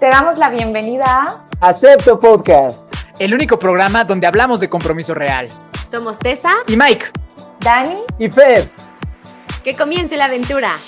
Te 0.00 0.06
damos 0.06 0.38
la 0.38 0.48
bienvenida 0.48 1.04
a 1.60 1.68
Acepto 1.68 2.18
Podcast, 2.18 2.90
el 3.18 3.34
único 3.34 3.58
programa 3.58 4.02
donde 4.02 4.26
hablamos 4.26 4.58
de 4.58 4.70
compromiso 4.70 5.12
real. 5.12 5.50
Somos 5.90 6.18
Tessa 6.18 6.54
y 6.68 6.74
Mike, 6.74 7.04
Dani 7.60 7.98
y 8.18 8.30
Fed. 8.30 8.64
Que 9.62 9.74
comience 9.74 10.16
la 10.16 10.24
aventura. 10.24 10.78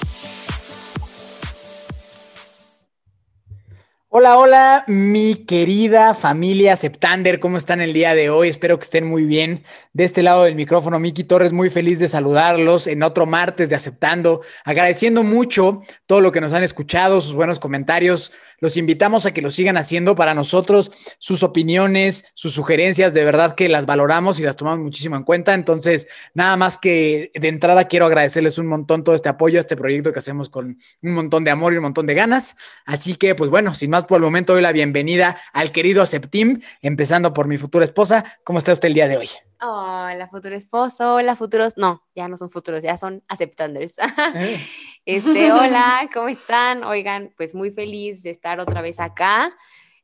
Hola, 4.15 4.37
hola, 4.37 4.85
mi 4.88 5.47
querida 5.47 6.13
familia 6.13 6.76
Septander, 6.76 7.40
¿cómo 7.40 7.56
están 7.56 7.81
el 7.81 7.94
día 7.94 8.15
de 8.15 8.29
hoy? 8.29 8.51
Espero 8.51 8.79
que 8.79 8.83
estén 8.83 9.06
muy 9.06 9.24
bien. 9.24 9.65
De 9.94 10.04
este 10.04 10.22
lado 10.22 10.44
del 10.44 10.54
micrófono, 10.54 10.99
Miki 10.99 11.24
Torres, 11.24 11.54
muy 11.54 11.71
feliz 11.71 11.99
de 11.99 12.08
saludarlos 12.08 12.88
en 12.88 13.03
otro 13.03 13.24
martes 13.24 13.71
de 13.71 13.76
Aceptando, 13.76 14.42
agradeciendo 14.65 15.22
mucho 15.22 15.81
todo 16.05 16.20
lo 16.20 16.30
que 16.30 16.42
nos 16.42 16.52
han 16.52 16.62
escuchado, 16.62 17.23
sus 17.23 17.34
buenos 17.34 17.59
comentarios. 17.59 18.33
Los 18.62 18.77
invitamos 18.77 19.27
a 19.27 19.34
que 19.34 19.42
lo 19.42 19.51
sigan 19.51 19.77
haciendo 19.77 20.15
para 20.15 20.34
nosotros, 20.34 20.93
sus 21.19 21.43
opiniones, 21.43 22.27
sus 22.34 22.55
sugerencias, 22.55 23.12
de 23.12 23.25
verdad 23.25 23.57
que 23.57 23.69
las 23.69 23.87
valoramos 23.87 24.38
y 24.38 24.45
las 24.45 24.55
tomamos 24.55 24.79
muchísimo 24.79 25.16
en 25.16 25.25
cuenta. 25.25 25.52
Entonces, 25.52 26.07
nada 26.33 26.57
más 26.57 26.79
que 26.79 27.33
de 27.35 27.48
entrada 27.48 27.88
quiero 27.88 28.07
agradecerles 28.07 28.59
un 28.59 28.69
montón 28.69 29.02
todo 29.02 29.16
este 29.16 29.29
apoyo 29.29 29.59
a 29.59 29.62
este 29.62 29.77
proyecto 29.77 30.12
que 30.12 30.21
hacemos 30.21 30.48
con 30.48 30.79
un 31.02 31.12
montón 31.12 31.43
de 31.43 31.51
amor 31.51 31.73
y 31.73 31.79
un 31.79 31.83
montón 31.83 32.07
de 32.07 32.15
ganas. 32.15 32.55
Así 32.87 33.16
que, 33.16 33.35
pues 33.35 33.51
bueno, 33.51 33.75
sin 33.75 33.91
más 33.91 34.05
por 34.05 34.19
el 34.19 34.23
momento 34.23 34.52
doy 34.52 34.63
la 34.63 34.71
bienvenida 34.71 35.37
al 35.52 35.73
querido 35.73 36.07
Septim, 36.07 36.60
empezando 36.83 37.35
por 37.35 37.49
mi 37.49 37.59
futura 37.59 37.85
esposa. 37.85 38.38
¿Cómo 38.45 38.60
está 38.60 38.73
usted 38.73 38.87
el 38.87 38.95
día 38.95 39.09
de 39.09 39.16
hoy? 39.16 39.29
Hola, 39.65 40.27
futuro 40.27 40.57
esposo, 40.57 41.15
hola, 41.15 41.37
futuros, 41.37 41.79
no, 41.79 42.05
ya 42.16 42.27
no 42.27 42.37
son 42.37 42.51
futuros, 42.51 42.83
ya 42.83 42.97
son 42.97 43.23
aceptanders. 43.29 43.95
Eh. 44.35 44.61
este, 45.07 45.52
hola, 45.52 46.11
¿cómo 46.12 46.27
están? 46.27 46.83
Oigan, 46.83 47.33
pues 47.37 47.55
muy 47.55 47.71
feliz 47.71 48.25
de 48.25 48.30
estar 48.30 48.59
otra 48.59 48.83
vez 48.83 48.98
acá. 48.98 49.57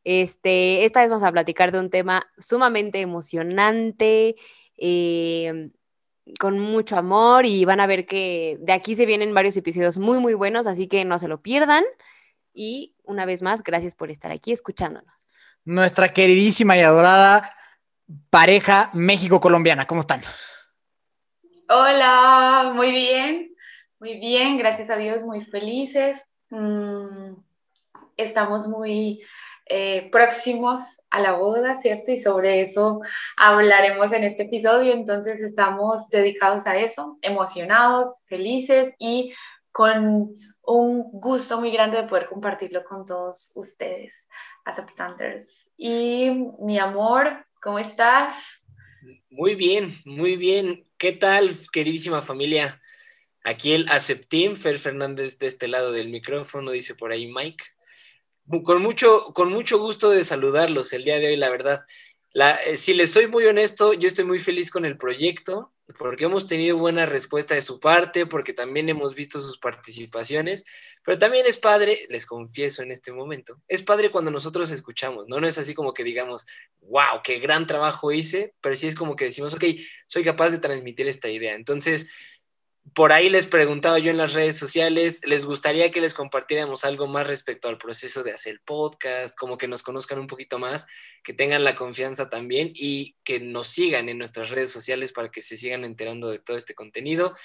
Este, 0.04 0.84
esta 0.84 1.00
vez 1.00 1.08
vamos 1.08 1.24
a 1.24 1.32
platicar 1.32 1.72
de 1.72 1.80
un 1.80 1.90
tema 1.90 2.24
sumamente 2.38 3.00
emocionante, 3.00 4.36
eh, 4.76 5.70
con 6.38 6.60
mucho 6.60 6.96
amor 6.96 7.44
y 7.44 7.64
van 7.64 7.80
a 7.80 7.88
ver 7.88 8.06
que 8.06 8.58
de 8.60 8.72
aquí 8.72 8.94
se 8.94 9.06
vienen 9.06 9.34
varios 9.34 9.56
episodios 9.56 9.98
muy, 9.98 10.20
muy 10.20 10.34
buenos, 10.34 10.68
así 10.68 10.86
que 10.86 11.04
no 11.04 11.18
se 11.18 11.26
lo 11.26 11.42
pierdan. 11.42 11.82
Y 12.54 12.94
una 13.02 13.26
vez 13.26 13.42
más, 13.42 13.64
gracias 13.64 13.96
por 13.96 14.12
estar 14.12 14.30
aquí 14.30 14.52
escuchándonos. 14.52 15.32
Nuestra 15.64 16.12
queridísima 16.12 16.76
y 16.76 16.80
adorada 16.82 17.57
pareja 18.30 18.90
México-Colombiana, 18.92 19.86
¿cómo 19.86 20.00
están? 20.00 20.22
Hola, 21.68 22.72
muy 22.74 22.90
bien, 22.90 23.54
muy 24.00 24.18
bien, 24.18 24.56
gracias 24.56 24.90
a 24.90 24.96
Dios, 24.96 25.22
muy 25.22 25.44
felices. 25.44 26.36
Mm, 26.50 27.34
estamos 28.16 28.68
muy 28.68 29.20
eh, 29.66 30.08
próximos 30.10 30.80
a 31.10 31.20
la 31.20 31.32
boda, 31.32 31.78
¿cierto? 31.80 32.10
Y 32.10 32.20
sobre 32.20 32.62
eso 32.62 33.00
hablaremos 33.36 34.12
en 34.12 34.24
este 34.24 34.44
episodio, 34.44 34.92
entonces 34.92 35.40
estamos 35.40 36.08
dedicados 36.08 36.66
a 36.66 36.76
eso, 36.76 37.18
emocionados, 37.22 38.24
felices 38.28 38.94
y 38.98 39.34
con 39.72 40.30
un 40.62 41.10
gusto 41.12 41.58
muy 41.58 41.70
grande 41.70 42.02
de 42.02 42.08
poder 42.08 42.28
compartirlo 42.28 42.84
con 42.84 43.06
todos 43.06 43.52
ustedes, 43.54 44.26
aceptanters. 44.64 45.70
Y 45.76 46.30
mi 46.60 46.78
amor, 46.78 47.46
¿cómo 47.62 47.78
estás? 47.78 48.34
Muy 49.30 49.54
bien, 49.54 49.94
muy 50.04 50.36
bien. 50.36 50.86
¿Qué 50.96 51.12
tal, 51.12 51.56
queridísima 51.72 52.22
familia? 52.22 52.80
Aquí 53.44 53.72
el 53.72 53.88
Aceptim, 53.88 54.56
Fer 54.56 54.78
Fernández 54.78 55.38
de 55.38 55.46
este 55.46 55.68
lado 55.68 55.92
del 55.92 56.08
micrófono, 56.08 56.70
dice 56.70 56.94
por 56.94 57.12
ahí 57.12 57.26
Mike. 57.26 57.64
Con 58.64 58.82
mucho, 58.82 59.18
con 59.34 59.50
mucho 59.50 59.78
gusto 59.78 60.10
de 60.10 60.24
saludarlos 60.24 60.92
el 60.92 61.04
día 61.04 61.18
de 61.18 61.28
hoy, 61.28 61.36
la 61.36 61.50
verdad. 61.50 61.84
Eh, 62.34 62.76
si 62.76 62.94
les 62.94 63.10
soy 63.10 63.26
muy 63.26 63.46
honesto, 63.46 63.94
yo 63.94 64.08
estoy 64.08 64.24
muy 64.24 64.38
feliz 64.38 64.70
con 64.70 64.84
el 64.84 64.96
proyecto 64.96 65.72
porque 65.98 66.24
hemos 66.24 66.46
tenido 66.46 66.76
buena 66.76 67.06
respuesta 67.06 67.54
de 67.54 67.62
su 67.62 67.80
parte, 67.80 68.26
porque 68.26 68.52
también 68.52 68.88
hemos 68.90 69.14
visto 69.14 69.40
sus 69.40 69.58
participaciones, 69.58 70.64
pero 71.02 71.18
también 71.18 71.46
es 71.46 71.56
padre, 71.56 72.06
les 72.10 72.26
confieso 72.26 72.82
en 72.82 72.90
este 72.90 73.10
momento, 73.10 73.58
es 73.68 73.82
padre 73.82 74.10
cuando 74.10 74.30
nosotros 74.30 74.70
escuchamos, 74.70 75.28
¿no? 75.28 75.40
No 75.40 75.46
es 75.46 75.56
así 75.56 75.74
como 75.74 75.94
que 75.94 76.04
digamos, 76.04 76.46
wow, 76.82 77.22
qué 77.24 77.38
gran 77.38 77.66
trabajo 77.66 78.12
hice, 78.12 78.54
pero 78.60 78.76
sí 78.76 78.86
es 78.86 78.94
como 78.94 79.16
que 79.16 79.24
decimos, 79.24 79.54
ok, 79.54 79.64
soy 80.06 80.24
capaz 80.24 80.50
de 80.50 80.58
transmitir 80.58 81.08
esta 81.08 81.30
idea. 81.30 81.54
Entonces, 81.54 82.10
por 82.94 83.12
ahí 83.12 83.28
les 83.28 83.46
preguntaba 83.46 83.98
yo 83.98 84.10
en 84.10 84.16
las 84.16 84.34
redes 84.34 84.56
sociales, 84.56 85.20
¿les 85.24 85.44
gustaría 85.44 85.90
que 85.90 86.00
les 86.00 86.14
compartiéramos 86.14 86.84
algo 86.84 87.06
más 87.06 87.26
respecto 87.26 87.68
al 87.68 87.78
proceso 87.78 88.22
de 88.22 88.32
hacer 88.32 88.60
podcast, 88.64 89.34
como 89.36 89.58
que 89.58 89.68
nos 89.68 89.82
conozcan 89.82 90.18
un 90.18 90.26
poquito 90.26 90.58
más, 90.58 90.86
que 91.22 91.32
tengan 91.32 91.64
la 91.64 91.74
confianza 91.74 92.30
también 92.30 92.72
y 92.74 93.16
que 93.24 93.40
nos 93.40 93.68
sigan 93.68 94.08
en 94.08 94.18
nuestras 94.18 94.50
redes 94.50 94.70
sociales 94.70 95.12
para 95.12 95.30
que 95.30 95.42
se 95.42 95.56
sigan 95.56 95.84
enterando 95.84 96.30
de 96.30 96.38
todo 96.38 96.56
este 96.56 96.74
contenido? 96.74 97.36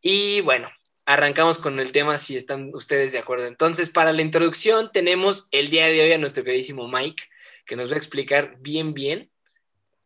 Y 0.00 0.40
bueno, 0.40 0.70
arrancamos 1.04 1.58
con 1.58 1.78
el 1.78 1.92
tema 1.92 2.18
si 2.18 2.36
están 2.36 2.70
ustedes 2.74 3.12
de 3.12 3.18
acuerdo. 3.18 3.46
Entonces, 3.46 3.90
para 3.90 4.12
la 4.12 4.22
introducción 4.22 4.90
tenemos 4.92 5.48
el 5.52 5.70
día 5.70 5.86
de 5.86 6.00
hoy 6.02 6.12
a 6.12 6.18
nuestro 6.18 6.44
queridísimo 6.44 6.88
Mike, 6.88 7.24
que 7.64 7.76
nos 7.76 7.90
va 7.90 7.94
a 7.94 7.98
explicar 7.98 8.56
bien, 8.58 8.92
bien, 8.92 9.30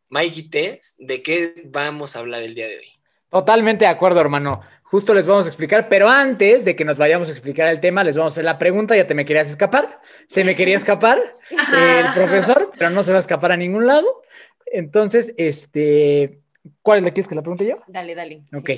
Mike 0.08 0.40
y 0.40 0.50
Tess, 0.50 0.96
de 0.98 1.22
qué 1.22 1.62
vamos 1.66 2.16
a 2.16 2.20
hablar 2.20 2.42
el 2.42 2.54
día 2.54 2.68
de 2.68 2.78
hoy. 2.78 2.99
Totalmente 3.30 3.84
de 3.84 3.90
acuerdo, 3.90 4.20
hermano. 4.20 4.60
Justo 4.82 5.14
les 5.14 5.24
vamos 5.24 5.44
a 5.44 5.48
explicar, 5.48 5.88
pero 5.88 6.08
antes 6.08 6.64
de 6.64 6.74
que 6.74 6.84
nos 6.84 6.98
vayamos 6.98 7.28
a 7.28 7.30
explicar 7.30 7.68
el 7.68 7.78
tema, 7.78 8.02
les 8.02 8.16
vamos 8.16 8.32
a 8.32 8.34
hacer 8.34 8.44
la 8.44 8.58
pregunta. 8.58 8.96
Ya 8.96 9.06
te 9.06 9.14
me 9.14 9.24
querías 9.24 9.48
escapar. 9.48 10.00
Se 10.26 10.42
me 10.42 10.56
quería 10.56 10.76
escapar 10.76 11.20
el 11.50 12.12
profesor, 12.14 12.70
pero 12.76 12.90
no 12.90 13.04
se 13.04 13.12
va 13.12 13.18
a 13.18 13.20
escapar 13.20 13.52
a 13.52 13.56
ningún 13.56 13.86
lado. 13.86 14.22
Entonces, 14.66 15.32
este, 15.38 16.40
¿cuál 16.82 16.98
es 16.98 17.04
la 17.04 17.10
que 17.12 17.34
la 17.34 17.42
pregunte 17.42 17.66
yo? 17.66 17.76
Dale, 17.86 18.16
dale. 18.16 18.42
Ok. 18.52 18.70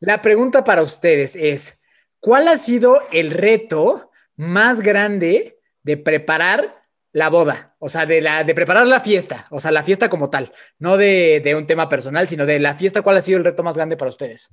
La 0.00 0.22
pregunta 0.22 0.64
para 0.64 0.82
ustedes 0.82 1.36
es: 1.36 1.78
¿Cuál 2.20 2.48
ha 2.48 2.56
sido 2.56 3.02
el 3.12 3.30
reto 3.30 4.10
más 4.36 4.80
grande 4.80 5.58
de 5.82 5.98
preparar 5.98 6.82
la 7.12 7.28
boda, 7.28 7.73
o 7.84 7.90
sea, 7.90 8.06
de, 8.06 8.22
la, 8.22 8.44
de 8.44 8.54
preparar 8.54 8.86
la 8.86 8.98
fiesta, 8.98 9.46
o 9.50 9.60
sea, 9.60 9.70
la 9.70 9.82
fiesta 9.82 10.08
como 10.08 10.30
tal, 10.30 10.50
no 10.78 10.96
de, 10.96 11.54
un 11.54 11.66
tema 11.66 11.86
personal, 11.86 12.26
sino 12.26 12.46
de 12.46 12.58
la 12.58 12.72
fiesta, 12.72 13.02
¿cuál 13.02 13.18
ha 13.18 13.20
sido 13.20 13.36
el 13.36 13.44
reto 13.44 13.62
más 13.62 13.76
grande 13.76 13.98
para 13.98 14.10
ustedes? 14.10 14.50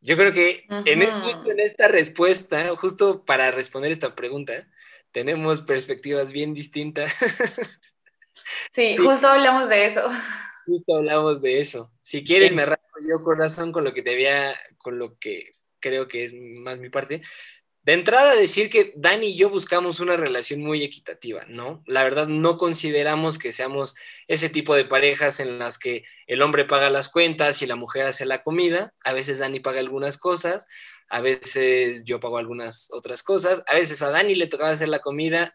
Yo 0.00 0.16
creo 0.16 0.32
que 0.32 0.64
en, 0.86 1.08
justo 1.22 1.52
en 1.52 1.60
esta 1.60 1.86
respuesta, 1.86 2.74
justo 2.74 3.24
para 3.24 3.52
responder 3.52 3.92
esta 3.92 4.16
pregunta, 4.16 4.66
tenemos 5.12 5.60
perspectivas 5.60 6.32
bien 6.32 6.52
distintas. 6.52 7.14
Sí, 8.72 8.96
justo 8.96 9.28
hablamos 9.28 9.68
de 9.68 9.86
eso. 9.86 10.02
Justo 10.66 10.96
hablamos 10.96 11.40
de 11.40 11.60
eso. 11.60 11.92
Si 12.00 12.24
quieres, 12.24 12.52
me 12.52 12.66
rasgo 12.66 12.98
yo 13.08 13.22
corazón 13.22 13.70
con 13.70 13.84
lo 13.84 13.94
que 13.94 14.02
te 14.02 14.10
había, 14.10 14.56
con 14.78 14.98
lo 14.98 15.16
que 15.18 15.52
creo 15.78 16.08
que 16.08 16.24
es 16.24 16.34
más 16.34 16.80
mi 16.80 16.88
parte. 16.88 17.22
De 17.82 17.94
entrada, 17.94 18.34
decir 18.34 18.68
que 18.68 18.92
Dani 18.94 19.28
y 19.28 19.36
yo 19.36 19.48
buscamos 19.48 20.00
una 20.00 20.16
relación 20.16 20.60
muy 20.60 20.84
equitativa, 20.84 21.46
¿no? 21.46 21.82
La 21.86 22.02
verdad, 22.02 22.28
no 22.28 22.58
consideramos 22.58 23.38
que 23.38 23.52
seamos 23.52 23.96
ese 24.28 24.50
tipo 24.50 24.74
de 24.74 24.84
parejas 24.84 25.40
en 25.40 25.58
las 25.58 25.78
que 25.78 26.04
el 26.26 26.42
hombre 26.42 26.66
paga 26.66 26.90
las 26.90 27.08
cuentas 27.08 27.62
y 27.62 27.66
la 27.66 27.76
mujer 27.76 28.04
hace 28.04 28.26
la 28.26 28.42
comida. 28.42 28.92
A 29.02 29.14
veces 29.14 29.38
Dani 29.38 29.60
paga 29.60 29.80
algunas 29.80 30.18
cosas, 30.18 30.66
a 31.08 31.22
veces 31.22 32.04
yo 32.04 32.20
pago 32.20 32.36
algunas 32.36 32.90
otras 32.92 33.22
cosas, 33.22 33.64
a 33.66 33.74
veces 33.74 34.02
a 34.02 34.10
Dani 34.10 34.34
le 34.34 34.46
tocaba 34.46 34.70
hacer 34.70 34.88
la 34.88 34.98
comida, 34.98 35.54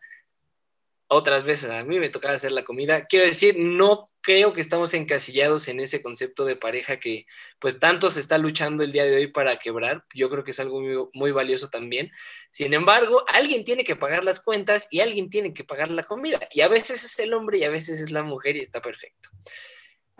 otras 1.07 1.43
veces 1.43 1.69
a 1.69 1.83
mí 1.83 1.99
me 1.99 2.09
tocaba 2.09 2.33
hacer 2.33 2.51
la 2.51 2.63
comida. 2.63 3.05
Quiero 3.05 3.25
decir, 3.25 3.55
no 3.57 4.09
creo 4.25 4.53
que 4.53 4.61
estamos 4.61 4.95
encasillados 4.95 5.67
en 5.67 5.79
ese 5.79 6.01
concepto 6.01 6.45
de 6.45 6.55
pareja 6.55 6.99
que 6.99 7.27
pues 7.59 7.79
tanto 7.79 8.09
se 8.09 8.19
está 8.19 8.39
luchando 8.39 8.83
el 8.83 8.91
día 8.91 9.05
de 9.05 9.15
hoy 9.15 9.27
para 9.27 9.57
quebrar. 9.57 10.03
Yo 10.15 10.31
creo 10.31 10.43
que 10.43 10.49
es 10.49 10.59
algo 10.59 10.81
muy, 11.13 11.31
valioso 11.31 11.69
también. 11.69 12.11
Sin 12.49 12.73
embargo, 12.73 13.23
alguien 13.27 13.63
tiene 13.63 13.83
que 13.83 13.95
pagar 13.95 14.25
las 14.25 14.39
cuentas 14.39 14.87
y 14.89 15.01
alguien 15.01 15.29
tiene 15.29 15.53
que 15.53 15.63
pagar 15.63 15.91
la 15.91 16.03
comida. 16.03 16.39
Y 16.51 16.61
a 16.61 16.67
veces 16.67 17.03
es 17.03 17.19
el 17.19 17.35
hombre 17.35 17.59
y 17.59 17.65
a 17.65 17.69
veces 17.69 18.01
es 18.01 18.09
la 18.09 18.23
mujer 18.23 18.55
y 18.55 18.61
está 18.61 18.81
perfecto. 18.81 19.29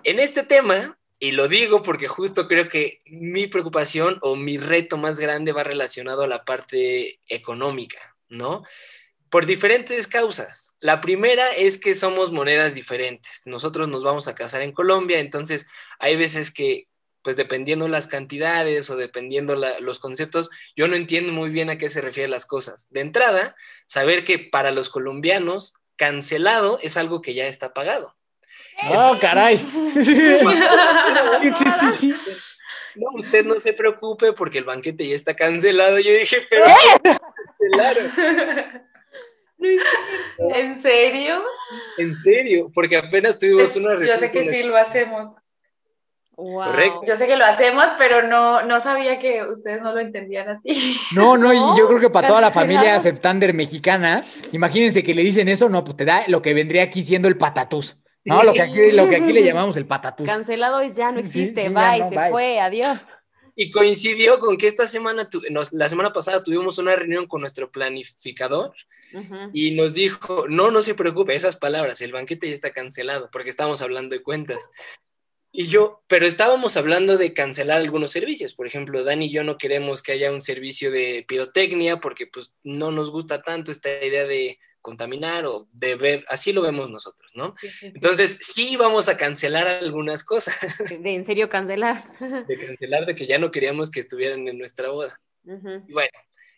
En 0.04 0.19
este 0.19 0.44
tema, 0.44 1.00
y 1.18 1.31
lo 1.31 1.48
digo 1.48 1.81
porque 1.81 2.08
justo 2.08 2.48
creo 2.48 2.68
que 2.68 3.00
mi 3.08 3.48
preocupación 3.48 4.19
o 4.22 4.36
mi 4.36 4.60
reto 4.60 4.98
más 4.98 5.19
grande 5.19 5.51
va 5.51 5.63
relacionado 5.63 6.22
a 6.22 6.28
la 6.28 6.46
parte 6.46 7.22
económica, 7.28 8.16
¿no? 8.30 8.62
Por 9.36 9.46
diferentes 9.46 10.08
causas. 10.08 10.78
La 10.80 11.02
primera 11.02 11.50
es 11.50 11.78
que 11.78 11.94
somos 11.94 12.32
monedas 12.32 12.74
diferentes. 12.74 13.42
Nosotros 13.44 13.90
nos 13.90 14.02
vamos 14.02 14.30
a 14.30 14.34
casar 14.34 14.62
en 14.62 14.72
Colombia, 14.72 15.20
entonces 15.20 15.68
hay 16.00 16.16
veces 16.16 16.52
que, 16.52 16.88
pues 17.22 17.36
dependiendo 17.36 17.90
las 17.90 18.08
cantidades 18.08 18.90
o 18.90 18.96
dependiendo 18.96 19.58
los 19.82 20.00
conceptos, 20.00 20.50
yo 20.78 20.88
no 20.88 20.96
entiendo 20.96 21.34
muy 21.34 21.50
bien 21.50 21.70
a 21.70 21.78
qué 21.78 21.90
se 21.90 22.00
refieren 22.00 22.32
las 22.32 22.46
cosas. 22.46 22.88
De 22.92 23.02
entrada, 23.02 23.58
saber 23.88 24.24
que 24.24 24.40
para 24.40 24.72
los 24.72 24.88
colombianos, 24.90 25.74
cancelado 25.98 26.80
es 26.82 26.96
algo 26.96 27.22
que 27.22 27.34
ya 27.34 27.46
está 27.46 27.74
pagado. 27.74 28.16
¡Oh, 28.90 29.18
caray! 29.20 29.58
sí, 29.96 30.06
sí, 30.06 31.66
sí, 31.78 31.92
sí. 31.92 32.16
no, 32.96 33.10
usted 33.16 33.44
no 33.44 33.60
se 33.60 33.74
preocupe 33.74 34.32
porque 34.32 34.60
el 34.60 34.64
banquete 34.64 35.10
ya 35.10 35.16
está 35.16 35.36
cancelado. 35.36 36.00
Yo 36.00 36.14
dije, 36.14 36.48
pero 36.50 36.68
¿En 39.57 40.81
serio? 40.81 41.44
En 41.98 42.13
serio, 42.13 42.69
porque 42.74 42.98
apenas 42.98 43.38
tuvimos 43.38 43.75
una 43.75 43.96
Yo 44.06 44.18
sé 44.18 44.31
que 44.31 44.50
sí 44.50 44.63
lo 44.63 44.75
hacemos. 44.78 45.31
Correcto. 46.36 47.02
Yo 47.07 47.16
sé 47.16 47.28
que 47.28 47.38
lo 47.38 47.46
hacemos, 47.46 47.86
pero 47.98 48.22
no, 48.22 48.62
no 48.63 48.81
sabía 48.81 49.19
que 49.19 49.42
ustedes 49.46 49.81
no 49.81 49.94
lo 49.94 50.02
entendían 50.02 50.50
así. 50.50 50.98
No, 51.16 51.38
no, 51.38 51.54
y 51.54 51.78
yo 51.78 51.88
creo 51.88 52.00
que 52.00 52.10
para 52.10 52.28
toda 52.28 52.42
la 52.42 52.52
familia 52.52 53.00
Septander 53.00 53.54
mexicana, 53.54 54.24
imagínense 54.52 55.02
que 55.02 55.13
le 55.13 55.24
dicen 55.24 55.48
eso, 55.48 55.69
no, 55.69 55.84
pues 55.84 55.96
te 55.96 56.04
da 56.04 56.25
lo 56.28 56.42
que 56.42 56.54
vendría 56.54 56.84
aquí 56.84 57.04
siendo 57.04 57.30
el 57.30 57.38
patatús. 57.38 58.04
No, 58.25 58.44
lo 58.44 58.54
que 58.54 58.62
aquí, 58.63 58.92
lo 58.92 59.08
que 59.08 59.16
aquí 59.18 59.31
le 59.31 59.44
llamamos 59.46 59.78
el 59.78 59.86
patatús. 59.86 60.28
Cancelado 60.28 60.84
ya 60.84 61.12
no 61.12 61.19
existe, 61.19 61.69
bye, 61.69 62.04
se 62.04 62.30
fue, 62.30 62.60
adiós. 62.60 63.13
Y 63.56 63.72
coincidió 63.72 64.38
con 64.40 64.57
que 64.57 64.68
esta 64.68 64.86
semana, 64.86 65.30
la 65.72 65.90
semana 65.90 66.12
pasada 66.12 66.44
tuvimos 66.44 66.78
una 66.78 66.96
reunión 66.96 67.25
con 67.25 67.42
nuestro 67.42 67.72
planificador 67.72 68.74
y 69.54 69.72
nos 69.72 69.94
dijo, 69.94 70.48
no, 70.50 70.72
no 70.72 70.84
se 70.84 70.94
preocupe, 70.94 71.36
esas 71.36 71.56
palabras, 71.56 72.02
el 72.02 72.12
banquete 72.12 72.50
ya 72.50 72.54
está 72.54 72.74
cancelado, 72.74 73.30
porque 73.31 73.50
estamos 73.50 73.81
hablando 73.81 74.16
de 74.16 74.24
cuentas. 74.24 74.69
Y 75.57 75.68
yo, 75.68 76.04
pero 76.07 76.25
estábamos 76.25 76.75
hablando 76.75 77.18
de 77.18 77.34
cancelar 77.34 77.78
algunos 77.78 78.12
servicios. 78.12 78.54
Por 78.54 78.68
ejemplo, 78.68 79.06
Dani 79.06 79.28
y 79.28 79.31
yo 79.31 79.42
no 79.46 79.58
queremos 79.58 80.04
que 80.04 80.12
haya 80.12 80.30
un 80.34 80.42
servicio 80.42 80.92
de 80.92 81.24
pirotecnia 81.25 82.01
porque 82.01 82.28
pues 82.28 82.54
no 82.63 82.92
nos 82.92 83.10
gusta 83.10 83.42
tanto 83.42 83.72
esta 83.72 83.90
idea 84.04 84.25
de 84.25 84.60
contaminar 84.86 85.48
o 85.48 85.68
de 85.72 85.96
ver, 85.96 86.26
así 86.28 86.54
lo 86.54 86.62
vemos 86.62 86.92
nosotros, 86.92 87.32
¿no? 87.34 87.54
Entonces, 87.82 88.38
sí 88.40 88.78
vamos 88.78 89.10
a 89.10 89.18
cancelar 89.18 89.66
algunas 89.68 90.24
cosas. 90.24 90.56
De 91.02 91.16
en 91.16 91.26
serio 91.26 91.50
cancelar. 91.50 92.04
De 92.20 92.56
cancelar, 92.56 93.08
de 93.08 93.16
que 93.16 93.26
ya 93.26 93.40
no 93.40 93.50
queríamos 93.50 93.90
que 93.90 94.00
estuvieran 94.00 94.48
en 94.48 94.60
nuestra 94.60 94.90
boda. 94.90 95.20
bueno, 95.44 96.12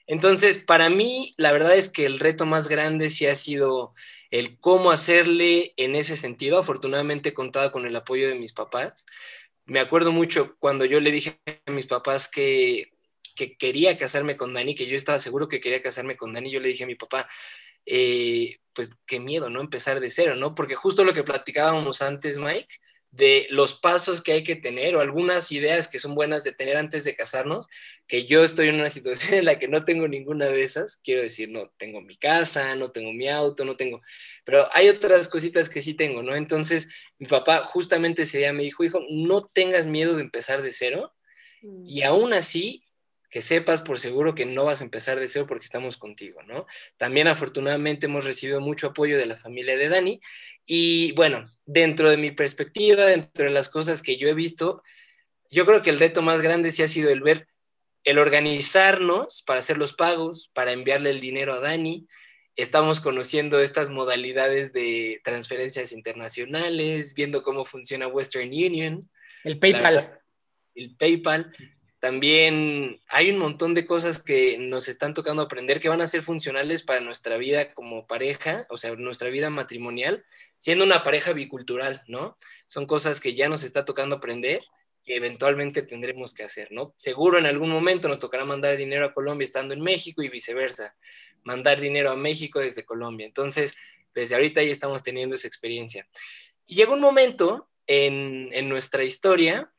entonces, 0.08 0.58
para 0.58 0.90
mí, 0.90 1.32
la 1.38 1.54
verdad 1.54 1.78
es 1.78 1.88
que 1.88 2.06
el 2.06 2.20
reto 2.20 2.46
más 2.46 2.68
grande 2.68 3.10
sí 3.10 3.26
ha 3.28 3.36
sido 3.36 3.94
el 4.30 4.60
cómo 4.60 4.92
hacerle 4.92 5.74
en 5.78 5.96
ese 5.96 6.18
sentido. 6.18 6.58
Afortunadamente, 6.58 7.34
contaba 7.34 7.72
con 7.72 7.86
el 7.86 7.96
apoyo 7.96 8.28
de 8.28 8.36
mis 8.36 8.52
papás. 8.52 9.06
Me 9.64 9.80
acuerdo 9.80 10.12
mucho 10.12 10.58
cuando 10.60 10.84
yo 10.84 11.00
le 11.00 11.12
dije 11.12 11.40
a 11.66 11.72
mis 11.72 11.88
papás 11.88 12.28
que, 12.28 12.92
que 13.38 13.56
quería 13.56 13.98
casarme 13.98 14.36
con 14.36 14.54
Dani, 14.54 14.76
que 14.76 14.88
yo 14.88 14.98
estaba 14.98 15.20
seguro 15.20 15.48
que 15.48 15.62
quería 15.62 15.82
casarme 15.82 16.18
con 16.18 16.34
Dani, 16.34 16.52
yo 16.52 16.60
le 16.60 16.68
dije 16.68 16.84
a 16.84 16.88
mi 16.88 16.96
papá, 16.96 17.30
eh, 17.88 18.58
pues 18.74 18.92
qué 19.08 19.20
miedo, 19.20 19.50
¿no? 19.50 19.62
Empezar 19.62 20.00
de 20.00 20.10
cero, 20.10 20.36
¿no? 20.36 20.54
Porque 20.54 20.76
justo 20.76 21.04
lo 21.04 21.14
que 21.14 21.24
platicábamos 21.24 22.02
antes, 22.02 22.38
Mike, 22.38 22.68
de 23.12 23.48
los 23.50 23.74
pasos 23.74 24.22
que 24.22 24.34
hay 24.34 24.44
que 24.44 24.58
tener 24.58 24.96
o 24.96 25.02
algunas 25.02 25.52
ideas 25.52 25.88
que 25.88 25.98
son 25.98 26.14
buenas 26.14 26.44
de 26.44 26.52
tener 26.52 26.76
antes 26.76 27.06
de 27.06 27.16
casarnos, 27.16 27.68
que 28.06 28.26
yo 28.26 28.44
estoy 28.44 28.68
en 28.68 28.76
una 28.76 28.90
situación 28.92 29.36
en 29.36 29.46
la 29.46 29.58
que 29.58 29.70
no 29.70 29.86
tengo 29.86 30.08
ninguna 30.08 30.48
de 30.48 30.64
esas, 30.64 30.98
quiero 30.98 31.22
decir, 31.22 31.50
no 31.50 31.72
tengo 31.78 32.02
mi 32.02 32.18
casa, 32.18 32.76
no 32.76 32.90
tengo 32.90 33.14
mi 33.14 33.30
auto, 33.30 33.64
no 33.64 33.78
tengo, 33.78 34.02
pero 34.44 34.68
hay 34.74 34.90
otras 34.90 35.30
cositas 35.30 35.70
que 35.70 35.82
sí 35.82 35.94
tengo, 35.94 36.22
¿no? 36.22 36.36
Entonces, 36.36 36.90
mi 37.18 37.28
papá 37.28 37.64
justamente 37.64 38.24
ese 38.24 38.40
día 38.40 38.54
me 38.54 38.64
dijo, 38.64 38.84
hijo, 38.84 39.00
no 39.10 39.42
tengas 39.42 39.88
miedo 39.88 40.16
de 40.16 40.24
empezar 40.24 40.62
de 40.62 40.72
cero 40.72 41.14
mm. 41.62 41.88
y 41.88 42.04
aún 42.04 42.34
así 42.34 42.84
que 43.38 43.44
sepas 43.44 43.84
por 43.84 44.00
seguro 44.00 44.34
que 44.34 44.48
no 44.48 44.66
vas 44.66 44.82
a 44.82 44.84
empezar 44.84 45.20
de 45.20 45.28
cero 45.28 45.46
porque 45.48 45.66
estamos 45.66 45.96
contigo, 45.96 46.42
¿no? 46.42 46.66
También 46.98 47.28
afortunadamente 47.28 48.08
hemos 48.08 48.26
recibido 48.26 48.62
mucho 48.62 48.88
apoyo 48.88 49.16
de 49.16 49.28
la 49.28 49.38
familia 49.38 49.78
de 49.78 49.90
Dani 49.90 50.20
y 50.66 51.12
bueno, 51.12 51.48
dentro 51.64 52.10
de 52.10 52.18
mi 52.18 52.32
perspectiva, 52.32 53.06
dentro 53.06 53.46
de 53.46 53.52
las 53.52 53.70
cosas 53.70 54.02
que 54.02 54.18
yo 54.18 54.28
he 54.28 54.34
visto, 54.34 54.82
yo 55.52 55.68
creo 55.68 55.84
que 55.84 55.92
el 55.92 56.00
reto 56.00 56.24
más 56.24 56.42
grande 56.42 56.72
sí 56.72 56.82
ha 56.82 56.88
sido 56.88 57.12
el 57.12 57.22
ver, 57.22 57.48
el 58.04 58.18
organizarnos 58.18 59.44
para 59.44 59.60
hacer 59.60 59.78
los 59.78 59.94
pagos, 59.94 60.50
para 60.56 60.72
enviarle 60.72 61.12
el 61.12 61.20
dinero 61.20 61.54
a 61.54 61.60
Dani. 61.60 62.08
Estamos 62.56 63.00
conociendo 63.02 63.60
estas 63.60 63.92
modalidades 63.92 64.74
de 64.74 65.22
transferencias 65.24 65.92
internacionales, 65.92 67.14
viendo 67.14 67.44
cómo 67.44 67.66
funciona 67.66 68.08
Western 68.08 68.48
Union. 68.48 69.00
El 69.44 69.60
PayPal. 69.60 70.22
el 70.74 70.96
PayPal. 70.96 71.54
También 72.00 73.02
hay 73.08 73.32
un 73.32 73.40
montón 73.40 73.74
de 73.74 73.86
cosas 73.86 74.22
que 74.22 74.58
nos 74.60 74.88
están 74.88 75.16
tocando 75.16 75.42
aprender 75.42 75.80
que 75.80 75.90
van 75.90 76.02
a 76.02 76.08
ser 76.08 76.22
funcionales 76.22 76.84
para 76.84 77.00
nuestra 77.00 77.38
vida 77.38 77.74
como 77.74 78.06
pareja, 78.06 78.68
o 78.70 78.78
sea, 78.78 78.94
nuestra 78.96 79.30
vida 79.30 79.50
matrimonial, 79.50 80.24
siendo 80.58 80.86
una 80.86 81.02
pareja 81.02 81.34
bicultural, 81.34 82.04
¿no? 82.08 82.38
Son 82.68 82.86
cosas 82.86 83.20
que 83.20 83.34
ya 83.34 83.50
nos 83.50 83.64
está 83.64 83.84
tocando 83.84 84.18
aprender 84.18 84.62
que 85.04 85.16
eventualmente 85.16 85.82
tendremos 85.82 86.34
que 86.36 86.44
hacer, 86.44 86.72
¿no? 86.72 86.94
Seguro 86.98 87.40
en 87.40 87.48
algún 87.48 87.70
momento 87.70 88.08
nos 88.10 88.20
tocará 88.20 88.46
mandar 88.46 88.78
dinero 88.78 89.06
a 89.06 89.14
Colombia 89.14 89.46
estando 89.46 89.74
en 89.74 89.82
México 89.82 90.22
y 90.22 90.30
viceversa, 90.30 90.96
mandar 91.44 91.82
dinero 91.82 92.12
a 92.12 92.16
México 92.16 92.60
desde 92.60 92.86
Colombia. 92.86 93.26
Entonces, 93.26 93.74
desde 94.14 94.36
ahorita 94.36 94.62
ya 94.62 94.72
estamos 94.72 95.02
teniendo 95.02 95.36
esa 95.36 95.48
experiencia. 95.48 96.08
Y 96.68 96.76
llegó 96.76 96.94
un 96.94 97.00
momento 97.00 97.70
en, 97.88 98.50
en 98.52 98.70
nuestra 98.70 99.04
historia 99.04 99.72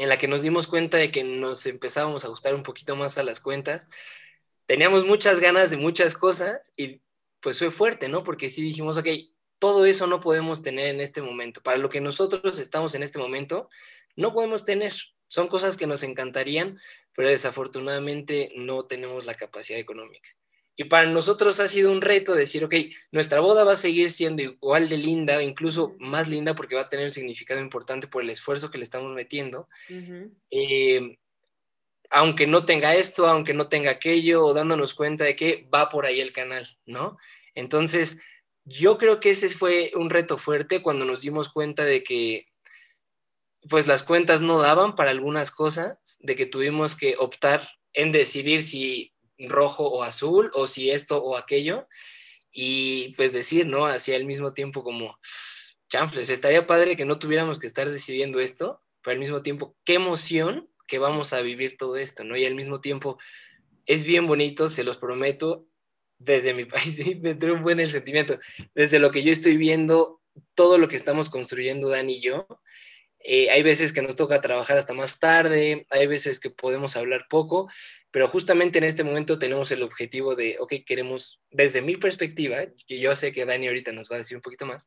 en 0.00 0.08
la 0.08 0.16
que 0.16 0.28
nos 0.28 0.40
dimos 0.40 0.66
cuenta 0.66 0.96
de 0.96 1.10
que 1.10 1.22
nos 1.22 1.66
empezábamos 1.66 2.24
a 2.24 2.28
gustar 2.28 2.54
un 2.54 2.62
poquito 2.62 2.96
más 2.96 3.18
a 3.18 3.22
las 3.22 3.38
cuentas. 3.38 3.90
Teníamos 4.64 5.04
muchas 5.04 5.40
ganas 5.40 5.70
de 5.70 5.76
muchas 5.76 6.16
cosas 6.16 6.72
y 6.74 7.02
pues 7.40 7.58
fue 7.58 7.70
fuerte, 7.70 8.08
¿no? 8.08 8.24
Porque 8.24 8.48
sí 8.48 8.62
dijimos, 8.62 8.96
ok, 8.96 9.08
todo 9.58 9.84
eso 9.84 10.06
no 10.06 10.20
podemos 10.20 10.62
tener 10.62 10.86
en 10.86 11.02
este 11.02 11.20
momento. 11.20 11.60
Para 11.62 11.76
lo 11.76 11.90
que 11.90 12.00
nosotros 12.00 12.58
estamos 12.58 12.94
en 12.94 13.02
este 13.02 13.18
momento, 13.18 13.68
no 14.16 14.32
podemos 14.32 14.64
tener. 14.64 14.94
Son 15.28 15.48
cosas 15.48 15.76
que 15.76 15.86
nos 15.86 16.02
encantarían, 16.02 16.80
pero 17.14 17.28
desafortunadamente 17.28 18.52
no 18.56 18.86
tenemos 18.86 19.26
la 19.26 19.34
capacidad 19.34 19.78
económica. 19.78 20.30
Y 20.80 20.84
para 20.84 21.04
nosotros 21.04 21.60
ha 21.60 21.68
sido 21.68 21.92
un 21.92 22.00
reto 22.00 22.34
decir, 22.34 22.64
ok, 22.64 22.74
nuestra 23.12 23.40
boda 23.40 23.64
va 23.64 23.72
a 23.72 23.76
seguir 23.76 24.10
siendo 24.10 24.40
igual 24.40 24.88
de 24.88 24.96
linda, 24.96 25.42
incluso 25.42 25.94
más 25.98 26.26
linda 26.26 26.54
porque 26.54 26.74
va 26.74 26.80
a 26.80 26.88
tener 26.88 27.04
un 27.04 27.10
significado 27.10 27.60
importante 27.60 28.06
por 28.06 28.22
el 28.22 28.30
esfuerzo 28.30 28.70
que 28.70 28.78
le 28.78 28.84
estamos 28.84 29.14
metiendo. 29.14 29.68
Eh, 30.50 31.18
aunque 32.08 32.46
no 32.46 32.64
tenga 32.64 32.94
esto, 32.94 33.26
aunque 33.26 33.52
no 33.52 33.68
tenga 33.68 33.90
aquello, 33.90 34.42
o 34.42 34.54
dándonos 34.54 34.94
cuenta 34.94 35.24
de 35.24 35.36
que 35.36 35.68
va 35.70 35.90
por 35.90 36.06
ahí 36.06 36.18
el 36.18 36.32
canal, 36.32 36.66
¿no? 36.86 37.18
Entonces, 37.54 38.16
yo 38.64 38.96
creo 38.96 39.20
que 39.20 39.28
ese 39.30 39.50
fue 39.50 39.92
un 39.94 40.08
reto 40.08 40.38
fuerte 40.38 40.80
cuando 40.80 41.04
nos 41.04 41.20
dimos 41.20 41.50
cuenta 41.50 41.84
de 41.84 42.02
que 42.02 42.46
pues 43.68 43.86
las 43.86 44.02
cuentas 44.02 44.40
no 44.40 44.62
daban 44.62 44.94
para 44.94 45.10
algunas 45.10 45.50
cosas, 45.50 45.98
de 46.20 46.36
que 46.36 46.46
tuvimos 46.46 46.96
que 46.96 47.16
optar 47.18 47.68
en 47.92 48.12
decidir 48.12 48.62
si 48.62 49.09
rojo 49.48 49.86
o 49.86 50.02
azul, 50.02 50.50
o 50.54 50.66
si 50.66 50.90
esto 50.90 51.22
o 51.22 51.36
aquello, 51.36 51.86
y 52.52 53.14
pues 53.16 53.32
decir, 53.32 53.66
¿no? 53.66 53.86
Hacia 53.86 54.16
el 54.16 54.24
mismo 54.24 54.52
tiempo 54.52 54.82
como, 54.82 55.18
chanfles, 55.88 56.30
estaría 56.30 56.66
padre 56.66 56.96
que 56.96 57.04
no 57.04 57.18
tuviéramos 57.18 57.58
que 57.58 57.66
estar 57.66 57.88
decidiendo 57.90 58.40
esto, 58.40 58.82
pero 59.02 59.12
al 59.12 59.18
mismo 59.18 59.42
tiempo, 59.42 59.76
qué 59.84 59.94
emoción 59.94 60.68
que 60.86 60.98
vamos 60.98 61.32
a 61.32 61.40
vivir 61.40 61.76
todo 61.76 61.96
esto, 61.96 62.24
¿no? 62.24 62.36
Y 62.36 62.44
al 62.44 62.54
mismo 62.54 62.80
tiempo, 62.80 63.18
es 63.86 64.04
bien 64.04 64.26
bonito, 64.26 64.68
se 64.68 64.84
los 64.84 64.98
prometo, 64.98 65.66
desde 66.18 66.54
mi 66.54 66.64
país, 66.66 66.98
me 67.20 67.30
entró 67.30 67.54
un 67.54 67.62
buen 67.62 67.80
el 67.80 67.90
sentimiento, 67.90 68.38
desde 68.74 68.98
lo 68.98 69.10
que 69.10 69.22
yo 69.22 69.32
estoy 69.32 69.56
viendo, 69.56 70.20
todo 70.54 70.78
lo 70.78 70.88
que 70.88 70.96
estamos 70.96 71.28
construyendo 71.30 71.88
Dani 71.88 72.14
y 72.14 72.20
yo, 72.20 72.46
eh, 73.22 73.50
hay 73.50 73.62
veces 73.62 73.92
que 73.92 74.02
nos 74.02 74.16
toca 74.16 74.40
trabajar 74.40 74.78
hasta 74.78 74.94
más 74.94 75.18
tarde, 75.18 75.86
hay 75.90 76.06
veces 76.06 76.40
que 76.40 76.50
podemos 76.50 76.96
hablar 76.96 77.26
poco, 77.28 77.68
pero 78.10 78.26
justamente 78.26 78.78
en 78.78 78.84
este 78.84 79.04
momento 79.04 79.38
tenemos 79.38 79.70
el 79.72 79.82
objetivo 79.82 80.34
de, 80.34 80.56
ok, 80.58 80.74
queremos, 80.86 81.40
desde 81.50 81.82
mi 81.82 81.96
perspectiva, 81.96 82.58
que 82.86 82.98
yo 82.98 83.14
sé 83.14 83.32
que 83.32 83.44
Dani 83.44 83.68
ahorita 83.68 83.92
nos 83.92 84.10
va 84.10 84.16
a 84.16 84.18
decir 84.18 84.36
un 84.36 84.42
poquito 84.42 84.64
más, 84.64 84.86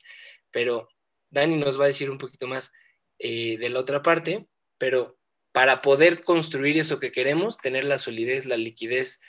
pero 0.51 0.89
Dani 1.29 1.57
nos 1.57 1.79
va 1.79 1.85
a 1.85 1.87
decir 1.87 2.09
un 2.09 2.17
poquito 2.17 2.47
más 2.47 2.71
eh, 3.19 3.57
de 3.59 3.69
la 3.69 3.79
otra 3.79 4.01
parte, 4.01 4.47
pero 4.79 5.17
para 5.51 5.81
poder 5.81 6.23
construir 6.23 6.79
eso 6.79 6.99
que 6.99 7.11
queremos, 7.11 7.59
tener 7.59 7.85
la 7.85 7.99
solidez, 7.99 8.47
la 8.47 8.57
liquidez 8.57 9.21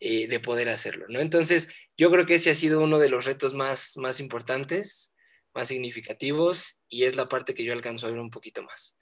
eh, 0.00 0.26
de 0.28 0.40
poder 0.40 0.70
hacerlo, 0.70 1.04
¿no? 1.08 1.20
Entonces, 1.20 1.68
yo 1.98 2.10
creo 2.10 2.24
que 2.24 2.36
ese 2.36 2.50
ha 2.50 2.54
sido 2.54 2.80
uno 2.80 2.98
de 2.98 3.10
los 3.10 3.26
retos 3.26 3.52
más, 3.52 3.98
más 3.98 4.18
importantes 4.18 5.14
más 5.56 5.68
significativos 5.68 6.84
y 6.88 7.04
es 7.04 7.16
la 7.16 7.28
parte 7.28 7.54
que 7.54 7.64
yo 7.64 7.72
alcanzo 7.72 8.06
a 8.06 8.10
ver 8.10 8.20
un 8.20 8.30
poquito 8.30 8.62
más. 8.62 8.96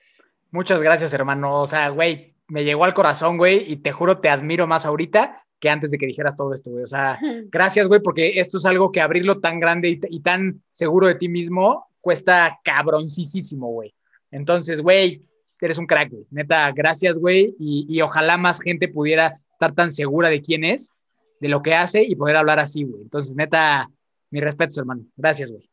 Muchas 0.50 0.80
gracias, 0.80 1.12
hermano. 1.12 1.60
O 1.60 1.66
sea, 1.66 1.88
güey, 1.90 2.36
me 2.46 2.64
llegó 2.64 2.84
al 2.84 2.94
corazón, 2.94 3.36
güey, 3.36 3.70
y 3.70 3.76
te 3.76 3.92
juro, 3.92 4.18
te 4.20 4.28
admiro 4.28 4.66
más 4.66 4.86
ahorita 4.86 5.44
que 5.58 5.68
antes 5.68 5.90
de 5.90 5.98
que 5.98 6.06
dijeras 6.06 6.36
todo 6.36 6.54
esto, 6.54 6.70
güey. 6.70 6.84
O 6.84 6.86
sea, 6.86 7.18
gracias, 7.50 7.88
güey, 7.88 8.00
porque 8.00 8.38
esto 8.38 8.58
es 8.58 8.64
algo 8.64 8.92
que 8.92 9.00
abrirlo 9.00 9.40
tan 9.40 9.58
grande 9.58 9.98
y, 10.08 10.20
tan 10.20 10.62
seguro 10.70 11.08
de 11.08 11.16
ti 11.16 11.28
mismo 11.28 11.88
cuesta 12.00 12.60
cabroncísimo, 12.62 13.68
güey. 13.68 13.94
Entonces, 14.30 14.80
güey, 14.80 15.26
eres 15.60 15.78
un 15.78 15.86
crack, 15.86 16.10
güey. 16.10 16.26
Neta, 16.30 16.70
gracias, 16.72 17.16
güey, 17.16 17.54
y, 17.58 17.86
y 17.88 18.00
ojalá 18.00 18.36
más 18.36 18.60
gente 18.60 18.88
pudiera 18.88 19.40
estar 19.52 19.74
tan 19.74 19.90
segura 19.90 20.28
de 20.28 20.40
quién 20.40 20.64
es, 20.64 20.92
de 21.40 21.48
lo 21.48 21.62
que 21.62 21.74
hace 21.74 22.02
y 22.02 22.14
poder 22.14 22.36
hablar 22.36 22.60
así, 22.60 22.84
güey. 22.84 23.02
Entonces, 23.02 23.34
neta, 23.34 23.90
mi 24.30 24.40
respeto, 24.40 24.78
hermano. 24.80 25.04
Gracias, 25.16 25.50
güey. 25.50 25.68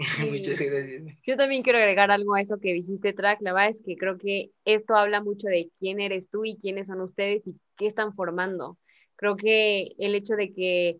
Muchas 0.30 0.60
gracias. 0.60 1.02
Yo 1.26 1.36
también 1.36 1.62
quiero 1.62 1.78
agregar 1.78 2.10
algo 2.10 2.34
a 2.34 2.40
eso 2.40 2.58
que 2.58 2.72
dijiste, 2.72 3.12
Track. 3.12 3.40
La 3.42 3.52
verdad 3.52 3.68
es 3.68 3.82
que 3.82 3.96
creo 3.96 4.16
que 4.16 4.50
esto 4.64 4.96
habla 4.96 5.22
mucho 5.22 5.48
de 5.48 5.70
quién 5.78 6.00
eres 6.00 6.30
tú 6.30 6.44
y 6.44 6.56
quiénes 6.56 6.88
son 6.88 7.00
ustedes 7.00 7.46
y 7.46 7.54
qué 7.76 7.86
están 7.86 8.14
formando. 8.14 8.78
Creo 9.16 9.36
que 9.36 9.92
el 9.98 10.14
hecho 10.14 10.36
de 10.36 10.52
que 10.52 10.98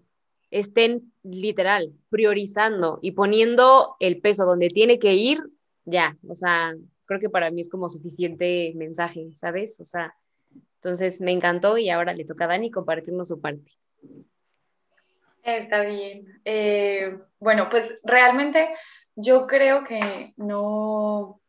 estén 0.51 1.13
literal 1.23 1.93
priorizando 2.11 2.99
y 3.01 3.13
poniendo 3.13 3.97
el 4.01 4.21
peso 4.21 4.45
donde 4.45 4.69
tiene 4.69 4.99
que 4.99 5.15
ir, 5.15 5.41
ya, 5.85 6.19
o 6.29 6.35
sea, 6.35 6.75
creo 7.07 7.21
que 7.21 7.31
para 7.31 7.51
mí 7.51 7.63
es 7.63 7.71
como 7.71 7.89
suficiente 7.89 8.73
mensaje, 8.77 9.31
¿sabes? 9.35 9.81
O 9.81 9.85
sea, 9.85 10.15
entonces 10.77 11.21
me 11.21 11.33
encantó 11.33 11.79
y 11.79 11.89
ahora 11.89 12.13
le 12.13 12.25
toca 12.25 12.45
a 12.45 12.49
Dani 12.49 12.71
compartirnos 12.71 13.29
su 13.29 13.41
parte. 13.41 13.73
Está 15.59 15.81
bien. 15.81 16.41
Eh, 16.45 17.19
bueno, 17.39 17.69
pues 17.71 17.99
realmente 18.05 18.71
yo 19.15 19.47
creo 19.47 19.85
que 19.85 20.33
no, 20.37 21.41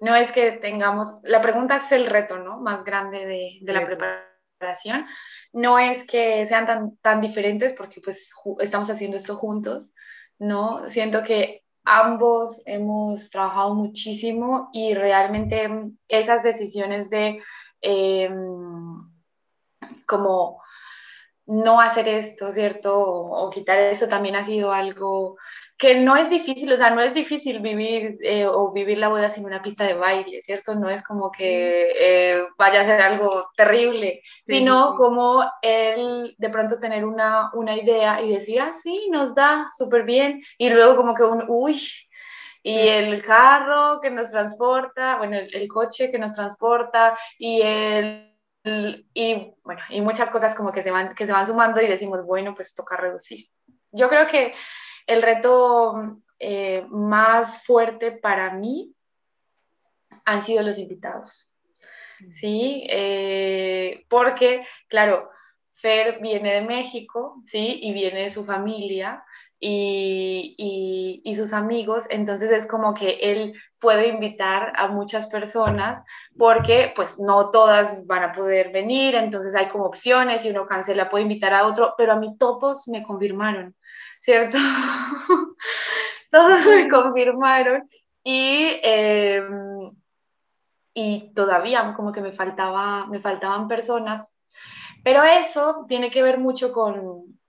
no 0.00 0.14
es 0.16 0.32
que 0.32 0.52
tengamos, 0.52 1.20
la 1.22 1.40
pregunta 1.40 1.76
es 1.76 1.92
el 1.92 2.06
reto, 2.06 2.38
¿no? 2.38 2.60
Más 2.60 2.84
grande 2.84 3.26
de, 3.26 3.58
de 3.62 3.72
la 3.72 3.86
preparación. 3.86 5.06
No 5.52 5.78
es 5.78 6.06
que 6.06 6.46
sean 6.46 6.66
tan, 6.66 6.96
tan 6.98 7.20
diferentes 7.20 7.72
porque 7.72 8.00
pues 8.00 8.30
estamos 8.60 8.90
haciendo 8.90 9.16
esto 9.16 9.36
juntos, 9.36 9.92
¿no? 10.38 10.88
Siento 10.88 11.22
que 11.22 11.64
ambos 11.84 12.62
hemos 12.66 13.30
trabajado 13.30 13.74
muchísimo 13.74 14.68
y 14.72 14.94
realmente 14.94 15.68
esas 16.08 16.42
decisiones 16.42 17.10
de 17.10 17.42
em, 17.80 18.96
como 20.06 20.62
no 21.50 21.80
hacer 21.80 22.08
esto, 22.08 22.52
¿cierto? 22.52 22.96
O, 22.96 23.50
quitar 23.50 23.76
eso 23.78 24.06
también 24.06 24.36
ha 24.36 24.44
sido 24.44 24.72
algo 24.72 25.36
que 25.76 25.96
no 25.96 26.14
es 26.16 26.30
difícil, 26.30 26.72
o 26.72 26.76
sea, 26.76 26.90
no 26.90 27.00
es 27.00 27.12
difícil 27.12 27.60
vivir 27.60 28.18
eh, 28.22 28.46
o 28.46 28.70
vivir 28.70 28.98
la 28.98 29.08
boda 29.08 29.30
sin 29.30 29.44
una 29.46 29.62
pista 29.62 29.84
de 29.84 29.94
baile, 29.94 30.42
¿cierto? 30.44 30.74
No 30.76 30.88
es 30.88 31.02
como 31.02 31.32
que 31.32 31.90
eh, 31.98 32.44
vaya 32.56 32.82
a 32.82 32.84
ser 32.84 33.00
algo 33.00 33.48
terrible, 33.56 34.20
sino 34.44 34.94
como 34.96 35.42
el 35.62 36.34
de 36.38 36.50
pronto 36.50 36.78
tener 36.78 37.04
una, 37.04 37.50
una 37.54 37.76
idea 37.76 38.20
y 38.20 38.32
decir, 38.32 38.60
ah, 38.60 38.72
sí, 38.72 39.08
nos 39.10 39.34
da 39.34 39.70
súper 39.76 40.04
bien, 40.04 40.42
y 40.56 40.70
luego 40.70 40.96
como 40.96 41.14
que 41.14 41.24
un, 41.24 41.44
uy, 41.48 41.80
y 42.62 42.78
el 42.78 43.24
carro 43.24 44.00
que 44.00 44.10
nos 44.10 44.30
transporta, 44.30 45.16
bueno, 45.16 45.38
el 45.38 45.66
coche 45.66 46.10
que 46.12 46.18
nos 46.18 46.34
transporta 46.34 47.16
y 47.38 47.62
el 47.62 48.29
y 48.62 49.54
bueno, 49.64 49.80
y 49.88 50.00
muchas 50.00 50.30
cosas 50.30 50.54
como 50.54 50.72
que 50.72 50.82
se, 50.82 50.90
van, 50.90 51.14
que 51.14 51.26
se 51.26 51.32
van 51.32 51.46
sumando 51.46 51.80
y 51.80 51.86
decimos, 51.86 52.24
bueno, 52.24 52.54
pues 52.54 52.74
toca 52.74 52.96
reducir. 52.96 53.46
Yo 53.90 54.08
creo 54.08 54.26
que 54.26 54.54
el 55.06 55.22
reto 55.22 56.18
eh, 56.38 56.84
más 56.88 57.64
fuerte 57.64 58.12
para 58.12 58.52
mí 58.52 58.94
han 60.24 60.44
sido 60.44 60.62
los 60.62 60.78
invitados, 60.78 61.50
¿sí? 62.30 62.86
Eh, 62.88 64.04
porque, 64.08 64.66
claro, 64.88 65.30
Fer 65.72 66.20
viene 66.20 66.54
de 66.54 66.62
México, 66.62 67.42
¿sí? 67.46 67.80
Y 67.82 67.92
viene 67.92 68.24
de 68.24 68.30
su 68.30 68.44
familia, 68.44 69.24
y, 69.60 71.22
y, 71.22 71.34
sus 71.34 71.52
amigos, 71.52 72.04
entonces 72.08 72.50
es 72.50 72.66
como 72.66 72.94
que 72.94 73.18
él 73.20 73.54
puede 73.78 74.08
invitar 74.08 74.72
a 74.74 74.88
muchas 74.88 75.26
personas 75.26 76.02
porque 76.38 76.92
pues 76.96 77.18
no 77.18 77.50
todas 77.50 78.06
van 78.06 78.22
a 78.22 78.32
poder 78.32 78.72
venir, 78.72 79.14
entonces 79.14 79.54
hay 79.54 79.68
como 79.68 79.84
opciones 79.84 80.44
y 80.44 80.50
uno 80.50 80.66
cancela, 80.66 81.10
puede 81.10 81.24
invitar 81.24 81.52
a 81.52 81.66
otro, 81.66 81.94
pero 81.98 82.12
a 82.12 82.16
mí 82.16 82.36
todos 82.38 82.88
me 82.88 83.02
confirmaron, 83.02 83.76
¿cierto? 84.22 84.56
todos 86.30 86.64
me 86.66 86.88
confirmaron 86.88 87.82
y, 88.24 88.80
em, 88.82 89.92
y 90.94 91.32
todavía 91.34 91.92
como 91.94 92.12
que 92.12 92.22
me, 92.22 92.32
faltaba, 92.32 93.06
me 93.06 93.20
faltaban 93.20 93.68
personas, 93.68 94.34
pero 95.04 95.22
eso 95.22 95.84
tiene 95.86 96.10
que 96.10 96.22
ver 96.22 96.38
mucho 96.38 96.72
con, 96.72 97.39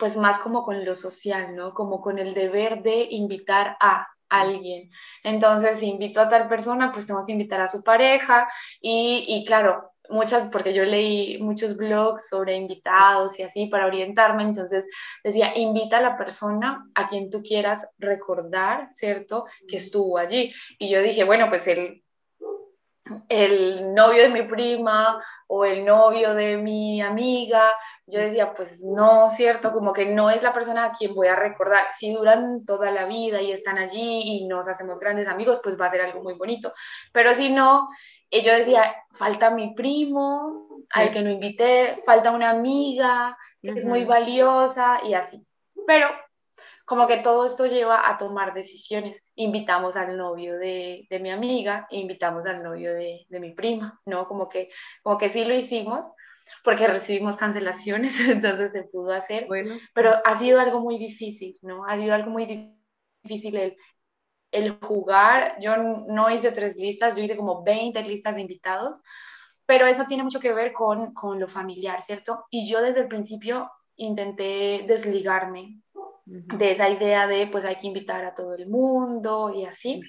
pues 0.00 0.16
más 0.16 0.40
como 0.40 0.64
con 0.64 0.84
lo 0.84 0.96
social, 0.96 1.54
¿no? 1.54 1.74
Como 1.74 2.00
con 2.00 2.18
el 2.18 2.34
deber 2.34 2.82
de 2.82 3.06
invitar 3.10 3.76
a 3.80 4.08
alguien. 4.30 4.90
Entonces, 5.22 5.78
si 5.78 5.86
invito 5.86 6.20
a 6.20 6.28
tal 6.28 6.48
persona, 6.48 6.92
pues 6.92 7.06
tengo 7.06 7.24
que 7.26 7.32
invitar 7.32 7.60
a 7.60 7.68
su 7.68 7.82
pareja 7.82 8.48
y, 8.80 9.24
y 9.28 9.44
claro, 9.44 9.92
muchas, 10.10 10.48
porque 10.50 10.74
yo 10.74 10.84
leí 10.84 11.38
muchos 11.38 11.76
blogs 11.76 12.28
sobre 12.28 12.56
invitados 12.56 13.38
y 13.38 13.42
así 13.42 13.66
para 13.66 13.86
orientarme, 13.86 14.42
entonces 14.42 14.86
decía, 15.22 15.56
invita 15.56 15.98
a 15.98 16.02
la 16.02 16.16
persona 16.16 16.86
a 16.94 17.08
quien 17.08 17.30
tú 17.30 17.42
quieras 17.42 17.88
recordar, 17.98 18.88
¿cierto? 18.92 19.46
Que 19.68 19.78
estuvo 19.78 20.18
allí. 20.18 20.52
Y 20.78 20.90
yo 20.90 21.02
dije, 21.02 21.24
bueno, 21.24 21.48
pues 21.48 21.66
el, 21.66 22.02
el 23.28 23.94
novio 23.94 24.22
de 24.22 24.28
mi 24.30 24.42
prima 24.42 25.22
o 25.46 25.64
el 25.64 25.84
novio 25.84 26.34
de 26.34 26.56
mi 26.56 27.00
amiga 27.00 27.72
yo 28.10 28.20
decía, 28.20 28.54
pues 28.54 28.82
no, 28.82 29.30
cierto, 29.30 29.72
como 29.72 29.92
que 29.92 30.06
no 30.06 30.30
es 30.30 30.42
la 30.42 30.52
persona 30.52 30.84
a 30.84 30.92
quien 30.92 31.14
voy 31.14 31.28
a 31.28 31.36
recordar. 31.36 31.84
Si 31.98 32.12
duran 32.12 32.64
toda 32.64 32.90
la 32.90 33.06
vida 33.06 33.40
y 33.40 33.52
están 33.52 33.78
allí 33.78 34.22
y 34.24 34.46
nos 34.46 34.68
hacemos 34.68 35.00
grandes 35.00 35.28
amigos, 35.28 35.60
pues 35.62 35.80
va 35.80 35.86
a 35.86 35.90
ser 35.90 36.02
algo 36.02 36.22
muy 36.22 36.34
bonito. 36.34 36.72
Pero 37.12 37.34
si 37.34 37.50
no, 37.50 37.88
eh, 38.30 38.42
yo 38.42 38.52
decía, 38.52 38.94
falta 39.12 39.50
mi 39.50 39.74
primo, 39.74 40.84
al 40.90 41.12
que 41.12 41.22
no 41.22 41.30
invité, 41.30 42.02
falta 42.04 42.32
una 42.32 42.50
amiga, 42.50 43.36
que 43.62 43.70
es 43.70 43.84
muy 43.84 44.04
valiosa 44.04 45.00
y 45.04 45.14
así. 45.14 45.46
Pero 45.86 46.08
como 46.90 47.06
que 47.06 47.18
todo 47.18 47.46
esto 47.46 47.66
lleva 47.66 48.10
a 48.10 48.18
tomar 48.18 48.52
decisiones. 48.52 49.22
Invitamos 49.36 49.94
al 49.94 50.16
novio 50.16 50.58
de, 50.58 51.06
de 51.08 51.20
mi 51.20 51.30
amiga, 51.30 51.86
e 51.88 51.98
invitamos 51.98 52.46
al 52.46 52.64
novio 52.64 52.92
de, 52.92 53.26
de, 53.28 53.38
mi 53.38 53.52
prima, 53.52 54.00
¿no? 54.06 54.26
Como 54.26 54.48
que, 54.48 54.70
como 55.04 55.16
que 55.16 55.28
sí 55.28 55.44
lo 55.44 55.54
hicimos, 55.54 56.04
porque 56.64 56.86
recibimos 56.86 57.36
cancelaciones, 57.36 58.14
entonces 58.28 58.72
se 58.72 58.82
pudo 58.84 59.12
hacer. 59.12 59.46
Bueno. 59.46 59.76
Pero 59.94 60.12
ha 60.24 60.38
sido 60.38 60.60
algo 60.60 60.80
muy 60.80 60.98
difícil, 60.98 61.58
¿no? 61.62 61.84
Ha 61.86 61.96
sido 61.96 62.14
algo 62.14 62.30
muy 62.30 62.76
difícil 63.24 63.56
el, 63.56 63.76
el 64.52 64.78
jugar. 64.80 65.56
Yo 65.60 65.76
no 65.76 66.30
hice 66.30 66.52
tres 66.52 66.76
listas, 66.76 67.16
yo 67.16 67.22
hice 67.22 67.36
como 67.36 67.62
20 67.62 68.02
listas 68.02 68.34
de 68.34 68.40
invitados, 68.42 69.00
pero 69.66 69.86
eso 69.86 70.04
tiene 70.06 70.24
mucho 70.24 70.40
que 70.40 70.52
ver 70.52 70.72
con, 70.72 71.14
con 71.14 71.38
lo 71.38 71.48
familiar, 71.48 72.02
¿cierto? 72.02 72.44
Y 72.50 72.68
yo 72.68 72.82
desde 72.82 73.00
el 73.00 73.08
principio 73.08 73.70
intenté 73.96 74.84
desligarme 74.86 75.80
de 76.24 76.72
esa 76.72 76.88
idea 76.88 77.26
de 77.26 77.48
pues 77.48 77.64
hay 77.64 77.76
que 77.76 77.86
invitar 77.86 78.24
a 78.24 78.34
todo 78.34 78.54
el 78.54 78.68
mundo 78.68 79.52
y 79.54 79.64
así. 79.64 80.00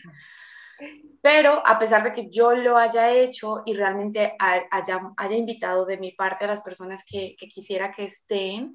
Pero 1.22 1.62
a 1.66 1.78
pesar 1.78 2.04
de 2.04 2.12
que 2.12 2.30
yo 2.30 2.54
lo 2.56 2.78
haya 2.78 3.12
hecho 3.12 3.62
y 3.66 3.76
realmente 3.76 4.36
haya, 4.40 5.00
haya 5.18 5.36
invitado 5.36 5.86
de 5.86 5.98
mi 5.98 6.12
parte 6.14 6.46
a 6.46 6.48
las 6.48 6.62
personas 6.62 7.04
que, 7.06 7.36
que 7.38 7.48
quisiera 7.48 7.92
que 7.92 8.06
estén, 8.06 8.74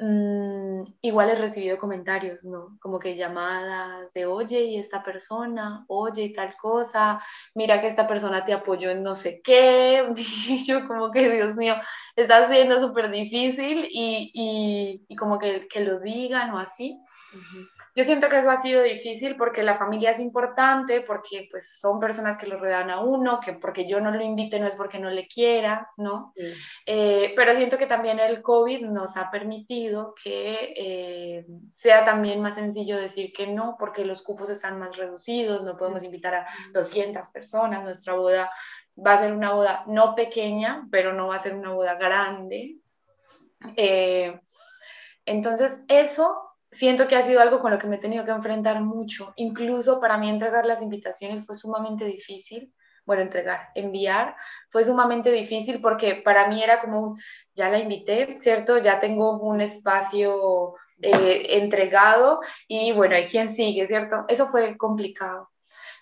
Mm, 0.00 0.84
igual 1.02 1.30
he 1.30 1.34
recibido 1.34 1.76
comentarios, 1.76 2.44
¿no? 2.44 2.78
Como 2.80 3.00
que 3.00 3.16
llamadas 3.16 4.12
de, 4.12 4.26
oye, 4.26 4.62
y 4.62 4.78
esta 4.78 5.02
persona, 5.02 5.84
oye, 5.88 6.22
y 6.24 6.32
tal 6.32 6.56
cosa, 6.56 7.20
mira 7.54 7.80
que 7.80 7.88
esta 7.88 8.06
persona 8.06 8.44
te 8.44 8.52
apoyó 8.52 8.90
en 8.90 9.02
no 9.02 9.16
sé 9.16 9.40
qué, 9.42 10.08
y 10.48 10.64
yo 10.64 10.86
como 10.86 11.10
que, 11.10 11.28
Dios 11.28 11.56
mío, 11.56 11.74
está 12.22 12.48
siendo 12.48 12.80
súper 12.80 13.10
difícil 13.10 13.86
y, 13.90 14.30
y, 14.34 15.04
y, 15.08 15.16
como 15.16 15.38
que, 15.38 15.68
que, 15.68 15.80
lo 15.80 16.00
digan 16.00 16.50
o 16.50 16.58
así. 16.58 17.00
Yo 17.94 18.04
siento 18.04 18.28
que 18.28 18.40
eso 18.40 18.50
ha 18.50 18.60
sido 18.60 18.82
difícil 18.82 19.36
porque 19.36 19.62
la 19.62 19.78
familia 19.78 20.10
es 20.10 20.18
importante, 20.18 21.00
porque 21.02 21.46
pues 21.50 21.78
son 21.80 22.00
personas 22.00 22.36
que 22.36 22.46
lo 22.46 22.58
rodean 22.58 22.90
a 22.90 23.00
uno, 23.00 23.38
que 23.38 23.52
porque 23.52 23.88
yo 23.88 24.00
no 24.00 24.10
lo 24.10 24.22
invite 24.22 24.58
no 24.58 24.66
es 24.66 24.74
porque 24.74 24.98
no 24.98 25.10
le 25.10 25.28
quiera, 25.28 25.90
¿no? 25.96 26.32
Eh, 26.86 27.32
pero 27.36 27.54
siento 27.54 27.78
que 27.78 27.86
también 27.86 28.18
el 28.18 28.42
COVID 28.42 28.86
nos 28.86 29.16
ha 29.16 29.30
permitido 29.30 30.14
que 30.20 30.74
eh, 30.76 31.46
sea 31.74 32.04
también 32.04 32.40
más 32.40 32.56
sencillo 32.56 32.96
decir 32.96 33.32
que 33.32 33.46
no, 33.46 33.76
porque 33.78 34.04
los 34.04 34.22
cupos 34.22 34.50
están 34.50 34.78
más 34.78 34.96
reducidos, 34.96 35.62
no 35.62 35.76
podemos 35.76 36.02
invitar 36.02 36.34
a 36.34 36.46
200 36.72 37.28
personas, 37.28 37.84
nuestra 37.84 38.14
boda 38.14 38.50
va 39.04 39.14
a 39.14 39.18
ser 39.20 39.32
una 39.32 39.52
boda 39.52 39.84
no 39.86 40.14
pequeña, 40.14 40.86
pero 40.90 41.12
no 41.12 41.28
va 41.28 41.36
a 41.36 41.42
ser 41.42 41.54
una 41.54 41.72
boda 41.72 41.94
grande. 41.94 42.76
Eh, 43.76 44.40
entonces, 45.24 45.82
eso 45.88 46.48
siento 46.70 47.08
que 47.08 47.16
ha 47.16 47.22
sido 47.22 47.40
algo 47.40 47.60
con 47.60 47.70
lo 47.72 47.78
que 47.78 47.86
me 47.86 47.96
he 47.96 48.00
tenido 48.00 48.24
que 48.24 48.30
enfrentar 48.30 48.80
mucho. 48.80 49.32
Incluso 49.36 50.00
para 50.00 50.18
mí 50.18 50.28
entregar 50.28 50.66
las 50.66 50.82
invitaciones 50.82 51.44
fue 51.46 51.56
sumamente 51.56 52.04
difícil. 52.04 52.72
Bueno, 53.04 53.22
entregar, 53.22 53.70
enviar 53.74 54.36
fue 54.70 54.84
sumamente 54.84 55.30
difícil 55.32 55.80
porque 55.80 56.16
para 56.16 56.46
mí 56.46 56.62
era 56.62 56.82
como, 56.82 57.16
ya 57.54 57.70
la 57.70 57.78
invité, 57.78 58.36
¿cierto? 58.36 58.76
Ya 58.76 59.00
tengo 59.00 59.38
un 59.38 59.62
espacio 59.62 60.74
eh, 61.00 61.46
entregado 61.56 62.40
y 62.66 62.92
bueno, 62.92 63.14
hay 63.14 63.26
quien 63.26 63.54
sigue, 63.54 63.86
¿cierto? 63.86 64.26
Eso 64.28 64.48
fue 64.48 64.76
complicado 64.76 65.48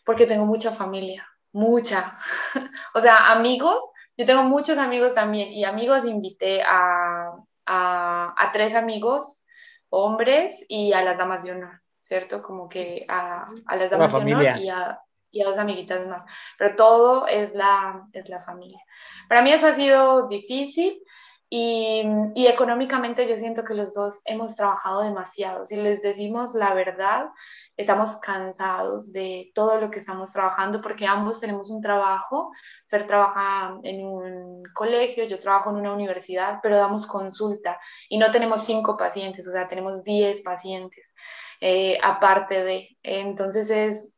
porque 0.04 0.26
tengo 0.26 0.46
mucha 0.46 0.72
familia, 0.72 1.28
mucha. 1.56 2.18
o 2.94 3.00
sea, 3.00 3.32
amigos, 3.32 3.82
yo 4.16 4.26
tengo 4.26 4.42
muchos 4.44 4.76
amigos 4.76 5.14
también 5.14 5.48
y 5.52 5.64
amigos 5.64 6.04
invité 6.04 6.62
a, 6.62 7.32
a, 7.64 8.34
a 8.36 8.52
tres 8.52 8.74
amigos 8.74 9.44
hombres 9.88 10.64
y 10.68 10.92
a 10.92 11.02
las 11.02 11.16
damas 11.16 11.42
de 11.42 11.52
honor, 11.52 11.80
¿cierto? 11.98 12.42
Como 12.42 12.68
que 12.68 13.06
a, 13.08 13.48
a 13.66 13.76
las 13.76 13.90
damas 13.90 14.12
de 14.12 14.18
honor 14.18 14.42
y 14.60 14.68
a, 14.68 15.00
y 15.30 15.40
a 15.40 15.46
dos 15.46 15.56
amiguitas 15.56 16.06
más, 16.06 16.24
pero 16.58 16.76
todo 16.76 17.26
es 17.26 17.54
la, 17.54 18.06
es 18.12 18.28
la 18.28 18.42
familia. 18.42 18.80
Para 19.26 19.40
mí 19.40 19.50
eso 19.50 19.66
ha 19.66 19.72
sido 19.72 20.28
difícil 20.28 21.02
y, 21.48 22.02
y, 22.34 22.46
económicamente 22.46 23.28
yo 23.28 23.36
siento 23.36 23.64
que 23.64 23.74
los 23.74 23.94
dos 23.94 24.20
hemos 24.24 24.56
trabajado 24.56 25.02
demasiado. 25.02 25.66
Si 25.66 25.76
les 25.76 26.02
decimos 26.02 26.54
la 26.54 26.74
verdad, 26.74 27.26
estamos 27.76 28.16
cansados 28.16 29.12
de 29.12 29.52
todo 29.54 29.80
lo 29.80 29.90
que 29.90 30.00
estamos 30.00 30.32
trabajando 30.32 30.80
porque 30.80 31.06
ambos 31.06 31.38
tenemos 31.38 31.70
un 31.70 31.80
trabajo. 31.80 32.50
Fer 32.88 33.06
trabaja 33.06 33.78
en 33.84 34.04
un 34.04 34.62
colegio, 34.74 35.24
yo 35.24 35.38
trabajo 35.38 35.70
en 35.70 35.76
una 35.76 35.92
universidad, 35.92 36.60
pero 36.62 36.78
damos 36.78 37.06
consulta 37.06 37.78
y 38.08 38.18
no 38.18 38.30
tenemos 38.32 38.64
cinco 38.64 38.96
pacientes, 38.96 39.46
o 39.46 39.52
sea, 39.52 39.68
tenemos 39.68 40.02
diez 40.02 40.40
pacientes 40.42 41.12
eh, 41.60 41.98
aparte 42.02 42.64
de. 42.64 42.88
Entonces 43.02 43.70
es 43.70 44.12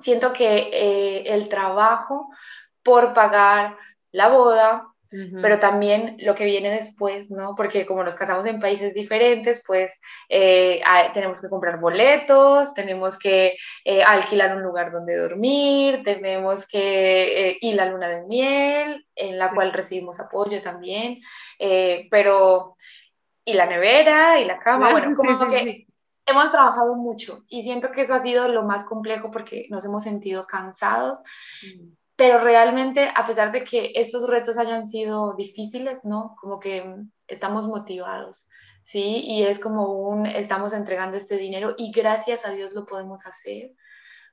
siento 0.00 0.32
que 0.32 0.56
eh, 0.72 1.34
el 1.34 1.48
trabajo 1.48 2.28
por 2.82 3.14
pagar 3.14 3.76
la 4.12 4.28
boda, 4.28 4.93
pero 5.40 5.58
también 5.58 6.16
lo 6.20 6.34
que 6.34 6.44
viene 6.44 6.70
después, 6.70 7.30
¿no? 7.30 7.54
Porque 7.56 7.86
como 7.86 8.02
nos 8.02 8.14
casamos 8.14 8.46
en 8.46 8.58
países 8.58 8.92
diferentes, 8.94 9.62
pues 9.66 9.92
eh, 10.28 10.82
tenemos 11.12 11.40
que 11.40 11.48
comprar 11.48 11.78
boletos, 11.78 12.74
tenemos 12.74 13.18
que 13.18 13.56
eh, 13.84 14.02
alquilar 14.02 14.56
un 14.56 14.62
lugar 14.62 14.90
donde 14.90 15.16
dormir, 15.16 16.02
tenemos 16.04 16.66
que 16.66 17.58
ir 17.60 17.80
a 17.80 17.84
la 17.84 17.92
luna 17.92 18.08
de 18.08 18.26
miel, 18.26 19.06
en 19.14 19.38
la 19.38 19.52
cual 19.52 19.72
recibimos 19.72 20.18
apoyo 20.18 20.60
también, 20.62 21.20
pero 22.10 22.76
y 23.44 23.52
la 23.54 23.66
nevera 23.66 24.40
y 24.40 24.44
la 24.44 24.58
cama, 24.58 24.90
bueno, 24.90 25.14
como 25.16 25.50
que 25.50 25.86
hemos 26.26 26.50
trabajado 26.50 26.94
mucho 26.96 27.44
y 27.48 27.62
siento 27.62 27.90
que 27.90 28.02
eso 28.02 28.14
ha 28.14 28.20
sido 28.20 28.48
lo 28.48 28.62
más 28.62 28.84
complejo 28.84 29.30
porque 29.30 29.66
nos 29.70 29.84
hemos 29.84 30.02
sentido 30.02 30.46
cansados, 30.46 31.18
mm. 31.62 31.92
Pero 32.16 32.38
realmente 32.38 33.10
a 33.14 33.26
pesar 33.26 33.50
de 33.52 33.64
que 33.64 33.92
estos 33.94 34.28
retos 34.28 34.56
hayan 34.58 34.86
sido 34.86 35.34
difíciles, 35.34 36.04
¿no? 36.04 36.36
Como 36.40 36.60
que 36.60 36.84
estamos 37.26 37.66
motivados, 37.66 38.48
¿sí? 38.84 39.22
Y 39.24 39.44
es 39.44 39.58
como 39.58 39.92
un, 40.08 40.26
estamos 40.26 40.72
entregando 40.72 41.16
este 41.16 41.36
dinero 41.36 41.74
y 41.76 41.90
gracias 41.92 42.46
a 42.46 42.50
Dios 42.50 42.72
lo 42.72 42.86
podemos 42.86 43.26
hacer. 43.26 43.72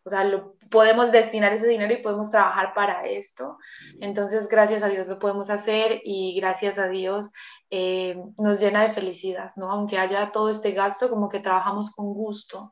O 0.04 0.10
sea, 0.10 0.24
lo, 0.24 0.56
podemos 0.70 1.12
destinar 1.12 1.54
ese 1.54 1.68
dinero 1.68 1.94
y 1.94 2.02
podemos 2.02 2.32
trabajar 2.32 2.74
para 2.74 3.06
esto. 3.06 3.58
Entonces, 4.00 4.48
gracias 4.48 4.84
a 4.84 4.88
Dios 4.88 5.08
lo 5.08 5.20
podemos 5.20 5.50
hacer 5.50 6.02
y 6.04 6.36
gracias 6.40 6.80
a 6.80 6.88
Dios 6.88 7.32
eh, 7.70 8.16
nos 8.38 8.60
llena 8.60 8.84
de 8.84 8.94
felicidad, 8.94 9.52
¿no? 9.56 9.72
Aunque 9.72 9.98
haya 9.98 10.32
todo 10.32 10.50
este 10.50 10.72
gasto, 10.72 11.10
como 11.10 11.30
que 11.30 11.40
trabajamos 11.40 11.92
con 11.92 12.14
gusto 12.14 12.72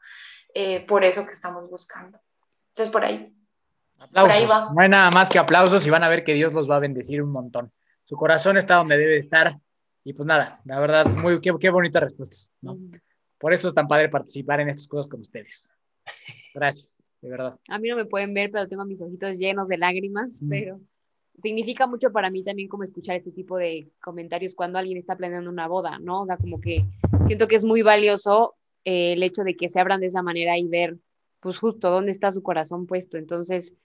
eh, 0.54 0.86
por 0.88 1.04
eso 1.04 1.25
que 1.25 1.34
estamos 1.34 1.70
buscando. 1.70 2.20
Entonces, 2.74 2.92
por 2.92 3.06
ahí. 3.06 3.38
Aplausos. 4.00 4.74
No 4.74 4.82
hay 4.82 4.89
nada 4.89 5.12
más 5.12 5.29
que 5.29 5.39
aplausos 5.39 5.86
y 5.86 5.89
van 5.89 6.03
a 6.03 6.10
ver 6.10 6.24
que 6.24 6.34
Dios 6.34 6.53
los 6.53 6.70
va 6.70 6.77
a 6.77 6.79
bendecir 6.79 7.22
un 7.22 7.32
montón. 7.32 7.72
Su 8.03 8.15
corazón 8.15 8.58
está 8.58 8.75
donde 8.75 8.98
debe 8.98 9.18
estar. 9.18 9.60
Y 10.03 10.13
pues 10.13 10.25
nada, 10.25 10.62
la 10.65 10.79
verdad, 10.79 11.06
muy, 11.06 11.41
qué, 11.41 11.53
qué 11.60 11.70
bonitas 11.70 12.01
respuestas, 12.01 12.51
¿no? 12.62 12.77
Por 13.38 13.53
eso 13.53 13.68
es 13.68 13.74
tan 13.74 13.88
padre 13.88 14.10
participar 14.10 14.60
en 14.62 14.70
estas 14.70 14.88
cosas 14.88 15.08
con 15.08 15.22
ustedes. 15.22 15.70
Gracias, 16.53 16.98
de 17.22 17.29
verdad. 17.29 17.60
A 17.70 17.77
mí 17.79 17.89
no 17.89 17.96
me 17.96 18.06
pueden 18.06 18.34
ver, 18.34 18.50
pero 18.51 18.68
tengo 18.68 18.86
mis 18.86 19.01
ojitos 19.01 19.38
llenos 19.38 19.68
de 19.68 19.77
lágrimas, 19.77 20.41
pero 20.50 20.79
significa 21.38 21.88
mucho 21.88 22.12
para 22.12 22.29
mí 22.29 22.44
también 22.44 22.68
como 22.68 22.84
escuchar 22.84 23.15
este 23.15 23.32
tipo 23.32 23.58
de 23.58 23.89
comentarios 24.01 24.56
cuando 24.56 24.79
alguien 24.79 24.98
está 24.98 25.15
planeando 25.15 25.50
una 25.50 25.68
boda, 25.68 26.00
¿no? 26.00 26.22
O 26.22 26.25
sea, 26.25 26.38
como 26.38 26.60
que 26.60 26.86
siento 27.27 27.48
que 27.48 27.56
es 27.56 27.65
muy 27.65 27.82
valioso 27.82 28.56
eh, 28.86 29.13
el 29.13 29.24
hecho 29.24 29.44
de 29.44 29.56
que 29.56 29.70
se 29.70 29.79
abran 29.79 30.01
de 30.01 30.08
esa 30.08 30.22
manera 30.22 30.58
y 30.58 30.68
ver, 30.68 30.98
pues 31.39 31.58
justo 31.58 31.89
dónde 31.89 32.12
está 32.12 32.32
su 32.32 32.44
corazón 32.44 32.88
puesto. 32.88 33.18
Entonces, 33.18 33.75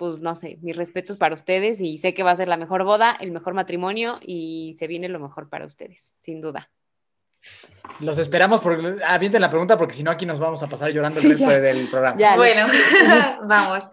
pues 0.00 0.22
no 0.22 0.34
sé, 0.34 0.56
mis 0.62 0.74
respetos 0.74 1.18
para 1.18 1.34
ustedes 1.34 1.78
y 1.82 1.98
sé 1.98 2.14
que 2.14 2.22
va 2.22 2.30
a 2.30 2.36
ser 2.36 2.48
la 2.48 2.56
mejor 2.56 2.84
boda, 2.84 3.18
el 3.20 3.32
mejor 3.32 3.52
matrimonio 3.52 4.18
y 4.22 4.74
se 4.78 4.86
viene 4.86 5.10
lo 5.10 5.20
mejor 5.20 5.50
para 5.50 5.66
ustedes, 5.66 6.16
sin 6.18 6.40
duda. 6.40 6.70
Los 8.00 8.16
esperamos, 8.16 8.62
por, 8.62 8.98
avienten 9.06 9.42
la 9.42 9.50
pregunta 9.50 9.76
porque 9.76 9.92
si 9.92 10.02
no 10.02 10.10
aquí 10.10 10.24
nos 10.24 10.40
vamos 10.40 10.62
a 10.62 10.68
pasar 10.68 10.90
llorando 10.90 11.20
el 11.20 11.28
resto 11.28 11.50
del 11.50 11.86
programa. 11.90 12.36
bueno, 12.36 12.66
vamos. 13.46 13.90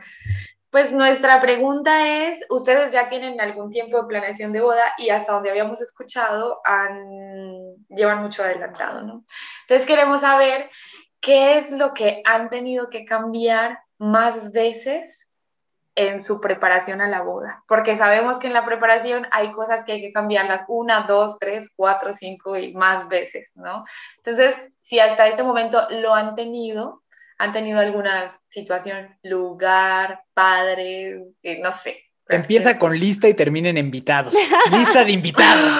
Pues 0.69 0.93
nuestra 0.93 1.41
pregunta 1.41 2.29
es, 2.29 2.39
ustedes 2.49 2.93
ya 2.93 3.09
tienen 3.09 3.41
algún 3.41 3.69
tiempo 3.69 4.01
de 4.01 4.07
planeación 4.07 4.53
de 4.53 4.61
boda 4.61 4.93
y 4.97 5.09
hasta 5.09 5.33
donde 5.33 5.49
habíamos 5.49 5.81
escuchado 5.81 6.61
han, 6.63 7.75
llevan 7.89 8.21
mucho 8.21 8.43
adelantado, 8.43 9.01
¿no? 9.01 9.25
Entonces 9.63 9.85
queremos 9.85 10.21
saber 10.21 10.69
qué 11.19 11.57
es 11.57 11.69
lo 11.69 11.93
que 11.93 12.21
han 12.23 12.49
tenido 12.49 12.89
que 12.89 13.03
cambiar 13.03 13.79
más 13.97 14.53
veces 14.53 15.26
en 15.97 16.21
su 16.21 16.39
preparación 16.39 17.01
a 17.01 17.07
la 17.07 17.21
boda, 17.21 17.63
porque 17.67 17.97
sabemos 17.97 18.37
que 18.37 18.45
en 18.45 18.53
la 18.53 18.63
preparación 18.65 19.25
hay 19.31 19.51
cosas 19.51 19.83
que 19.83 19.93
hay 19.93 20.01
que 20.01 20.13
cambiarlas 20.13 20.61
una, 20.67 21.07
dos, 21.07 21.39
tres, 21.39 21.71
cuatro, 21.75 22.13
cinco 22.13 22.55
y 22.55 22.71
más 22.75 23.09
veces, 23.09 23.51
¿no? 23.55 23.83
Entonces, 24.17 24.55
si 24.79 24.99
hasta 24.99 25.27
este 25.27 25.41
momento 25.41 25.81
lo 25.89 26.13
han 26.13 26.35
tenido, 26.35 27.01
han 27.39 27.51
tenido 27.51 27.79
alguna 27.79 28.31
situación, 28.47 29.17
lugar, 29.23 30.21
padre, 30.35 31.15
no 31.63 31.71
sé. 31.71 31.97
Empieza 32.29 32.77
con 32.77 32.97
lista 32.97 33.27
y 33.27 33.33
termina 33.33 33.69
en 33.69 33.79
invitados. 33.79 34.35
lista 34.71 35.03
de 35.03 35.11
invitados. 35.11 35.73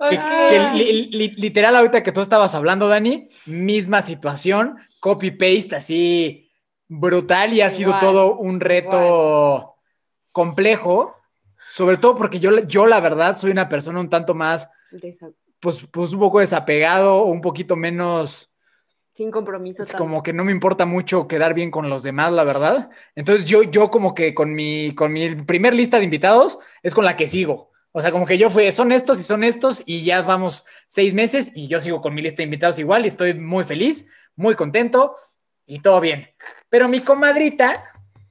literal, 1.36 1.76
ahorita 1.76 2.02
que 2.02 2.12
tú 2.12 2.22
estabas 2.22 2.54
hablando, 2.54 2.88
Dani, 2.88 3.28
misma 3.44 4.00
situación, 4.00 4.78
copy-paste 5.00 5.76
así 5.76 6.48
brutal 6.98 7.54
y 7.54 7.62
ha 7.62 7.70
sido 7.70 7.98
todo 7.98 8.36
un 8.36 8.60
reto 8.60 9.76
complejo, 10.30 11.16
sobre 11.68 11.96
todo 11.96 12.14
porque 12.14 12.38
yo, 12.38 12.58
yo 12.66 12.86
la 12.86 13.00
verdad 13.00 13.36
soy 13.36 13.50
una 13.50 13.68
persona 13.68 14.00
un 14.00 14.10
tanto 14.10 14.34
más, 14.34 14.70
pues, 15.58 15.86
pues 15.90 16.12
un 16.12 16.20
poco 16.20 16.40
desapegado, 16.40 17.24
un 17.24 17.40
poquito 17.40 17.76
menos 17.76 18.52
sin 19.14 19.30
compromiso. 19.30 19.82
Es 19.82 19.92
como 19.92 20.22
que 20.22 20.32
no 20.32 20.42
me 20.44 20.52
importa 20.52 20.86
mucho 20.86 21.28
quedar 21.28 21.52
bien 21.52 21.70
con 21.70 21.90
los 21.90 22.02
demás, 22.02 22.32
la 22.32 22.44
verdad. 22.44 22.90
Entonces 23.14 23.44
yo, 23.44 23.62
yo 23.62 23.90
como 23.90 24.14
que 24.14 24.34
con 24.34 24.54
mi, 24.54 24.94
con 24.94 25.12
mi 25.12 25.34
primer 25.34 25.74
lista 25.74 25.98
de 25.98 26.04
invitados 26.04 26.58
es 26.82 26.94
con 26.94 27.04
la 27.04 27.16
que 27.16 27.28
sigo. 27.28 27.70
O 27.92 28.00
sea, 28.00 28.10
como 28.10 28.24
que 28.24 28.38
yo 28.38 28.48
fui, 28.48 28.72
son 28.72 28.90
estos 28.90 29.20
y 29.20 29.22
son 29.22 29.44
estos 29.44 29.82
y 29.84 30.02
ya 30.02 30.22
vamos 30.22 30.64
seis 30.88 31.12
meses 31.12 31.52
y 31.54 31.68
yo 31.68 31.78
sigo 31.78 32.00
con 32.00 32.14
mi 32.14 32.22
lista 32.22 32.38
de 32.38 32.44
invitados 32.44 32.78
igual 32.78 33.04
y 33.04 33.08
estoy 33.08 33.34
muy 33.34 33.64
feliz, 33.64 34.08
muy 34.34 34.54
contento 34.54 35.14
y 35.72 35.80
todo 35.80 36.00
bien. 36.00 36.28
Pero 36.68 36.86
mi 36.86 37.00
comadrita, 37.00 37.82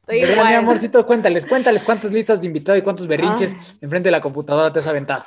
mi 0.08 0.54
amorcito, 0.54 1.04
cuéntales, 1.08 1.48
cuéntales 1.48 1.84
cuántas 1.84 2.12
listas 2.12 2.42
de 2.42 2.48
invitados 2.48 2.80
y 2.80 2.84
cuántos 2.84 3.08
berrinches 3.08 3.56
enfrente 3.82 4.10
de 4.10 4.12
la 4.12 4.22
computadora 4.22 4.72
te 4.72 4.78
has 4.78 4.86
aventado. 4.86 5.24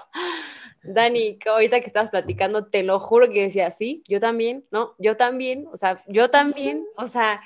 Dani, 0.84 1.38
ahorita 1.44 1.80
que 1.80 1.86
estabas 1.86 2.10
platicando, 2.10 2.66
te 2.66 2.84
lo 2.84 3.00
juro 3.00 3.28
que 3.30 3.42
decía, 3.42 3.72
sí, 3.72 4.04
yo 4.06 4.20
también, 4.20 4.64
¿no? 4.70 4.94
Yo 4.98 5.16
también, 5.16 5.66
o 5.72 5.76
sea, 5.76 6.04
yo 6.06 6.30
también, 6.30 6.84
o 6.96 7.08
sea, 7.08 7.40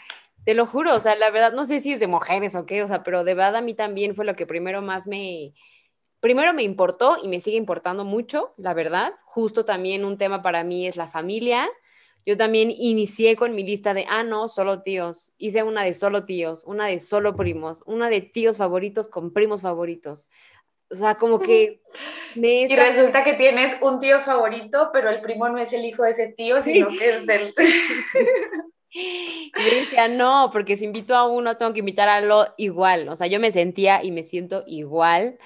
te 0.45 0.53
lo 0.53 0.67
juro, 0.67 0.95
o 0.95 1.01
sea, 1.01 1.15
la 1.15 1.31
verdad, 1.31 1.53
no 1.53 1.65
sé 1.65 1.81
si 1.81 1.93
es 1.93 2.01
de 2.01 2.07
mujeres 2.09 2.55
o 2.55 2.67
qué, 2.67 2.83
o 2.83 2.89
sea, 2.89 3.03
pero 3.03 3.25
de 3.25 3.33
verdad 3.33 3.57
a 3.57 3.63
mí 3.63 3.73
también 3.73 4.15
fue 4.15 4.27
lo 4.27 4.37
que 4.37 4.45
primero 4.45 4.83
más 4.83 5.07
me, 5.07 5.55
primero 6.21 6.53
me 6.53 6.63
importó 6.63 7.17
y 7.23 7.29
me 7.29 7.41
sigue 7.41 7.57
importando 7.57 8.05
mucho, 8.05 8.53
la 8.59 8.75
verdad. 8.75 9.15
Justo 9.25 9.65
también 9.65 10.05
un 10.05 10.19
tema 10.19 10.43
para 10.43 10.63
mí 10.63 10.87
es 10.87 10.97
la 10.97 11.09
familia. 11.09 11.71
Yo 12.29 12.37
también 12.37 12.71
inicié 12.71 13.37
con 13.37 13.55
mi 13.55 13.63
lista 13.63 13.95
de, 13.95 14.05
ah, 14.07 14.23
no, 14.23 14.49
solo 14.49 14.83
tíos. 14.83 15.33
Hice 15.39 15.63
una 15.63 15.83
de 15.83 15.95
solo 15.95 16.27
tíos, 16.27 16.63
una 16.67 16.85
de 16.85 17.01
solo 17.01 17.35
primos, 17.35 17.83
una 17.87 18.11
de 18.11 18.21
tíos 18.21 18.59
favoritos 18.59 19.09
con 19.09 19.33
primos 19.33 19.63
favoritos. 19.63 20.29
O 20.91 20.95
sea, 20.95 21.15
como 21.15 21.39
que... 21.39 21.81
Y 22.35 22.77
resulta 22.77 23.25
que 23.25 23.33
tienes 23.33 23.79
un 23.81 23.99
tío 23.99 24.21
favorito, 24.21 24.91
pero 24.93 25.09
el 25.09 25.23
primo 25.23 25.49
no 25.49 25.57
es 25.57 25.73
el 25.73 25.87
hijo 25.87 26.03
de 26.03 26.11
ese 26.11 26.27
tío, 26.27 26.63
sino 26.63 26.89
que 26.91 27.17
es 27.17 27.25
del... 27.25 27.55
Y 28.91 29.51
yo 29.55 29.77
decía, 29.81 30.09
no, 30.09 30.51
porque 30.53 30.77
si 30.77 30.85
invito 30.85 31.15
a 31.15 31.27
uno, 31.27 31.57
tengo 31.57 31.73
que 31.73 31.81
invitar 31.81 32.11
a 32.11 32.21
lo 32.21 32.45
igual. 32.59 33.09
O 33.09 33.17
sea, 33.17 33.27
yo 33.27 33.41
me 33.41 33.51
sentía 33.51 34.05
y 34.05 34.11
me 34.11 34.23
siento 34.23 34.65
igual, 34.67 35.39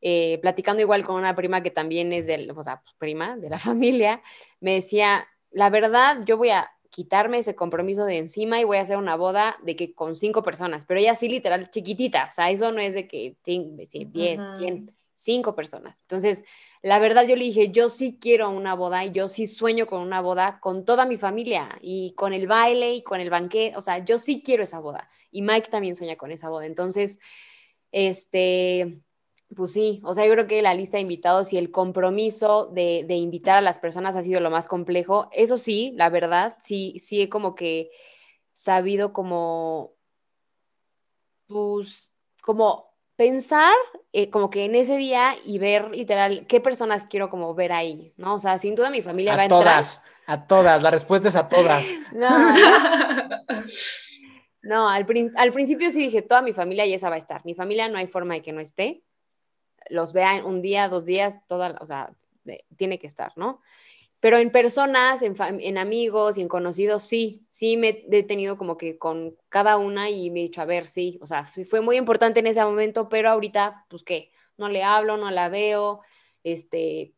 eh, 0.00 0.38
platicando 0.40 0.80
igual 0.80 1.02
con 1.02 1.16
una 1.16 1.34
prima 1.34 1.62
que 1.62 1.70
también 1.70 2.10
es 2.14 2.26
del, 2.26 2.50
o 2.50 2.62
sea, 2.62 2.80
pues, 2.80 2.94
prima 2.96 3.36
de 3.36 3.50
la 3.50 3.58
familia, 3.58 4.22
me 4.60 4.74
decía, 4.74 5.28
la 5.52 5.70
verdad, 5.70 6.18
yo 6.24 6.36
voy 6.36 6.50
a 6.50 6.70
quitarme 6.90 7.38
ese 7.38 7.54
compromiso 7.54 8.04
de 8.04 8.18
encima 8.18 8.60
y 8.60 8.64
voy 8.64 8.76
a 8.76 8.82
hacer 8.82 8.98
una 8.98 9.16
boda 9.16 9.56
de 9.62 9.76
que 9.76 9.94
con 9.94 10.14
cinco 10.14 10.42
personas, 10.42 10.84
pero 10.84 11.00
ella 11.00 11.14
sí 11.14 11.28
literal 11.28 11.70
chiquitita, 11.70 12.28
o 12.30 12.32
sea, 12.32 12.50
eso 12.50 12.70
no 12.70 12.80
es 12.80 12.94
de 12.94 13.08
que 13.08 13.36
10, 13.44 14.42
100, 14.58 14.94
cinco 15.14 15.54
personas. 15.54 16.02
Entonces, 16.02 16.44
la 16.82 16.98
verdad 16.98 17.26
yo 17.26 17.34
le 17.36 17.44
dije, 17.44 17.70
yo 17.70 17.88
sí 17.88 18.18
quiero 18.20 18.50
una 18.50 18.74
boda 18.74 19.04
y 19.04 19.12
yo 19.12 19.28
sí 19.28 19.46
sueño 19.46 19.86
con 19.86 20.02
una 20.02 20.20
boda 20.20 20.58
con 20.60 20.84
toda 20.84 21.06
mi 21.06 21.16
familia 21.16 21.78
y 21.80 22.12
con 22.14 22.34
el 22.34 22.46
baile 22.46 22.94
y 22.94 23.02
con 23.02 23.20
el 23.20 23.30
banquete, 23.30 23.76
o 23.76 23.80
sea, 23.80 24.04
yo 24.04 24.18
sí 24.18 24.42
quiero 24.44 24.62
esa 24.62 24.80
boda. 24.80 25.08
Y 25.30 25.40
Mike 25.42 25.70
también 25.70 25.94
sueña 25.94 26.16
con 26.16 26.30
esa 26.30 26.50
boda. 26.50 26.66
Entonces, 26.66 27.18
este, 27.90 29.00
Pues 29.54 29.72
sí, 29.72 30.00
o 30.04 30.14
sea, 30.14 30.26
yo 30.26 30.32
creo 30.32 30.46
que 30.46 30.62
la 30.62 30.74
lista 30.74 30.96
de 30.96 31.02
invitados 31.02 31.52
y 31.52 31.58
el 31.58 31.70
compromiso 31.70 32.66
de, 32.66 33.04
de, 33.06 33.16
invitar 33.16 33.56
a 33.56 33.60
las 33.60 33.78
personas 33.78 34.16
ha 34.16 34.22
sido 34.22 34.40
lo 34.40 34.50
más 34.50 34.66
complejo. 34.66 35.28
Eso 35.32 35.58
sí, 35.58 35.92
la 35.96 36.08
verdad, 36.08 36.56
sí, 36.60 36.96
sí 36.98 37.20
he 37.20 37.28
como 37.28 37.54
que 37.54 37.90
sabido 38.54 39.12
como, 39.12 39.94
pues, 41.46 42.16
como 42.42 42.92
pensar 43.16 43.74
eh, 44.12 44.30
como 44.30 44.50
que 44.50 44.64
en 44.64 44.74
ese 44.74 44.96
día 44.96 45.34
y 45.44 45.58
ver 45.58 45.90
literal 45.90 46.46
qué 46.48 46.60
personas 46.60 47.06
quiero 47.06 47.30
como 47.30 47.54
ver 47.54 47.72
ahí, 47.72 48.12
¿no? 48.16 48.34
O 48.34 48.38
sea, 48.38 48.58
sin 48.58 48.74
duda 48.74 48.90
mi 48.90 49.02
familia 49.02 49.36
va 49.36 49.42
a 49.42 49.44
entrar. 49.44 49.60
A 49.60 49.64
todas, 49.64 50.00
a 50.26 50.46
todas, 50.46 50.82
la 50.82 50.90
respuesta 50.90 51.28
es 51.28 51.36
a 51.36 51.48
todas. 51.48 51.84
no, 52.12 52.28
no 54.62 54.88
al, 54.88 55.06
al 55.36 55.52
principio 55.52 55.90
sí 55.90 56.00
dije, 56.00 56.22
toda 56.22 56.42
mi 56.42 56.52
familia 56.52 56.86
y 56.86 56.94
esa 56.94 57.10
va 57.10 57.16
a 57.16 57.18
estar. 57.18 57.44
Mi 57.44 57.54
familia 57.54 57.88
no 57.88 57.98
hay 57.98 58.06
forma 58.06 58.34
de 58.34 58.42
que 58.42 58.52
no 58.52 58.60
esté 58.60 59.02
los 59.90 60.12
vean 60.12 60.44
un 60.44 60.62
día, 60.62 60.88
dos 60.88 61.04
días, 61.04 61.46
toda, 61.46 61.76
o 61.80 61.86
sea, 61.86 62.12
tiene 62.76 62.98
que 62.98 63.06
estar, 63.06 63.32
¿no? 63.36 63.60
Pero 64.22 64.38
en 64.38 64.50
personas, 64.50 65.20
en, 65.22 65.78
amigos 65.78 66.38
y 66.38 66.42
en 66.42 66.48
conocidos, 66.48 67.02
sí, 67.02 67.44
sí 67.48 67.76
me 67.76 67.88
he 67.88 68.04
detenido 68.06 68.56
como 68.56 68.76
que 68.76 68.96
con 68.96 69.36
cada 69.48 69.78
una 69.78 70.10
y 70.10 70.30
me 70.30 70.38
he 70.38 70.42
dicho, 70.44 70.60
a 70.60 70.64
ver, 70.64 70.86
sí, 70.86 71.18
o 71.20 71.26
sea, 71.26 71.44
fue 71.44 71.80
muy 71.80 71.96
importante 71.96 72.38
en 72.38 72.46
ese 72.46 72.64
momento, 72.64 73.08
pero 73.08 73.30
ahorita, 73.30 73.84
pues 73.88 74.04
qué, 74.04 74.30
no 74.56 74.68
le 74.68 74.84
hablo, 74.84 75.16
no 75.16 75.28
la 75.32 75.48
veo, 75.48 76.02
este, 76.44 77.14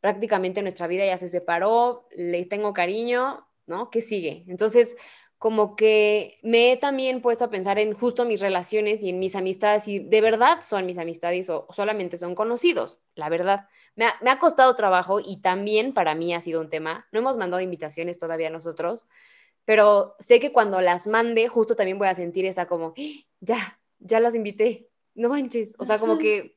prácticamente 0.00 0.62
nuestra 0.62 0.86
vida 0.86 1.04
ya 1.04 1.18
se 1.18 1.28
separó, 1.28 2.06
le 2.12 2.44
tengo 2.44 2.72
cariño, 2.72 3.48
¿no? 3.66 3.90
¿Qué 3.90 4.00
sigue? 4.00 4.44
Entonces, 4.46 4.96
como 5.44 5.76
que 5.76 6.38
me 6.42 6.72
he 6.72 6.78
también 6.78 7.20
puesto 7.20 7.44
a 7.44 7.50
pensar 7.50 7.78
en 7.78 7.92
justo 7.92 8.24
mis 8.24 8.40
relaciones 8.40 9.02
y 9.02 9.10
en 9.10 9.18
mis 9.18 9.36
amistades, 9.36 9.86
y 9.88 9.98
de 9.98 10.22
verdad 10.22 10.60
son 10.66 10.86
mis 10.86 10.96
amistades 10.96 11.50
o 11.50 11.66
solamente 11.70 12.16
son 12.16 12.34
conocidos, 12.34 12.98
la 13.14 13.28
verdad. 13.28 13.68
Me 13.94 14.06
ha, 14.06 14.38
costado 14.38 14.74
trabajo 14.74 15.20
y 15.22 15.42
también 15.42 15.92
para 15.92 16.14
mí 16.14 16.34
ha 16.34 16.40
sido 16.40 16.62
un 16.62 16.70
tema. 16.70 17.06
No 17.12 17.18
hemos 17.18 17.36
mandado 17.36 17.60
invitaciones 17.60 18.18
todavía 18.18 18.48
nosotros, 18.48 19.06
pero 19.66 20.16
sé 20.18 20.40
que 20.40 20.50
cuando 20.50 20.80
las 20.80 21.06
mande, 21.06 21.46
justo 21.46 21.76
también 21.76 21.98
voy 21.98 22.08
a 22.08 22.14
sentir 22.14 22.46
esa 22.46 22.64
como, 22.64 22.94
¡Ah! 22.96 23.02
ya, 23.40 23.78
ya 23.98 24.20
las 24.20 24.34
invité, 24.34 24.88
no 25.14 25.28
manches. 25.28 25.74
O 25.76 25.84
sea, 25.84 25.98
como 25.98 26.16
que, 26.16 26.56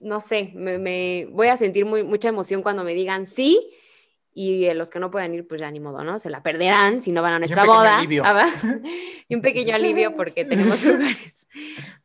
no 0.00 0.18
sé, 0.18 0.50
me, 0.56 1.26
voy 1.26 1.46
a 1.46 1.56
sentir 1.56 1.84
muy, 1.84 2.02
mucha 2.02 2.30
emoción 2.30 2.62
cuando 2.62 2.82
me 2.82 2.94
digan 2.94 3.26
sí 3.26 3.70
y 4.38 4.70
los 4.74 4.90
que 4.90 5.00
no 5.00 5.10
puedan 5.10 5.32
ir, 5.32 5.48
pues 5.48 5.62
ya 5.62 5.70
ni 5.70 5.80
modo, 5.80 6.04
¿no? 6.04 6.18
Se 6.18 6.28
la 6.28 6.42
perderán 6.42 7.00
si 7.00 7.10
no 7.10 7.22
van 7.22 7.32
a 7.32 7.38
nuestra 7.38 7.64
y 7.64 7.66
boda. 7.66 8.02
Y 9.28 9.34
un 9.34 9.40
pequeño 9.40 9.74
alivio 9.74 10.14
porque 10.14 10.44
tenemos 10.44 10.84
lugares. 10.84 11.48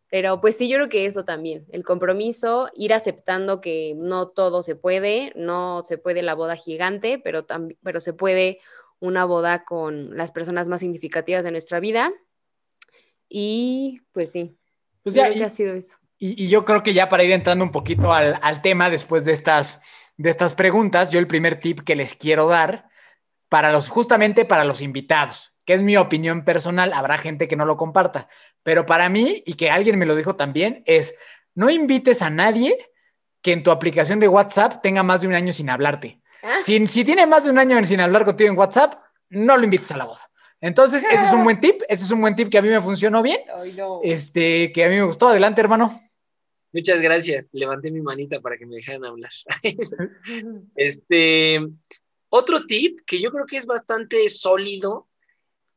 Pero 0.10 0.40
pues 0.40 0.56
sí, 0.56 0.70
yo 0.70 0.78
creo 0.78 0.88
que 0.88 1.06
eso 1.06 1.26
también, 1.26 1.66
el 1.74 1.84
compromiso, 1.84 2.70
ir 2.74 2.94
aceptando 2.94 3.60
que 3.60 3.96
no 3.98 4.30
todo 4.30 4.64
se 4.64 4.78
puede, 4.78 5.34
no 5.36 5.82
se 5.84 5.98
puede 5.98 6.22
la 6.22 6.34
boda 6.34 6.56
gigante, 6.56 7.20
pero, 7.22 7.46
pero 7.84 8.00
se 8.00 8.14
puede 8.14 8.60
una 9.00 9.26
boda 9.26 9.66
con 9.66 10.16
las 10.16 10.32
personas 10.32 10.70
más 10.70 10.80
significativas 10.80 11.44
de 11.44 11.52
nuestra 11.52 11.82
vida. 11.82 12.14
Y 13.28 14.04
pues 14.14 14.32
sí, 14.32 14.56
pues 15.04 15.16
ya, 15.16 15.26
ha 15.26 15.50
sido 15.50 15.74
eso. 15.74 15.98
Y, 16.18 16.48
yo 16.48 16.64
creo 16.64 16.82
que 16.82 16.94
ya 16.94 17.10
para 17.10 17.26
ir 17.26 17.32
entrando 17.32 17.66
un 17.66 17.72
poquito 17.72 18.14
al, 18.14 18.40
al 18.42 18.62
tema 18.62 18.90
después 18.90 19.26
de 19.26 19.34
estas 19.34 19.82
de 20.22 20.30
estas 20.30 20.54
preguntas, 20.54 21.12
yo 21.12 21.20
el 21.20 21.28
primer 21.28 21.60
tip 21.60 21.82
que 21.82 21.96
les 21.96 22.16
quiero 22.16 22.48
dar 22.48 22.90
para 23.50 23.72
los, 23.72 23.90
justamente 23.90 24.46
para 24.46 24.64
los 24.64 24.82
invitados, 24.82 25.54
que 25.66 25.74
es 25.74 25.82
mi 25.82 25.98
opinión 25.98 26.46
personal, 26.46 26.94
habrá 26.94 27.18
gente 27.18 27.48
que 27.48 27.56
no 27.56 27.66
lo 27.66 27.78
comparta, 27.78 28.30
pero 28.64 28.86
para 28.86 29.10
mí, 29.10 29.44
y 29.46 29.54
que 29.56 29.70
alguien 29.70 29.98
me 29.98 30.06
lo 30.06 30.16
dijo 30.16 30.36
también, 30.36 30.84
es 30.86 31.16
no 31.56 31.70
invites 31.70 32.22
a 32.22 32.30
nadie 32.30 32.78
que 33.42 33.52
en 33.52 33.64
tu 33.64 33.72
aplicación 33.72 34.20
de 34.20 34.28
WhatsApp 34.28 34.82
tenga 34.82 35.04
más 35.04 35.22
de 35.22 35.28
un 35.28 35.34
año 35.34 35.52
sin 35.52 35.70
hablarte. 35.70 36.22
Ah. 36.44 36.60
Si, 36.62 36.88
si 36.88 37.04
tiene 37.04 37.26
más 37.26 37.44
de 37.44 37.52
un 37.52 37.58
año 37.58 37.84
sin 37.84 38.00
hablar 38.00 38.24
contigo 38.24 38.50
en 38.50 38.58
WhatsApp, 38.58 38.96
no 39.30 39.58
lo 39.58 39.64
invites 39.64 39.92
a 39.92 39.98
la 39.98 40.06
boda. 40.06 40.30
Entonces, 40.60 41.04
ese 41.04 41.26
es 41.26 41.34
un 41.34 41.44
buen 41.44 41.60
tip, 41.60 41.82
ese 41.90 42.04
es 42.04 42.12
un 42.12 42.22
buen 42.22 42.36
tip 42.36 42.48
que 42.48 42.60
a 42.60 42.62
mí 42.62 42.70
me 42.70 42.80
funcionó 42.80 43.24
bien, 43.24 43.40
este, 44.04 44.72
que 44.72 44.86
a 44.86 44.90
mí 44.90 44.96
me 44.96 45.04
gustó. 45.04 45.30
Adelante, 45.30 45.60
hermano. 45.60 46.00
Muchas 46.74 47.02
gracias. 47.02 47.50
Levanté 47.54 47.92
mi 47.92 48.02
manita 48.02 48.40
para 48.40 48.58
que 48.58 48.66
me 48.66 48.76
dejaran 48.76 49.06
hablar. 49.06 49.32
este, 50.76 51.60
otro 52.30 52.66
tip 52.66 53.00
que 53.06 53.22
yo 53.22 53.32
creo 53.32 53.46
que 53.46 53.58
es 53.58 53.66
bastante 53.66 54.30
sólido, 54.30 55.08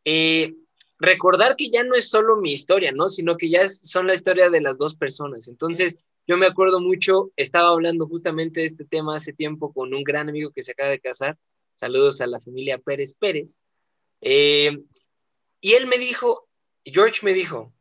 eh, 0.05 0.55
recordar 0.99 1.57
que 1.57 1.71
ya 1.71 1.83
no 1.83 1.95
es 1.95 2.09
solo 2.09 2.37
mi 2.37 2.53
historia, 2.53 2.93
¿no? 2.93 3.09
Sino 3.09 3.37
que 3.37 3.49
ya 3.49 3.69
son 3.69 4.07
la 4.07 4.15
historia 4.15 4.51
de 4.51 4.61
las 4.61 4.79
dos 4.79 4.95
personas. 4.95 5.49
Entonces, 5.49 5.97
yo 6.27 6.37
me 6.37 6.47
acuerdo 6.47 6.81
mucho, 6.81 7.33
estaba 7.37 7.71
hablando 7.71 8.07
justamente 8.07 8.61
de 8.61 8.67
este 8.67 8.85
tema 8.85 9.17
hace 9.17 9.33
tiempo 9.33 9.73
con 9.73 9.93
un 9.93 10.05
gran 10.05 10.29
amigo 10.29 10.53
que 10.53 10.63
se 10.63 10.73
acaba 10.73 10.91
de 10.91 11.01
casar. 11.01 11.37
Saludos 11.75 12.21
a 12.21 12.27
la 12.27 12.41
familia 12.41 12.79
Pérez 12.79 13.15
Pérez. 13.15 13.65
Eh, 14.21 14.79
y 15.61 15.73
él 15.73 15.87
me 15.87 15.99
dijo, 15.99 16.49
George 16.85 17.21
me 17.23 17.33
dijo, 17.33 17.75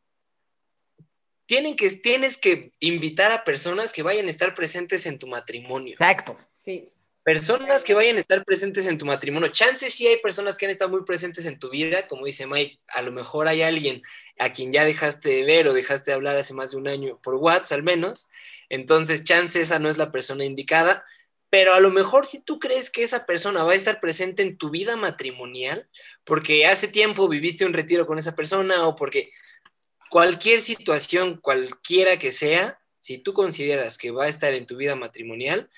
tienen 1.45 1.75
que, 1.75 1.89
tienes 1.91 2.37
que 2.37 2.71
invitar 2.79 3.31
a 3.31 3.43
personas 3.43 3.93
que 3.93 4.03
vayan 4.03 4.27
a 4.27 4.29
estar 4.29 4.53
presentes 4.53 5.05
en 5.05 5.19
tu 5.19 5.27
matrimonio. 5.27 5.91
Exacto. 5.91 6.37
Sí. 6.53 6.89
Personas 7.23 7.83
que 7.83 7.93
vayan 7.93 8.17
a 8.17 8.19
estar 8.19 8.43
presentes 8.43 8.85
en 8.85 8.97
tu 8.97 9.05
matrimonio. 9.05 9.49
Chances 9.49 9.93
sí 9.93 10.07
hay 10.07 10.17
personas 10.17 10.57
que 10.57 10.65
han 10.65 10.71
estado 10.71 10.91
muy 10.91 11.05
presentes 11.05 11.45
en 11.45 11.57
tu 11.57 11.69
vida, 11.69 12.07
como 12.07 12.25
dice 12.25 12.45
Mike, 12.47 12.79
a 12.87 13.01
lo 13.01 13.11
mejor 13.11 13.47
hay 13.47 13.61
alguien 13.61 14.01
a 14.39 14.51
quien 14.51 14.71
ya 14.71 14.83
dejaste 14.83 15.29
de 15.29 15.43
ver 15.43 15.67
o 15.67 15.73
dejaste 15.73 16.11
de 16.11 16.15
hablar 16.15 16.35
hace 16.35 16.53
más 16.53 16.71
de 16.71 16.77
un 16.77 16.87
año 16.87 17.19
por 17.21 17.35
WhatsApp 17.35 17.77
al 17.77 17.83
menos. 17.83 18.29
Entonces, 18.69 19.23
chance 19.23 19.59
esa 19.59 19.79
no 19.79 19.89
es 19.89 19.97
la 19.97 20.11
persona 20.11 20.43
indicada, 20.43 21.05
pero 21.49 21.75
a 21.75 21.79
lo 21.79 21.91
mejor 21.91 22.25
si 22.25 22.41
tú 22.41 22.59
crees 22.59 22.89
que 22.89 23.03
esa 23.03 23.25
persona 23.25 23.63
va 23.63 23.73
a 23.73 23.75
estar 23.75 23.99
presente 23.99 24.41
en 24.41 24.57
tu 24.57 24.71
vida 24.71 24.95
matrimonial, 24.97 25.87
porque 26.23 26.65
hace 26.65 26.87
tiempo 26.87 27.29
viviste 27.29 27.63
un 27.63 27.73
retiro 27.73 28.07
con 28.07 28.17
esa 28.17 28.33
persona 28.35 28.87
o 28.87 28.95
porque 28.95 29.31
cualquier 30.13 30.61
situación, 30.61 31.39
cualquiera 31.41 32.19
que 32.19 32.31
sea, 32.31 32.79
si 32.99 33.17
tú 33.17 33.33
consideras 33.33 33.97
que 33.97 34.11
va 34.11 34.25
a 34.25 34.27
estar 34.27 34.53
en 34.53 34.67
tu 34.67 34.77
vida 34.77 34.95
matrimonial 34.95 35.71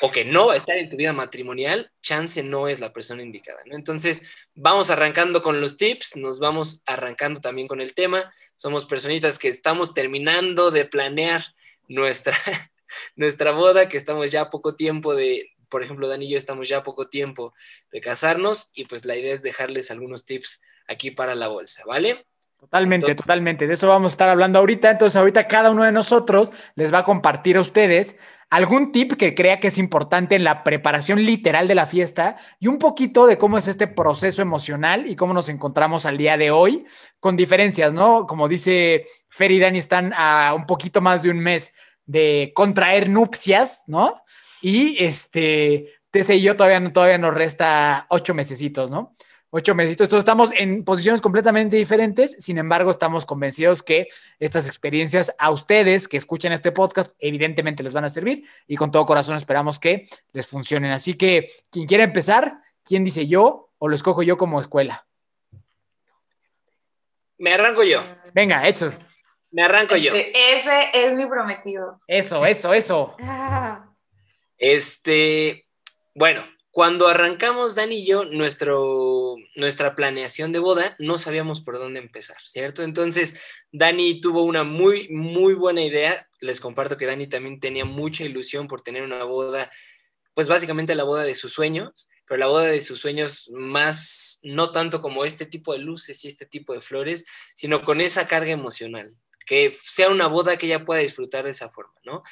o 0.00 0.12
que 0.12 0.24
no 0.24 0.46
va 0.46 0.54
a 0.54 0.56
estar 0.56 0.78
en 0.78 0.88
tu 0.88 0.96
vida 0.96 1.12
matrimonial, 1.12 1.90
chance 2.00 2.40
no 2.44 2.68
es 2.68 2.78
la 2.78 2.92
persona 2.92 3.24
indicada. 3.24 3.58
Entonces, 3.64 4.22
vamos 4.54 4.90
arrancando 4.90 5.42
con 5.42 5.60
los 5.60 5.76
tips, 5.76 6.14
nos 6.14 6.38
vamos 6.38 6.84
arrancando 6.86 7.40
también 7.40 7.66
con 7.66 7.80
el 7.80 7.92
tema. 7.92 8.32
Somos 8.54 8.86
personitas 8.86 9.40
que 9.40 9.48
estamos 9.48 9.92
terminando 9.92 10.70
de 10.70 10.84
planear 10.84 11.42
nuestra, 11.88 12.36
nuestra 13.16 13.50
boda, 13.50 13.88
que 13.88 13.96
estamos 13.96 14.30
ya 14.30 14.42
a 14.42 14.50
poco 14.50 14.76
tiempo 14.76 15.16
de, 15.16 15.50
por 15.68 15.82
ejemplo, 15.82 16.06
Dani 16.06 16.26
y 16.26 16.30
yo 16.30 16.38
estamos 16.38 16.68
ya 16.68 16.76
a 16.76 16.82
poco 16.84 17.08
tiempo 17.08 17.54
de 17.90 18.00
casarnos 18.00 18.70
y 18.72 18.84
pues 18.84 19.04
la 19.04 19.16
idea 19.16 19.34
es 19.34 19.42
dejarles 19.42 19.90
algunos 19.90 20.26
tips 20.26 20.62
aquí 20.86 21.10
para 21.10 21.34
la 21.34 21.48
bolsa, 21.48 21.82
¿vale? 21.86 22.24
Totalmente, 22.60 23.14
totalmente. 23.14 23.66
De 23.66 23.74
eso 23.74 23.88
vamos 23.88 24.12
a 24.12 24.14
estar 24.14 24.28
hablando 24.28 24.58
ahorita. 24.58 24.90
Entonces, 24.90 25.16
ahorita 25.16 25.48
cada 25.48 25.70
uno 25.70 25.84
de 25.84 25.92
nosotros 25.92 26.52
les 26.74 26.92
va 26.92 26.98
a 26.98 27.04
compartir 27.04 27.56
a 27.56 27.60
ustedes 27.60 28.16
algún 28.50 28.90
tip 28.90 29.12
que 29.14 29.34
crea 29.34 29.60
que 29.60 29.68
es 29.68 29.78
importante 29.78 30.34
en 30.34 30.42
la 30.42 30.64
preparación 30.64 31.24
literal 31.24 31.68
de 31.68 31.76
la 31.76 31.86
fiesta 31.86 32.36
y 32.58 32.66
un 32.66 32.78
poquito 32.78 33.26
de 33.26 33.38
cómo 33.38 33.56
es 33.56 33.68
este 33.68 33.86
proceso 33.86 34.42
emocional 34.42 35.08
y 35.08 35.14
cómo 35.14 35.32
nos 35.32 35.48
encontramos 35.48 36.04
al 36.04 36.18
día 36.18 36.36
de 36.36 36.50
hoy, 36.50 36.84
con 37.20 37.36
diferencias, 37.36 37.94
¿no? 37.94 38.26
Como 38.26 38.48
dice 38.48 39.06
Fer 39.28 39.52
y 39.52 39.60
Dani, 39.60 39.78
están 39.78 40.12
a 40.16 40.52
un 40.54 40.66
poquito 40.66 41.00
más 41.00 41.22
de 41.22 41.30
un 41.30 41.38
mes 41.38 41.74
de 42.06 42.52
contraer 42.54 43.08
nupcias, 43.08 43.84
¿no? 43.86 44.20
Y 44.60 45.02
este, 45.02 46.00
Tese 46.10 46.34
y 46.34 46.42
yo 46.42 46.56
todavía, 46.56 46.92
todavía 46.92 47.18
nos 47.18 47.34
resta 47.34 48.06
ocho 48.10 48.34
mesecitos, 48.34 48.90
¿no? 48.90 49.14
Ocho 49.50 49.74
meses. 49.74 49.92
Entonces 49.92 50.18
estamos 50.20 50.50
en 50.56 50.84
posiciones 50.84 51.20
completamente 51.20 51.76
diferentes, 51.76 52.36
sin 52.38 52.58
embargo 52.58 52.90
estamos 52.90 53.26
convencidos 53.26 53.82
que 53.82 54.08
estas 54.38 54.66
experiencias 54.66 55.34
a 55.38 55.50
ustedes 55.50 56.08
que 56.08 56.16
escuchan 56.16 56.52
este 56.52 56.72
podcast 56.72 57.14
evidentemente 57.18 57.82
les 57.82 57.92
van 57.92 58.04
a 58.04 58.10
servir 58.10 58.44
y 58.66 58.76
con 58.76 58.90
todo 58.90 59.04
corazón 59.04 59.36
esperamos 59.36 59.78
que 59.78 60.08
les 60.32 60.46
funcionen. 60.46 60.92
Así 60.92 61.14
que 61.14 61.50
quien 61.70 61.86
quiera 61.86 62.04
empezar, 62.04 62.60
¿quién 62.84 63.04
dice 63.04 63.26
yo 63.26 63.70
o 63.78 63.88
lo 63.88 63.94
escojo 63.94 64.22
yo 64.22 64.36
como 64.36 64.60
escuela? 64.60 65.06
Me 67.38 67.54
arranco 67.54 67.82
yo. 67.82 68.02
Venga, 68.34 68.68
hecho. 68.68 68.92
Me 69.50 69.62
arranco 69.62 69.96
yo. 69.96 70.14
Este, 70.14 70.58
ese 70.58 70.90
es 70.92 71.14
mi 71.14 71.26
prometido. 71.26 71.98
Eso, 72.06 72.44
eso, 72.44 72.72
eso. 72.74 73.16
Este, 74.58 75.66
bueno, 76.14 76.44
cuando 76.70 77.08
arrancamos 77.08 77.74
Dani 77.74 77.96
y 77.96 78.06
yo 78.06 78.24
nuestra 78.24 79.94
planeación 79.96 80.52
de 80.52 80.60
boda, 80.60 80.94
no 81.00 81.18
sabíamos 81.18 81.60
por 81.60 81.78
dónde 81.78 81.98
empezar, 81.98 82.36
¿cierto? 82.44 82.84
Entonces, 82.84 83.34
Dani 83.72 84.20
tuvo 84.20 84.42
una 84.42 84.62
muy, 84.62 85.08
muy 85.08 85.54
buena 85.54 85.82
idea. 85.82 86.28
Les 86.40 86.60
comparto 86.60 86.96
que 86.96 87.06
Dani 87.06 87.28
también 87.28 87.58
tenía 87.58 87.84
mucha 87.84 88.24
ilusión 88.24 88.68
por 88.68 88.82
tener 88.82 89.02
una 89.02 89.24
boda, 89.24 89.70
pues 90.32 90.46
básicamente 90.46 90.94
la 90.94 91.02
boda 91.02 91.24
de 91.24 91.34
sus 91.34 91.52
sueños, 91.52 92.08
pero 92.24 92.38
la 92.38 92.46
boda 92.46 92.66
de 92.66 92.80
sus 92.80 93.00
sueños 93.00 93.50
más, 93.52 94.38
no 94.44 94.70
tanto 94.70 95.02
como 95.02 95.24
este 95.24 95.46
tipo 95.46 95.72
de 95.72 95.80
luces 95.80 96.24
y 96.24 96.28
este 96.28 96.46
tipo 96.46 96.72
de 96.72 96.80
flores, 96.80 97.24
sino 97.56 97.84
con 97.84 98.00
esa 98.00 98.28
carga 98.28 98.52
emocional, 98.52 99.16
que 99.44 99.76
sea 99.82 100.08
una 100.08 100.28
boda 100.28 100.56
que 100.56 100.66
ella 100.66 100.84
pueda 100.84 101.00
disfrutar 101.00 101.44
de 101.44 101.50
esa 101.50 101.70
forma, 101.70 101.94
¿no? 102.04 102.22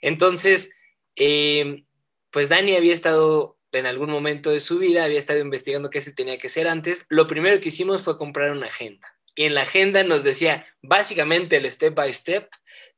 Entonces, 0.00 0.74
eh, 1.14 1.84
pues 2.32 2.48
Dani 2.48 2.74
había 2.74 2.92
estado 2.92 3.53
en 3.78 3.86
algún 3.86 4.10
momento 4.10 4.50
de 4.50 4.60
su 4.60 4.78
vida, 4.78 5.04
había 5.04 5.18
estado 5.18 5.40
investigando 5.40 5.90
qué 5.90 6.00
se 6.00 6.12
tenía 6.12 6.38
que 6.38 6.48
hacer 6.48 6.68
antes. 6.68 7.06
Lo 7.08 7.26
primero 7.26 7.60
que 7.60 7.68
hicimos 7.68 8.02
fue 8.02 8.18
comprar 8.18 8.50
una 8.52 8.66
agenda. 8.66 9.14
Y 9.34 9.44
en 9.44 9.54
la 9.54 9.62
agenda 9.62 10.04
nos 10.04 10.22
decía 10.22 10.66
básicamente 10.80 11.56
el 11.56 11.70
step 11.70 11.94
by 11.94 12.12
step 12.12 12.48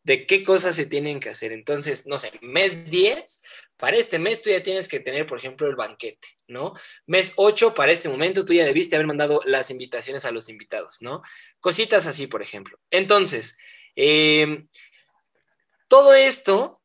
de 0.03 0.27
qué 0.27 0.45
cosas 0.45 0.77
se 0.77 0.87
tienen 0.87 1.19
que 1.19 1.31
hacer. 1.31 1.53
Entonces, 1.53 2.07
no 2.07 2.19
sé, 2.19 2.31
mes 2.41 2.89
10, 2.91 3.43
para 3.77 3.97
este 3.97 4.19
mes 4.19 4.41
tú 4.41 4.51
ya 4.51 4.63
tienes 4.63 4.89
que 4.89 5.01
tener, 5.01 5.27
por 5.27 5.39
ejemplo, 5.39 5.67
el 5.67 5.77
banquete, 5.77 6.29
¿no? 6.47 6.75
Mes 7.07 7.33
8, 7.37 7.75
para 7.75 7.93
este 7.93 8.09
momento 8.09 8.45
tú 8.45 8.53
ya 8.53 8.65
debiste 8.65 8.97
haber 8.97 9.07
mandado 9.07 9.41
las 9.45 9.71
invitaciones 9.71 10.25
a 10.25 10.31
los 10.31 10.49
invitados, 10.49 10.99
¿no? 11.01 11.23
Cositas 11.61 12.07
así, 12.07 12.27
por 12.27 12.43
ejemplo. 12.43 12.79
Entonces, 12.91 13.59
em, 13.95 14.69
todo 15.89 16.15
esto 16.15 16.81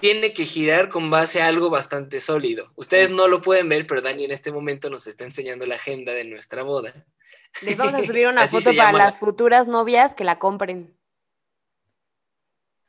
tiene 0.00 0.32
que 0.32 0.44
girar 0.44 0.88
con 0.88 1.10
base 1.10 1.40
a 1.40 1.46
algo 1.46 1.70
bastante 1.70 2.20
sólido. 2.20 2.72
Ustedes 2.76 3.10
no 3.10 3.28
lo 3.28 3.40
pueden 3.40 3.68
ver, 3.68 3.86
pero 3.86 4.02
Dani 4.02 4.24
en 4.24 4.32
este 4.32 4.52
momento 4.52 4.90
nos 4.90 5.06
está 5.06 5.24
enseñando 5.24 5.66
la 5.66 5.76
agenda 5.76 6.12
de 6.12 6.24
nuestra 6.24 6.62
boda. 6.62 7.06
Les 7.62 7.76
vamos 7.76 7.94
a 7.94 8.04
subir 8.04 8.26
una 8.28 8.48
foto 8.48 8.74
para 8.76 8.92
las 8.92 9.18
futuras 9.18 9.68
novias 9.68 10.14
que 10.14 10.24
la 10.24 10.38
compren. 10.38 10.96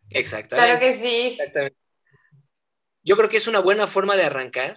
Exactamente. 0.09 0.71
Claro 0.71 0.79
que 0.79 1.01
sí. 1.01 1.27
Exactamente. 1.33 1.77
Yo 3.03 3.15
creo 3.17 3.29
que 3.29 3.37
es 3.37 3.47
una 3.47 3.59
buena 3.59 3.85
forma 3.85 4.15
de 4.15 4.23
arrancar 4.23 4.75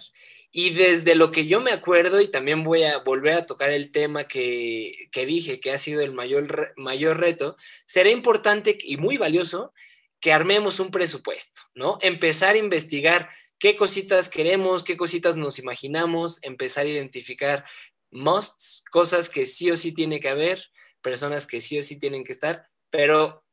y 0.51 0.75
desde 0.75 1.14
lo 1.14 1.31
que 1.31 1.47
yo 1.47 1.61
me 1.61 1.73
acuerdo, 1.73 2.21
y 2.21 2.29
también 2.29 2.62
voy 2.62 2.83
a 2.83 2.99
volver 2.99 3.35
a 3.35 3.47
tocar 3.47 3.71
el 3.71 3.91
tema 3.91 4.29
que, 4.29 5.09
que 5.12 5.27
dije 5.27 5.61
que 5.61 5.73
ha 5.73 5.79
sido 5.79 6.01
el 6.03 6.12
mayor, 6.12 6.75
mayor 6.77 7.19
reto, 7.19 7.57
será 7.85 8.11
importante 8.11 8.77
y 8.83 8.97
muy 8.97 9.17
valioso 9.19 9.73
que 10.20 10.33
armemos 10.33 10.81
un 10.81 10.90
presupuesto, 10.90 11.62
¿no? 11.74 11.98
Empezar 12.00 12.54
a 12.54 12.59
investigar 12.59 13.31
qué 13.59 13.76
cositas 13.76 14.28
queremos, 14.28 14.83
qué 14.83 14.96
cositas 14.96 15.37
nos 15.37 15.59
imaginamos, 15.59 16.42
empezar 16.42 16.87
a 16.87 16.90
identificar 16.90 17.64
musts, 18.11 18.83
cosas 18.90 19.28
que 19.28 19.46
sí 19.46 19.70
o 19.70 19.76
sí 19.76 19.92
tiene 19.92 20.20
que 20.20 20.28
haber, 20.28 20.70
personas 21.02 21.46
que 21.46 21.61
sí 21.61 21.78
o 21.78 21.83
sí 21.83 21.98
tienen 21.98 22.24
que 22.24 22.33
estar, 22.33 22.68
pero 22.90 23.44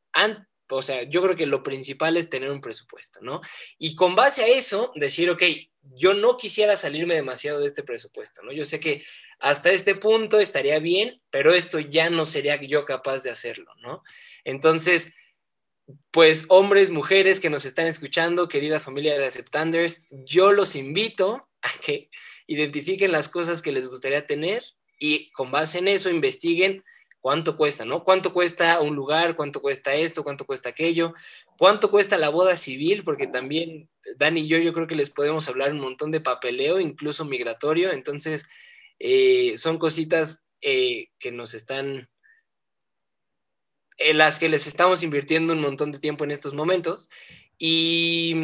o 0.68 0.82
sea, 0.82 1.04
yo 1.04 1.22
creo 1.22 1.36
que 1.36 1.46
lo 1.46 1.62
principal 1.62 2.16
es 2.16 2.28
tener 2.28 2.50
un 2.50 2.60
presupuesto, 2.60 3.20
¿no? 3.22 3.40
Y 3.78 3.94
con 3.94 4.14
base 4.14 4.42
a 4.42 4.48
eso, 4.48 4.92
decir, 4.94 5.30
ok, 5.30 5.42
yo 5.94 6.14
no 6.14 6.36
quisiera 6.36 6.76
salirme 6.76 7.14
demasiado 7.14 7.60
de 7.60 7.66
este 7.66 7.84
presupuesto, 7.84 8.42
¿no? 8.42 8.52
Yo 8.52 8.64
sé 8.64 8.80
que 8.80 9.04
hasta 9.38 9.70
este 9.70 9.94
punto 9.94 10.40
estaría 10.40 10.78
bien, 10.78 11.22
pero 11.30 11.54
esto 11.54 11.78
ya 11.78 12.10
no 12.10 12.26
sería 12.26 12.60
yo 12.60 12.84
capaz 12.84 13.22
de 13.22 13.30
hacerlo, 13.30 13.72
¿no? 13.80 14.02
Entonces, 14.42 15.12
pues 16.10 16.46
hombres, 16.48 16.90
mujeres 16.90 17.40
que 17.40 17.50
nos 17.50 17.64
están 17.64 17.86
escuchando, 17.86 18.48
querida 18.48 18.80
familia 18.80 19.18
de 19.18 19.26
Aceptanders, 19.26 20.06
yo 20.10 20.52
los 20.52 20.76
invito 20.76 21.48
a 21.62 21.68
que 21.84 22.10
identifiquen 22.46 23.12
las 23.12 23.28
cosas 23.28 23.62
que 23.62 23.72
les 23.72 23.88
gustaría 23.88 24.26
tener 24.26 24.64
y 24.98 25.30
con 25.32 25.50
base 25.50 25.78
en 25.78 25.88
eso 25.88 26.10
investiguen 26.10 26.84
cuánto 27.20 27.56
cuesta, 27.56 27.84
¿no? 27.84 28.04
¿Cuánto 28.04 28.32
cuesta 28.32 28.80
un 28.80 28.94
lugar? 28.94 29.36
¿Cuánto 29.36 29.60
cuesta 29.60 29.94
esto? 29.94 30.22
¿Cuánto 30.22 30.46
cuesta 30.46 30.68
aquello? 30.68 31.12
¿Cuánto 31.58 31.90
cuesta 31.90 32.18
la 32.18 32.28
boda 32.28 32.56
civil? 32.56 33.02
Porque 33.02 33.26
también 33.26 33.88
Dani 34.16 34.42
y 34.42 34.46
yo, 34.46 34.58
yo 34.58 34.72
creo 34.72 34.86
que 34.86 34.94
les 34.94 35.10
podemos 35.10 35.48
hablar 35.48 35.72
un 35.72 35.80
montón 35.80 36.12
de 36.12 36.20
papeleo, 36.20 36.78
incluso 36.78 37.24
migratorio. 37.24 37.92
Entonces, 37.92 38.46
eh, 39.00 39.54
son 39.56 39.78
cositas 39.78 40.44
eh, 40.60 41.08
que 41.18 41.32
nos 41.32 41.54
están 41.54 42.08
en 43.98 44.18
las 44.18 44.38
que 44.38 44.48
les 44.48 44.66
estamos 44.66 45.02
invirtiendo 45.02 45.52
un 45.52 45.60
montón 45.60 45.92
de 45.92 45.98
tiempo 45.98 46.24
en 46.24 46.30
estos 46.30 46.54
momentos. 46.54 47.08
Y 47.58 48.34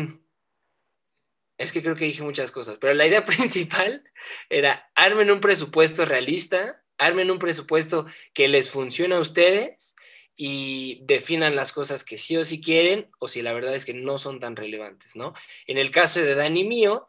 es 1.58 1.72
que 1.72 1.82
creo 1.82 1.96
que 1.96 2.06
dije 2.06 2.22
muchas 2.22 2.50
cosas, 2.50 2.78
pero 2.80 2.94
la 2.94 3.06
idea 3.06 3.24
principal 3.24 4.04
era 4.48 4.90
armen 4.94 5.30
un 5.30 5.40
presupuesto 5.40 6.04
realista, 6.04 6.82
armen 6.98 7.30
un 7.30 7.38
presupuesto 7.38 8.06
que 8.32 8.48
les 8.48 8.70
funcione 8.70 9.14
a 9.14 9.20
ustedes 9.20 9.94
y 10.34 11.00
definan 11.04 11.56
las 11.56 11.72
cosas 11.72 12.04
que 12.04 12.16
sí 12.16 12.36
o 12.36 12.44
sí 12.44 12.60
quieren 12.60 13.10
o 13.18 13.28
si 13.28 13.42
la 13.42 13.52
verdad 13.52 13.74
es 13.74 13.84
que 13.84 13.94
no 13.94 14.18
son 14.18 14.40
tan 14.40 14.56
relevantes, 14.56 15.14
¿no? 15.14 15.34
En 15.66 15.78
el 15.78 15.90
caso 15.90 16.20
de 16.20 16.34
Dani 16.34 16.64
mío, 16.64 17.06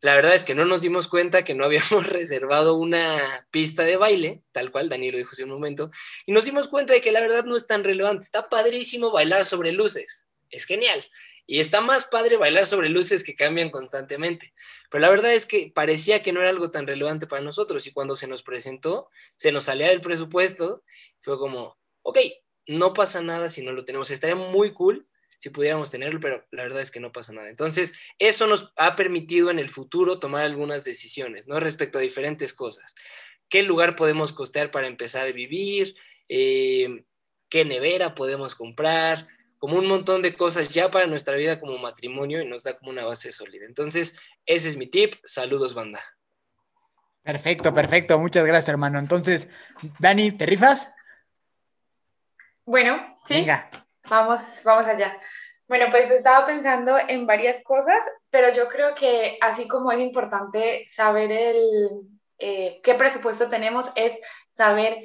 la 0.00 0.14
verdad 0.14 0.34
es 0.34 0.44
que 0.44 0.54
no 0.54 0.64
nos 0.64 0.80
dimos 0.80 1.08
cuenta 1.08 1.44
que 1.44 1.54
no 1.54 1.64
habíamos 1.64 2.06
reservado 2.08 2.74
una 2.74 3.46
pista 3.50 3.82
de 3.82 3.96
baile, 3.96 4.42
tal 4.52 4.70
cual 4.70 4.88
Dani 4.88 5.10
lo 5.10 5.18
dijo 5.18 5.30
hace 5.32 5.44
un 5.44 5.50
momento, 5.50 5.90
y 6.26 6.32
nos 6.32 6.44
dimos 6.44 6.68
cuenta 6.68 6.92
de 6.92 7.00
que 7.00 7.12
la 7.12 7.20
verdad 7.20 7.44
no 7.44 7.56
es 7.56 7.66
tan 7.66 7.84
relevante. 7.84 8.24
Está 8.24 8.48
padrísimo 8.48 9.10
bailar 9.10 9.44
sobre 9.44 9.72
luces, 9.72 10.26
es 10.50 10.64
genial. 10.64 11.04
Y 11.46 11.58
está 11.58 11.80
más 11.80 12.04
padre 12.04 12.36
bailar 12.36 12.64
sobre 12.66 12.88
luces 12.88 13.24
que 13.24 13.34
cambian 13.34 13.70
constantemente. 13.70 14.54
Pero 14.88 15.02
la 15.02 15.10
verdad 15.10 15.34
es 15.34 15.46
que 15.46 15.72
parecía 15.74 16.22
que 16.22 16.32
no 16.32 16.40
era 16.40 16.50
algo 16.50 16.70
tan 16.70 16.86
relevante 16.86 17.26
para 17.26 17.42
nosotros 17.42 17.86
y 17.86 17.92
cuando 17.92 18.14
se 18.14 18.28
nos 18.28 18.44
presentó, 18.44 19.08
se 19.34 19.50
nos 19.50 19.64
salía 19.64 19.88
del 19.88 20.00
presupuesto, 20.00 20.84
fue 21.22 21.38
como, 21.38 21.76
ok, 22.02 22.18
no 22.68 22.92
pasa 22.92 23.20
nada 23.20 23.48
si 23.48 23.62
no 23.62 23.72
lo 23.72 23.84
tenemos. 23.84 24.12
Estaría 24.12 24.36
muy 24.36 24.72
cool 24.72 25.08
si 25.40 25.48
pudiéramos 25.48 25.90
tenerlo, 25.90 26.20
pero 26.20 26.46
la 26.50 26.64
verdad 26.64 26.82
es 26.82 26.90
que 26.90 27.00
no 27.00 27.12
pasa 27.12 27.32
nada. 27.32 27.48
Entonces, 27.48 27.94
eso 28.18 28.46
nos 28.46 28.74
ha 28.76 28.94
permitido 28.94 29.50
en 29.50 29.58
el 29.58 29.70
futuro 29.70 30.18
tomar 30.18 30.44
algunas 30.44 30.84
decisiones, 30.84 31.48
¿no? 31.48 31.58
Respecto 31.58 31.96
a 31.96 32.02
diferentes 32.02 32.52
cosas. 32.52 32.94
¿Qué 33.48 33.62
lugar 33.62 33.96
podemos 33.96 34.34
costear 34.34 34.70
para 34.70 34.86
empezar 34.86 35.26
a 35.26 35.32
vivir? 35.32 35.96
Eh, 36.28 37.04
¿Qué 37.48 37.64
nevera 37.64 38.14
podemos 38.14 38.54
comprar? 38.54 39.28
Como 39.56 39.78
un 39.78 39.86
montón 39.86 40.20
de 40.20 40.34
cosas 40.34 40.74
ya 40.74 40.90
para 40.90 41.06
nuestra 41.06 41.36
vida 41.36 41.58
como 41.58 41.78
matrimonio 41.78 42.42
y 42.42 42.46
nos 42.46 42.62
da 42.64 42.76
como 42.76 42.90
una 42.90 43.06
base 43.06 43.32
sólida. 43.32 43.64
Entonces, 43.64 44.18
ese 44.44 44.68
es 44.68 44.76
mi 44.76 44.88
tip. 44.88 45.14
Saludos, 45.24 45.72
banda. 45.72 46.02
Perfecto, 47.22 47.72
perfecto. 47.72 48.18
Muchas 48.18 48.44
gracias, 48.44 48.68
hermano. 48.68 48.98
Entonces, 48.98 49.48
Dani, 49.98 50.32
¿te 50.32 50.44
rifas? 50.44 50.92
Bueno, 52.66 53.02
sí. 53.24 53.36
Venga. 53.36 53.79
Vamos, 54.10 54.40
vamos 54.64 54.88
allá. 54.88 55.16
Bueno, 55.68 55.86
pues 55.88 56.10
estaba 56.10 56.44
pensando 56.44 56.98
en 56.98 57.28
varias 57.28 57.62
cosas, 57.62 58.04
pero 58.28 58.52
yo 58.52 58.68
creo 58.68 58.92
que 58.96 59.38
así 59.40 59.68
como 59.68 59.92
es 59.92 60.00
importante 60.00 60.84
saber 60.90 61.30
el, 61.30 61.90
eh, 62.40 62.80
qué 62.82 62.94
presupuesto 62.94 63.48
tenemos, 63.48 63.88
es 63.94 64.18
saber 64.48 64.98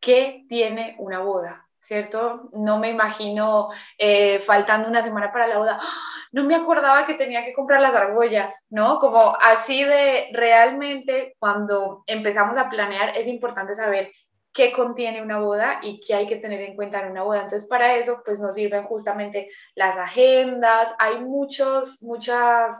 qué 0.00 0.44
tiene 0.50 0.96
una 0.98 1.20
boda, 1.20 1.66
¿cierto? 1.80 2.50
No 2.52 2.78
me 2.78 2.90
imagino 2.90 3.70
eh, 3.96 4.40
faltando 4.40 4.86
una 4.86 5.02
semana 5.02 5.32
para 5.32 5.46
la 5.46 5.56
boda, 5.56 5.78
¡ah! 5.80 6.12
no 6.32 6.44
me 6.44 6.54
acordaba 6.54 7.06
que 7.06 7.14
tenía 7.14 7.46
que 7.46 7.54
comprar 7.54 7.80
las 7.80 7.94
argollas, 7.94 8.54
¿no? 8.68 8.98
Como 8.98 9.34
así 9.40 9.82
de 9.82 10.28
realmente 10.34 11.36
cuando 11.38 12.04
empezamos 12.06 12.58
a 12.58 12.68
planear 12.68 13.16
es 13.16 13.26
importante 13.26 13.72
saber 13.72 14.12
qué 14.52 14.72
contiene 14.72 15.22
una 15.22 15.38
boda 15.38 15.80
y 15.82 16.00
qué 16.00 16.14
hay 16.14 16.26
que 16.26 16.36
tener 16.36 16.60
en 16.60 16.76
cuenta 16.76 17.00
en 17.00 17.10
una 17.10 17.22
boda. 17.22 17.42
Entonces, 17.42 17.68
para 17.68 17.96
eso, 17.96 18.22
pues 18.24 18.40
nos 18.40 18.54
sirven 18.54 18.84
justamente 18.84 19.48
las 19.74 19.96
agendas, 19.96 20.94
hay 20.98 21.20
muchos, 21.20 22.02
muchas, 22.02 22.74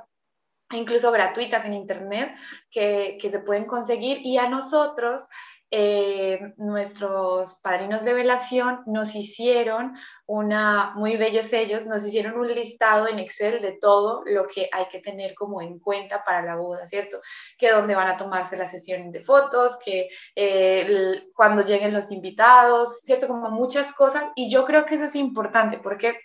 incluso 0.71 1.11
gratuitas 1.11 1.65
en 1.65 1.75
internet 1.75 2.35
que, 2.71 3.19
que 3.21 3.31
se 3.31 3.41
pueden 3.41 3.67
conseguir 3.67 4.19
y 4.23 4.39
a 4.39 4.49
nosotros 4.49 5.27
eh, 5.75 6.53
nuestros 6.59 7.55
padrinos 7.63 8.05
de 8.05 8.13
velación 8.13 8.83
nos 8.85 9.15
hicieron 9.15 9.97
una, 10.27 10.93
muy 10.97 11.17
bellos 11.17 11.51
ellos, 11.55 11.87
nos 11.87 12.05
hicieron 12.05 12.39
un 12.39 12.47
listado 12.47 13.09
en 13.09 13.19
Excel 13.19 13.63
de 13.63 13.79
todo 13.81 14.23
lo 14.27 14.47
que 14.47 14.69
hay 14.71 14.85
que 14.89 14.99
tener 14.99 15.35
como 15.35 15.63
en 15.63 15.79
cuenta 15.79 16.25
para 16.25 16.43
la 16.43 16.57
boda, 16.57 16.87
¿cierto? 16.87 17.23
Que 17.57 17.71
dónde 17.71 17.95
van 17.95 18.09
a 18.09 18.19
tomarse 18.19 18.59
las 18.59 18.71
sesiones 18.71 19.13
de 19.13 19.23
fotos, 19.23 19.79
que 19.83 20.11
eh, 20.37 21.23
cuando 21.35 21.65
lleguen 21.65 21.95
los 21.95 22.13
invitados, 22.13 23.01
¿cierto? 23.03 23.27
Como 23.27 23.51
muchas 23.51 23.95
cosas 23.95 24.25
y 24.37 24.51
yo 24.51 24.67
creo 24.67 24.85
que 24.85 24.97
eso 24.97 25.05
es 25.05 25.17
importante 25.17 25.79
porque, 25.79 26.21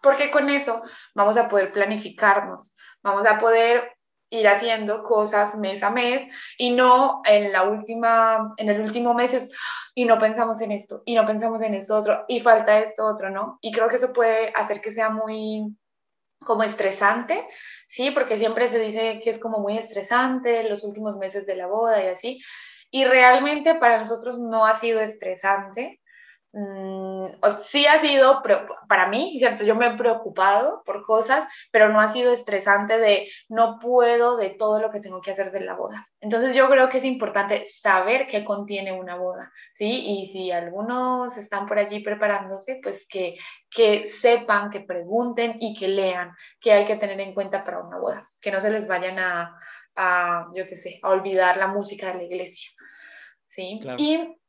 porque 0.00 0.30
con 0.30 0.48
eso 0.48 0.80
vamos 1.16 1.36
a 1.36 1.48
poder 1.48 1.72
planificarnos, 1.72 2.76
vamos 3.02 3.26
a 3.26 3.40
poder 3.40 3.96
ir 4.32 4.48
haciendo 4.48 5.02
cosas 5.02 5.56
mes 5.56 5.82
a 5.82 5.90
mes 5.90 6.26
y 6.56 6.70
no 6.70 7.20
en 7.24 7.52
la 7.52 7.64
última, 7.64 8.54
en 8.56 8.70
el 8.70 8.80
último 8.80 9.12
mes 9.12 9.34
es, 9.34 9.50
y 9.94 10.06
no 10.06 10.18
pensamos 10.18 10.60
en 10.62 10.72
esto, 10.72 11.02
y 11.04 11.14
no 11.14 11.26
pensamos 11.26 11.60
en 11.60 11.74
esto 11.74 11.98
otro, 11.98 12.24
y 12.28 12.40
falta 12.40 12.78
esto 12.78 13.06
otro, 13.06 13.28
¿no? 13.28 13.58
Y 13.60 13.72
creo 13.72 13.88
que 13.88 13.96
eso 13.96 14.12
puede 14.12 14.50
hacer 14.56 14.80
que 14.80 14.90
sea 14.90 15.10
muy 15.10 15.76
como 16.44 16.62
estresante, 16.62 17.46
¿sí? 17.88 18.10
Porque 18.10 18.38
siempre 18.38 18.68
se 18.68 18.78
dice 18.78 19.20
que 19.22 19.30
es 19.30 19.38
como 19.38 19.58
muy 19.58 19.76
estresante 19.76 20.68
los 20.68 20.82
últimos 20.82 21.18
meses 21.18 21.46
de 21.46 21.54
la 21.54 21.66
boda 21.66 22.02
y 22.02 22.08
así. 22.08 22.40
Y 22.90 23.04
realmente 23.04 23.74
para 23.74 23.98
nosotros 23.98 24.38
no 24.38 24.66
ha 24.66 24.78
sido 24.78 25.00
estresante. 25.00 26.00
Mm, 26.52 27.11
sí 27.64 27.86
ha 27.86 27.98
sido, 28.00 28.42
para 28.88 29.08
mí, 29.08 29.36
¿cierto? 29.38 29.64
Yo 29.64 29.74
me 29.74 29.86
he 29.86 29.96
preocupado 29.96 30.82
por 30.84 31.04
cosas, 31.04 31.44
pero 31.70 31.88
no 31.88 32.00
ha 32.00 32.08
sido 32.08 32.32
estresante 32.32 32.98
de 32.98 33.28
no 33.48 33.78
puedo 33.80 34.36
de 34.36 34.50
todo 34.50 34.80
lo 34.80 34.90
que 34.90 35.00
tengo 35.00 35.20
que 35.20 35.32
hacer 35.32 35.50
de 35.50 35.60
la 35.60 35.74
boda. 35.74 36.06
Entonces 36.20 36.54
yo 36.54 36.68
creo 36.68 36.88
que 36.88 36.98
es 36.98 37.04
importante 37.04 37.64
saber 37.66 38.26
qué 38.26 38.44
contiene 38.44 38.92
una 38.92 39.16
boda, 39.16 39.52
¿sí? 39.72 40.02
Y 40.04 40.26
si 40.32 40.52
algunos 40.52 41.36
están 41.36 41.66
por 41.66 41.78
allí 41.78 42.00
preparándose, 42.00 42.80
pues 42.82 43.06
que, 43.08 43.34
que 43.70 44.06
sepan, 44.06 44.70
que 44.70 44.80
pregunten 44.80 45.56
y 45.60 45.78
que 45.78 45.88
lean 45.88 46.32
qué 46.60 46.72
hay 46.72 46.84
que 46.84 46.96
tener 46.96 47.20
en 47.20 47.34
cuenta 47.34 47.64
para 47.64 47.80
una 47.80 47.98
boda, 47.98 48.22
que 48.40 48.50
no 48.50 48.60
se 48.60 48.70
les 48.70 48.86
vayan 48.86 49.18
a, 49.18 49.58
a 49.96 50.48
yo 50.54 50.64
qué 50.66 50.76
sé, 50.76 51.00
a 51.02 51.10
olvidar 51.10 51.56
la 51.56 51.68
música 51.68 52.08
de 52.12 52.18
la 52.18 52.22
iglesia, 52.24 52.70
¿sí? 53.46 53.80
Y 53.98 54.41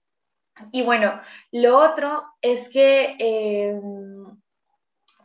y 0.71 0.83
bueno, 0.83 1.19
lo 1.51 1.77
otro 1.77 2.23
es 2.41 2.69
que, 2.69 3.15
em, 3.19 4.25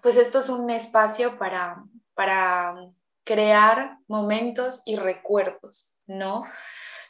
pues 0.03 0.17
esto 0.17 0.39
es 0.39 0.49
un 0.49 0.71
espacio 0.71 1.39
para, 1.39 1.85
para 2.15 2.77
crear 3.25 3.99
momentos 4.09 4.83
y 4.87 4.97
recuerdos, 4.97 6.01
¿no? 6.07 6.45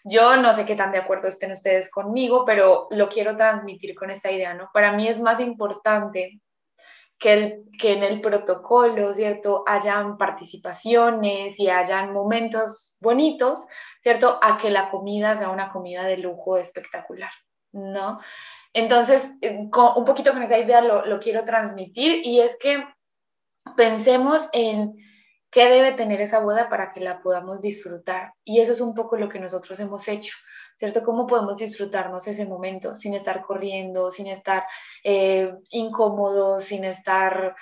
Yo 0.05 0.37
no 0.37 0.55
sé 0.55 0.65
qué 0.65 0.75
tan 0.75 0.93
de 0.93 0.99
acuerdo 0.99 1.29
estén 1.29 1.53
ustedes 1.53 1.91
conmigo, 1.91 2.45
pero 2.45 2.89
lo 2.91 3.09
quiero 3.09 3.37
transmitir 3.37 3.95
con 3.95 4.11
esta 4.11 4.31
idea, 4.31 4.55
¿no? 4.55 4.71
Para 4.73 4.93
mí 4.93 5.07
es 5.07 5.21
más 5.21 5.39
importante 5.41 6.41
que, 7.19 7.33
el, 7.33 7.65
que 7.79 7.93
en 7.93 8.03
el 8.03 8.21
protocolo, 8.21 9.13
¿cierto? 9.13 9.65
Hayan 9.67 10.17
participaciones 10.17 11.59
y 11.59 11.69
hayan 11.69 12.13
momentos 12.13 12.97
bonitos, 13.01 13.67
¿cierto? 14.01 14.39
A 14.43 14.59
que 14.59 14.71
la 14.71 14.91
comida 14.91 15.37
sea 15.37 15.51
una 15.51 15.71
comida 15.71 16.05
de 16.05 16.19
lujo 16.19 16.57
espectacular. 16.57 17.31
¿No? 17.73 18.21
Entonces, 18.73 19.23
eh, 19.41 19.57
un 19.57 20.05
poquito 20.05 20.33
con 20.33 20.43
esa 20.43 20.59
idea 20.59 20.81
lo, 20.81 21.21
quiero 21.21 21.45
transmitir 21.45 22.21
y 22.25 22.41
es 22.41 22.57
que 22.59 22.85
pensemos 23.77 24.49
en 24.53 24.95
qué 25.51 25.69
debe 25.69 25.93
tener 25.93 26.21
esa 26.21 26.41
boda 26.41 26.69
para 26.69 26.91
que 26.91 27.01
la 27.01 27.21
podamos 27.23 27.61
disfrutar. 27.61 28.33
Y 28.45 28.61
eso 28.61 28.73
es 28.73 28.81
un 28.81 28.95
poco 28.95 29.17
lo 29.17 29.29
que 29.29 29.41
nosotros 29.41 29.81
hemos 29.81 30.07
hecho, 30.09 30.35
¿cierto? 30.77 31.03
¿Cómo 31.03 31.27
podemos 31.27 31.57
disfrutarnos 31.57 32.27
ese 32.27 32.47
momento 32.47 32.95
sin 32.97 33.15
estar 33.15 33.43
corriendo, 33.43 34.11
sin 34.11 34.27
estar 34.27 34.65
eh, 35.03 35.53
incómodos, 35.71 36.65
sin 36.65 36.85
estar, 36.85 37.57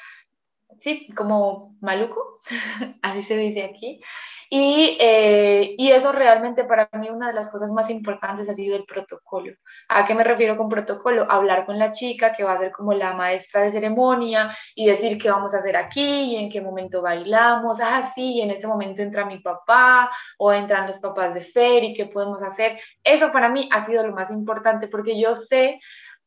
sí, 0.79 1.09
como 1.15 1.77
maluco, 1.81 2.37
así 3.03 3.23
se 3.23 3.37
dice 3.37 3.65
aquí. 3.65 4.01
Y, 4.49 4.97
eh, 5.01 5.75
y, 5.77 5.91
eso 5.91 6.13
realmente 6.13 6.65
para 6.65 6.89
mí 6.93 7.11
una 7.11 7.27
de 7.27 7.33
las 7.33 7.49
cosas 7.49 7.73
más 7.73 7.91
importantes 7.91 8.49
ha 8.49 8.55
sido 8.55 8.77
el 8.77 8.85
protocolo. 8.85 9.53
¿A 9.89 10.07
qué 10.07 10.15
me 10.15 10.23
refiero 10.23 10.57
con 10.57 10.69
protocolo? 10.69 11.27
Hablar 11.29 11.67
con 11.67 11.81
la 11.81 11.91
chica 11.91 12.31
que 12.33 12.45
va 12.45 12.53
a 12.53 12.59
ser 12.59 12.71
como 12.71 12.93
la 12.93 13.13
maestra 13.15 13.63
de 13.63 13.73
ceremonia 13.73 14.57
y 14.77 14.87
decir 14.87 15.19
qué 15.21 15.31
vamos 15.31 15.53
a 15.53 15.59
hacer 15.59 15.77
aquí 15.77 16.01
y 16.01 16.37
en 16.37 16.49
qué 16.49 16.61
momento 16.61 17.03
bailamos. 17.03 17.79
Ah, 17.81 18.13
sí, 18.15 18.41
en 18.41 18.53
ese 18.53 18.69
momento 18.69 19.03
entra 19.03 19.27
mi 19.27 19.41
papá 19.41 20.11
o 20.39 20.53
entran 20.53 20.87
los 20.87 20.99
papás 20.99 21.35
de 21.35 21.41
Fer 21.41 21.83
y 21.83 21.93
qué 21.93 22.07
podemos 22.07 22.41
hacer. 22.41 22.79
Eso 23.03 23.33
para 23.33 23.49
mí 23.49 23.69
ha 23.73 23.85
sido 23.85 24.07
lo 24.07 24.15
más 24.15 24.31
importante 24.31 24.87
porque 24.87 25.21
yo 25.21 25.35
sé 25.35 25.81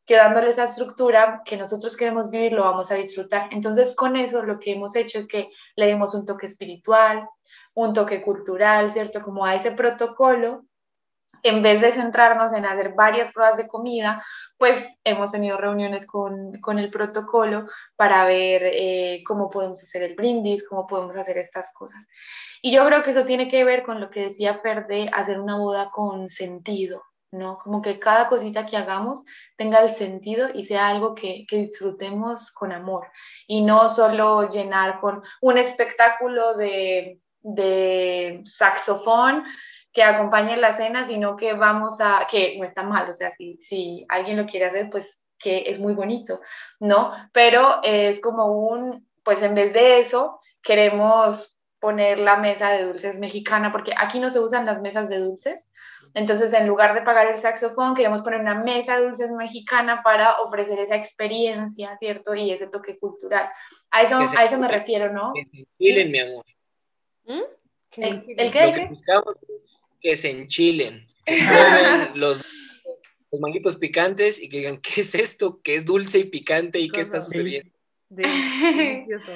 que 0.10 0.16
dándole 0.16 0.50
esa 0.50 0.64
estructura 0.64 1.44
que 1.46 1.56
nosotros 1.56 1.96
queremos 1.96 2.32
vivir, 2.32 2.54
lo 2.54 2.64
vamos 2.64 2.90
a 2.90 2.96
disfrutar. 2.96 3.48
Entonces, 3.52 3.94
con 3.94 4.16
eso 4.16 4.42
lo 4.42 4.58
que 4.58 4.72
hemos 4.72 4.96
hecho 4.96 5.20
es 5.20 5.28
que 5.28 5.52
le 5.76 5.86
dimos 5.86 6.16
un 6.16 6.26
toque 6.26 6.48
espiritual, 6.48 7.30
un 7.76 7.94
toque 7.94 8.24
cultural, 8.24 8.92
¿cierto? 8.92 9.22
Como 9.22 9.46
a 9.46 9.54
ese 9.54 9.70
protocolo, 9.70 10.66
en 11.44 11.62
vez 11.62 11.80
de 11.82 11.92
centrarnos 11.92 12.54
en 12.54 12.66
hacer 12.66 12.94
varias 12.96 13.32
pruebas 13.32 13.58
de 13.58 13.68
comida, 13.68 14.26
pues 14.58 15.00
hemos 15.04 15.32
tenido 15.32 15.58
reuniones 15.58 16.08
con, 16.08 16.60
con 16.60 16.80
el 16.80 16.90
protocolo 16.90 17.68
para 17.96 18.26
ver 18.26 18.64
eh, 18.66 19.22
cómo 19.28 19.52
podemos 19.52 19.84
hacer 19.84 20.02
el 20.02 20.16
brindis, 20.16 20.68
cómo 20.68 20.88
podemos 20.88 21.18
hacer 21.18 21.38
estas 21.38 21.72
cosas. 21.72 22.08
Y 22.64 22.72
yo 22.72 22.84
creo 22.88 23.04
que 23.04 23.12
eso 23.12 23.26
tiene 23.26 23.48
que 23.48 23.64
ver 23.64 23.84
con 23.84 24.02
lo 24.02 24.10
que 24.10 24.22
decía 24.22 24.58
Fer 24.58 24.88
de 24.88 25.08
hacer 25.14 25.40
una 25.40 25.58
boda 25.60 25.92
con 25.92 26.30
sentido, 26.30 27.04
¿no? 27.32 27.58
Como 27.58 27.82
que 27.82 28.00
cada 28.00 28.28
cosita 28.28 28.66
que 28.66 28.78
hagamos 28.78 29.26
tenga 29.56 29.82
el 29.82 29.90
sentido 29.90 30.50
y 30.54 30.66
sea 30.66 30.88
algo 30.88 31.16
que, 31.16 31.46
que, 31.48 31.58
disfrutemos 31.58 32.52
con 32.52 32.72
amor 32.72 33.08
y 33.48 33.62
no 33.62 33.90
solo 33.90 34.48
llenar 34.48 35.00
con 35.00 35.22
un 35.42 35.58
espectáculo 35.58 36.56
de 36.56 37.20
de 37.42 38.42
saxofón 38.46 39.44
que 39.92 40.04
acompañe 40.04 40.58
la 40.58 40.74
cena, 40.74 41.06
sino 41.06 41.36
que 41.36 41.54
vamos 41.54 42.00
a, 42.00 42.28
que 42.30 42.58
no 42.58 42.66
está 42.66 42.84
mal, 42.84 43.10
o 43.10 43.14
sea, 43.14 43.32
si, 43.32 43.58
si 43.58 44.06
alguien 44.10 44.38
lo 44.38 44.46
quiere 44.46 44.68
hacer, 44.68 44.90
pues 44.90 45.22
que 45.38 45.64
es 45.68 45.80
muy 45.80 45.94
bonito, 45.94 46.42
¿no? 46.80 47.12
Pero 47.32 47.82
es 47.84 48.20
como 48.22 48.46
un, 48.48 49.08
pues 49.24 49.42
en 49.42 49.56
vez 49.56 49.74
de 49.74 50.00
eso, 50.00 50.40
queremos 50.62 51.58
poner 51.80 52.20
la 52.20 52.36
mesa 52.38 52.70
de 52.72 52.84
dulces 52.84 53.18
mexicana, 53.20 53.72
porque 53.72 53.94
aquí 53.98 54.20
no 54.20 54.30
se 54.30 54.40
usan 54.40 54.66
las 54.66 54.82
mesas 54.82 55.08
de 55.10 55.20
dulces, 55.20 55.69
entonces, 56.14 56.54
en 56.54 56.68
lugar 56.68 56.94
de 56.94 57.02
pagar 57.02 57.28
el 57.28 57.40
saxofón, 57.40 57.96
queremos 57.96 58.22
poner 58.22 58.42
una 58.42 58.56
mesa 58.64 58.98
de 58.98 59.06
dulces 59.06 59.32
mexicana 59.32 60.02
para 60.04 60.40
ofrecer 60.42 60.80
esa 60.80 60.96
experiencia, 60.96 61.96
¿cierto? 61.98 62.36
Y 62.36 62.52
ese 62.52 62.68
toque 62.68 62.98
cultural. 62.98 63.50
A 63.92 64.04
eso, 64.04 64.18
a 64.18 64.46
eso 64.46 64.58
me 64.58 64.68
refiero, 64.68 65.12
¿no? 65.12 65.34
Que 65.34 65.46
se 65.46 66.06
mi 66.06 66.20
amor. 66.20 66.46
¿Mm? 67.26 67.42
¿El, 67.98 68.24
¿El, 68.38 68.52
qué? 68.52 68.68
Lo 68.68 68.74
que 68.74 68.86
buscamos 68.88 69.40
que 70.02 70.16
se 70.16 70.30
enchilen, 70.32 71.06
que 71.26 71.36
los, 72.16 72.38
los 73.32 73.42
manguitos 73.42 73.76
picantes 73.76 74.42
y 74.42 74.50
que 74.50 74.58
digan, 74.58 74.78
¿qué 74.78 75.02
es 75.02 75.14
esto? 75.16 75.60
¿Qué 75.62 75.76
es 75.76 75.86
dulce 75.86 76.20
y 76.20 76.26
picante 76.26 76.80
y 76.80 76.90
qué 76.90 77.02
está 77.02 77.22
sucediendo? 77.22 77.72
Delicioso. 78.10 79.34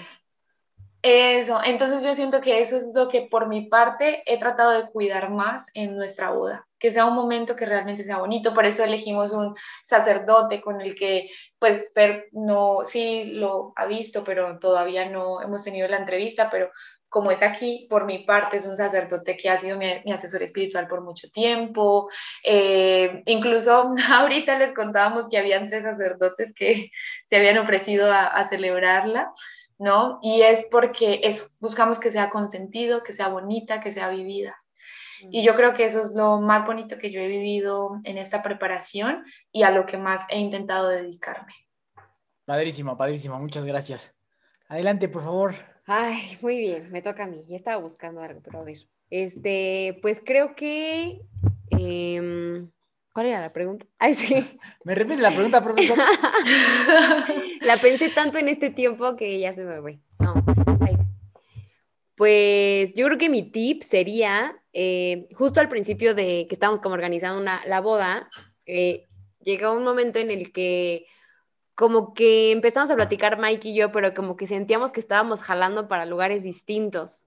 Eso, 1.06 1.60
entonces 1.66 2.02
yo 2.02 2.16
siento 2.16 2.40
que 2.40 2.62
eso 2.62 2.78
es 2.78 2.86
lo 2.96 3.10
que 3.10 3.24
por 3.24 3.50
mi 3.50 3.68
parte 3.68 4.24
he 4.26 4.40
tratado 4.40 4.72
de 4.72 4.90
cuidar 4.90 5.30
más 5.30 5.66
en 5.74 5.98
nuestra 5.98 6.30
boda, 6.32 6.66
que 6.80 6.94
sea 6.94 7.06
un 7.06 7.14
momento 7.14 7.58
que 7.58 7.66
realmente 7.66 8.06
sea 8.06 8.20
bonito, 8.20 8.54
por 8.54 8.66
eso 8.66 8.86
elegimos 8.86 9.34
un 9.34 9.54
sacerdote 9.84 10.62
con 10.62 10.80
el 10.80 10.96
que 10.96 11.30
pues 11.60 11.92
Fer 11.94 12.30
no, 12.32 12.86
sí 12.86 13.34
lo 13.34 13.74
ha 13.76 13.86
visto, 13.86 14.24
pero 14.24 14.58
todavía 14.60 15.10
no 15.10 15.42
hemos 15.42 15.66
tenido 15.66 15.90
la 15.90 15.98
entrevista, 15.98 16.50
pero 16.50 16.72
como 17.14 17.30
es 17.30 17.44
aquí, 17.44 17.86
por 17.92 18.06
mi 18.06 18.26
parte, 18.26 18.58
es 18.58 18.66
un 18.66 18.76
sacerdote 18.76 19.38
que 19.38 19.48
ha 19.48 19.60
sido 19.60 19.78
mi, 19.78 20.12
asesor 20.12 20.42
espiritual 20.42 20.88
por 20.88 21.02
mucho 21.02 21.30
tiempo. 21.30 22.10
Eh, 22.44 23.22
incluso 23.28 23.94
ahorita 24.10 24.58
les 24.58 24.74
contábamos 24.74 25.30
que 25.30 25.38
habían 25.38 25.70
tres 25.70 25.84
sacerdotes 25.84 26.54
que 26.56 26.90
se 27.30 27.36
habían 27.36 27.60
ofrecido 27.60 28.12
a, 28.12 28.50
celebrarla, 28.50 29.32
¿no? 29.80 30.20
Y 30.22 30.42
es 30.42 30.66
porque 30.72 31.22
eso, 31.24 31.46
buscamos 31.60 32.00
que 32.00 32.12
sea 32.12 32.30
consentido, 32.30 33.04
que 33.04 33.14
sea 33.14 33.28
bonita, 33.28 33.80
que 33.80 33.92
sea 33.92 34.10
vivida. 34.10 34.58
Y 35.32 35.44
yo 35.44 35.56
creo 35.56 35.74
que 35.74 35.86
eso 35.86 36.02
es 36.02 36.12
lo 36.16 36.42
más 36.42 36.66
bonito 36.66 36.98
que 36.98 37.12
yo 37.12 37.22
he 37.22 37.28
vivido 37.28 38.02
en 38.04 38.18
esta 38.18 38.44
preparación 38.44 39.24
y 39.52 39.64
a 39.64 39.72
lo 39.72 39.86
que 39.86 39.98
más 39.98 40.26
he 40.30 40.38
intentado 40.38 40.90
dedicarme. 40.90 41.54
Padrísimo, 42.46 42.98
padrísimo, 42.98 43.40
muchas 43.40 43.64
gracias. 43.64 44.14
Adelante, 44.68 45.08
por 45.08 45.24
favor. 45.24 45.54
Ay, 45.86 46.38
muy 46.42 46.58
bien, 46.58 46.92
me 46.92 47.02
toca 47.02 47.24
a 47.24 47.28
mí. 47.28 47.44
Ya 47.48 47.56
estaba 47.56 47.78
buscando 47.78 48.22
algo, 48.22 48.42
pero 48.44 48.60
a 48.60 48.64
ver. 48.64 48.80
Este, 49.10 50.00
pues 50.02 50.22
creo 50.24 50.56
que. 50.56 51.22
Em, 51.70 52.70
¿Cuál 53.14 53.28
era 53.28 53.42
la 53.42 53.50
pregunta? 53.50 53.86
Ay, 54.00 54.16
sí. 54.16 54.36
¿Me 54.84 54.96
repite 54.96 55.22
la 55.22 55.32
pregunta, 55.32 55.62
profesor? 55.62 55.98
la 57.66 57.78
pensé 57.78 58.10
tanto 58.10 58.38
en 58.38 58.50
este 58.50 58.70
tiempo 58.70 59.16
que 59.16 59.40
ya 59.40 59.54
se 59.54 59.64
me 59.64 59.82
fue. 59.82 60.00
No. 60.20 60.34
Pues 62.16 62.94
yo 62.94 63.06
creo 63.08 63.18
que 63.18 63.30
mi 63.30 63.44
tip 63.52 63.82
sería, 63.82 64.56
eh, 64.72 65.28
justo 65.36 65.60
al 65.60 65.68
principio 65.68 66.14
de 66.14 66.46
que 66.48 66.56
estábamos 66.56 66.80
como 66.80 66.94
organizando 66.94 67.42
una, 67.42 67.66
la 67.66 67.82
boda, 67.82 68.28
eh, 68.66 69.08
llegó 69.40 69.74
un 69.74 69.84
momento 69.84 70.20
en 70.20 70.30
el 70.32 70.52
que 70.52 71.08
como 71.76 72.14
que 72.14 72.52
empezamos 72.52 72.92
a 72.92 72.96
platicar 72.96 73.40
Mike 73.40 73.70
y 73.70 73.76
yo, 73.76 73.92
pero 73.92 74.14
como 74.14 74.36
que 74.36 74.46
sentíamos 74.46 74.92
que 74.92 75.00
estábamos 75.00 75.42
jalando 75.42 75.88
para 75.88 76.06
lugares 76.06 76.44
distintos. 76.44 77.26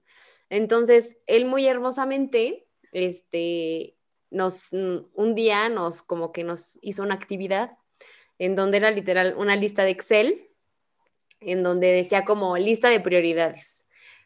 Entonces, 0.49 1.17
él 1.25 1.45
muy 1.45 1.67
hermosamente, 1.67 2.65
este, 2.93 3.97
nos, 4.29 4.71
un 4.71 5.35
día 5.35 5.67
nos, 5.67 6.01
como 6.01 6.31
que 6.31 6.45
nos 6.45 6.79
hizo 6.81 7.03
una 7.03 7.15
actividad 7.15 7.77
en 8.39 8.55
donde 8.55 8.77
era 8.77 8.91
literal 8.91 9.35
una 9.37 9.55
lista 9.55 9.83
de 9.83 9.91
Excel, 9.91 10.49
en 11.39 11.63
donde 11.63 11.91
decía 11.91 12.25
como 12.25 12.57
lista 12.57 12.89
de 12.89 12.99
prioridades. 12.99 13.85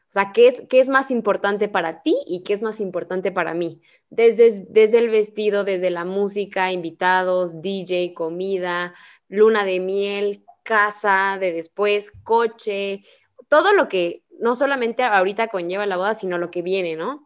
O 0.09 0.13
sea, 0.13 0.33
¿qué 0.33 0.47
es, 0.47 0.63
qué 0.69 0.81
es 0.81 0.89
más 0.89 1.09
importante 1.09 1.69
para 1.69 2.01
ti 2.01 2.17
y 2.27 2.43
qué 2.43 2.53
es 2.53 2.61
más 2.61 2.81
importante 2.81 3.31
para 3.31 3.53
mí? 3.53 3.81
Desde, 4.09 4.65
desde 4.67 4.99
el 4.99 5.09
vestido, 5.09 5.63
desde 5.63 5.89
la 5.89 6.03
música, 6.03 6.71
invitados, 6.73 7.61
DJ, 7.61 8.13
comida, 8.13 8.93
luna 9.29 9.63
de 9.63 9.79
miel, 9.79 10.43
casa 10.63 11.37
de 11.39 11.53
después, 11.53 12.11
coche, 12.23 13.05
todo 13.47 13.73
lo 13.73 13.87
que 13.87 14.23
no 14.39 14.55
solamente 14.57 15.03
ahorita 15.03 15.47
conlleva 15.47 15.85
la 15.85 15.97
boda, 15.97 16.13
sino 16.13 16.37
lo 16.37 16.51
que 16.51 16.61
viene, 16.61 16.97
¿no? 16.97 17.25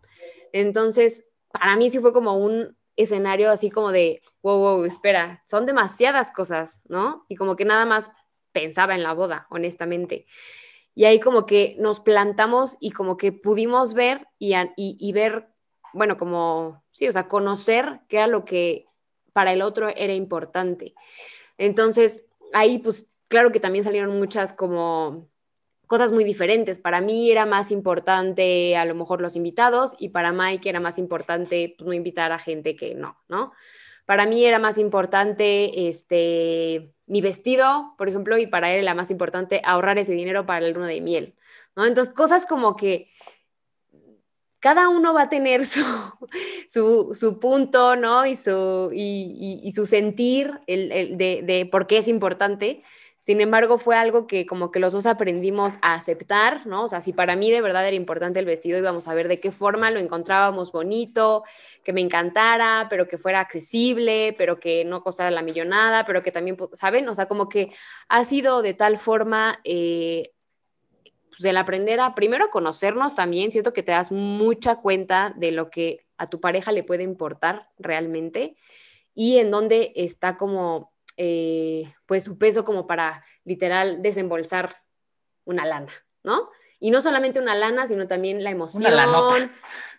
Entonces, 0.52 1.32
para 1.52 1.76
mí 1.76 1.90
sí 1.90 2.00
fue 2.00 2.14
como 2.14 2.38
un 2.38 2.78
escenario 2.96 3.50
así 3.52 3.70
como 3.70 3.92
de, 3.92 4.22
wow, 4.42 4.60
wow, 4.60 4.86
espera, 4.86 5.44
son 5.48 5.66
demasiadas 5.66 6.32
cosas, 6.32 6.82
¿no? 6.88 7.26
Y 7.28 7.36
como 7.36 7.56
que 7.56 7.66
nada 7.66 7.86
más 7.86 8.12
pensaba 8.52 8.96
en 8.96 9.04
la 9.04 9.14
boda, 9.14 9.48
honestamente. 9.50 10.28
Y 10.94 11.06
ahí 11.06 11.20
como 11.20 11.46
que 11.46 11.76
nos 11.78 12.00
plantamos 12.00 12.78
y 12.80 12.92
como 12.92 13.18
que 13.18 13.34
pudimos 13.34 13.94
ver 13.94 14.28
y, 14.40 14.56
y, 14.78 15.12
ver, 15.12 15.50
bueno, 15.94 16.18
como, 16.18 16.84
sí, 16.92 17.08
o 17.08 17.12
sea, 17.12 17.28
conocer 17.28 18.00
qué 18.08 18.18
era 18.18 18.28
lo 18.28 18.46
que 18.46 18.88
para 19.34 19.52
el 19.52 19.62
otro 19.62 19.90
era 19.90 20.14
importante. 20.14 20.96
Entonces, 21.58 22.26
ahí 22.54 22.80
pues 22.80 23.14
claro 23.28 23.52
que 23.52 23.60
también 23.60 23.84
salieron 23.84 24.18
muchas 24.18 24.54
como 24.54 25.30
cosas 25.86 26.12
muy 26.12 26.24
diferentes. 26.24 26.80
Para 26.80 27.02
mí 27.02 27.32
era 27.32 27.46
más 27.46 27.72
importante 27.72 28.78
a 28.78 28.86
lo 28.86 28.96
mejor 28.96 29.22
los 29.22 29.36
invitados 29.36 29.96
y 30.00 30.10
para 30.10 30.32
Mike 30.32 30.70
era 30.70 30.80
más 30.80 30.98
importante 30.98 31.76
pues, 31.78 31.88
no 31.88 31.94
invitar 31.94 32.32
a 32.32 32.40
gente 32.40 32.76
que 32.76 32.96
no, 32.96 33.18
¿no? 33.28 33.52
Para 34.06 34.26
mí 34.26 34.46
era 34.46 34.60
más 34.60 34.78
importante 34.78 35.88
este, 35.88 36.94
mi 37.08 37.22
vestido, 37.22 37.96
por 37.98 38.08
ejemplo, 38.08 38.38
y 38.38 38.46
para 38.46 38.72
él 38.72 38.82
era 38.82 38.94
más 38.94 39.10
importante 39.10 39.62
ahorrar 39.64 39.98
ese 39.98 40.14
dinero 40.14 40.46
para 40.46 40.66
el 40.66 40.74
luna 40.74 40.88
de 40.88 41.02
miel, 41.02 41.36
¿no? 41.76 41.86
Entonces, 41.86 42.14
cosas 42.14 42.46
como 42.46 42.76
que 42.76 43.10
cada 44.60 44.90
uno 44.90 45.14
va 45.14 45.24
a 45.24 45.30
tener 45.30 45.66
su, 46.68 47.14
su, 47.16 47.40
punto, 47.40 47.96
¿no? 47.96 48.26
Y 48.26 48.36
su, 48.36 48.90
y, 48.94 49.72
su 49.76 49.86
sentir 49.86 50.60
el, 50.68 51.18
de, 51.18 51.42
de 51.44 51.68
por 51.72 51.88
qué 51.88 52.00
es 52.00 52.08
importante. 52.08 52.84
Sin 53.26 53.42
embargo, 53.42 53.80
fue 53.80 53.96
algo 53.96 54.28
que 54.28 54.46
como 54.46 54.72
que 54.72 54.80
los 54.80 54.94
dos 54.94 55.08
aprendimos 55.08 55.78
a 55.82 55.96
aceptar, 55.96 56.68
¿no? 56.68 56.84
O 56.84 56.88
sea, 56.88 57.02
si 57.02 57.12
para 57.12 57.36
mí 57.36 57.50
de 57.50 57.60
verdad 57.60 57.88
era 57.88 57.96
importante 57.96 58.38
el 58.38 58.46
vestido, 58.46 58.78
íbamos 58.78 59.08
a 59.08 59.16
ver 59.16 59.28
de 59.28 59.40
qué 59.40 59.52
forma 59.52 59.90
lo 59.90 60.00
encontrábamos 60.00 60.72
bonito, 60.72 61.44
que 61.84 61.92
me 61.92 62.02
encantara, 62.02 62.86
pero 62.88 63.08
que 63.08 63.18
fuera 63.18 63.40
accesible, 63.40 64.36
pero 64.38 64.60
que 64.60 64.86
no 64.86 65.02
costara 65.02 65.32
la 65.32 65.42
millonada, 65.42 66.06
pero 66.06 66.22
que 66.22 66.32
también, 66.32 66.56
¿saben? 66.74 67.10
O 67.10 67.16
sea, 67.16 67.26
como 67.26 67.50
que 67.50 67.72
ha 68.10 68.24
sido 68.26 68.62
de 68.62 68.76
tal 68.76 68.98
forma 68.98 69.60
eh, 69.64 70.34
pues 71.32 71.46
el 71.46 71.58
aprender 71.58 72.02
a 72.02 72.14
primero 72.14 72.52
conocernos 72.52 73.16
también, 73.16 73.52
siento 73.52 73.74
que 73.74 73.82
te 73.82 73.92
das 73.92 74.12
mucha 74.12 74.76
cuenta 74.76 75.34
de 75.36 75.52
lo 75.52 75.72
que 75.72 76.06
a 76.20 76.28
tu 76.28 76.40
pareja 76.40 76.72
le 76.72 76.84
puede 76.84 77.02
importar 77.02 77.72
realmente 77.80 78.56
y 79.16 79.40
en 79.40 79.50
dónde 79.50 79.94
está 79.96 80.38
como 80.38 80.94
eh, 81.18 81.94
pues 82.06 82.24
su 82.24 82.38
peso 82.38 82.64
como 82.64 82.88
para 82.88 83.24
literal 83.44 84.02
desembolsar 84.02 84.76
una 85.46 85.66
lana, 85.66 85.92
¿no? 86.24 86.50
Y 86.80 86.92
no 86.92 87.02
solamente 87.02 87.40
una 87.40 87.56
lana, 87.56 87.88
sino 87.88 88.08
también 88.08 88.44
la 88.44 88.52
emoción. 88.52 88.84
Una 88.84 88.92
lanota. 88.92 89.50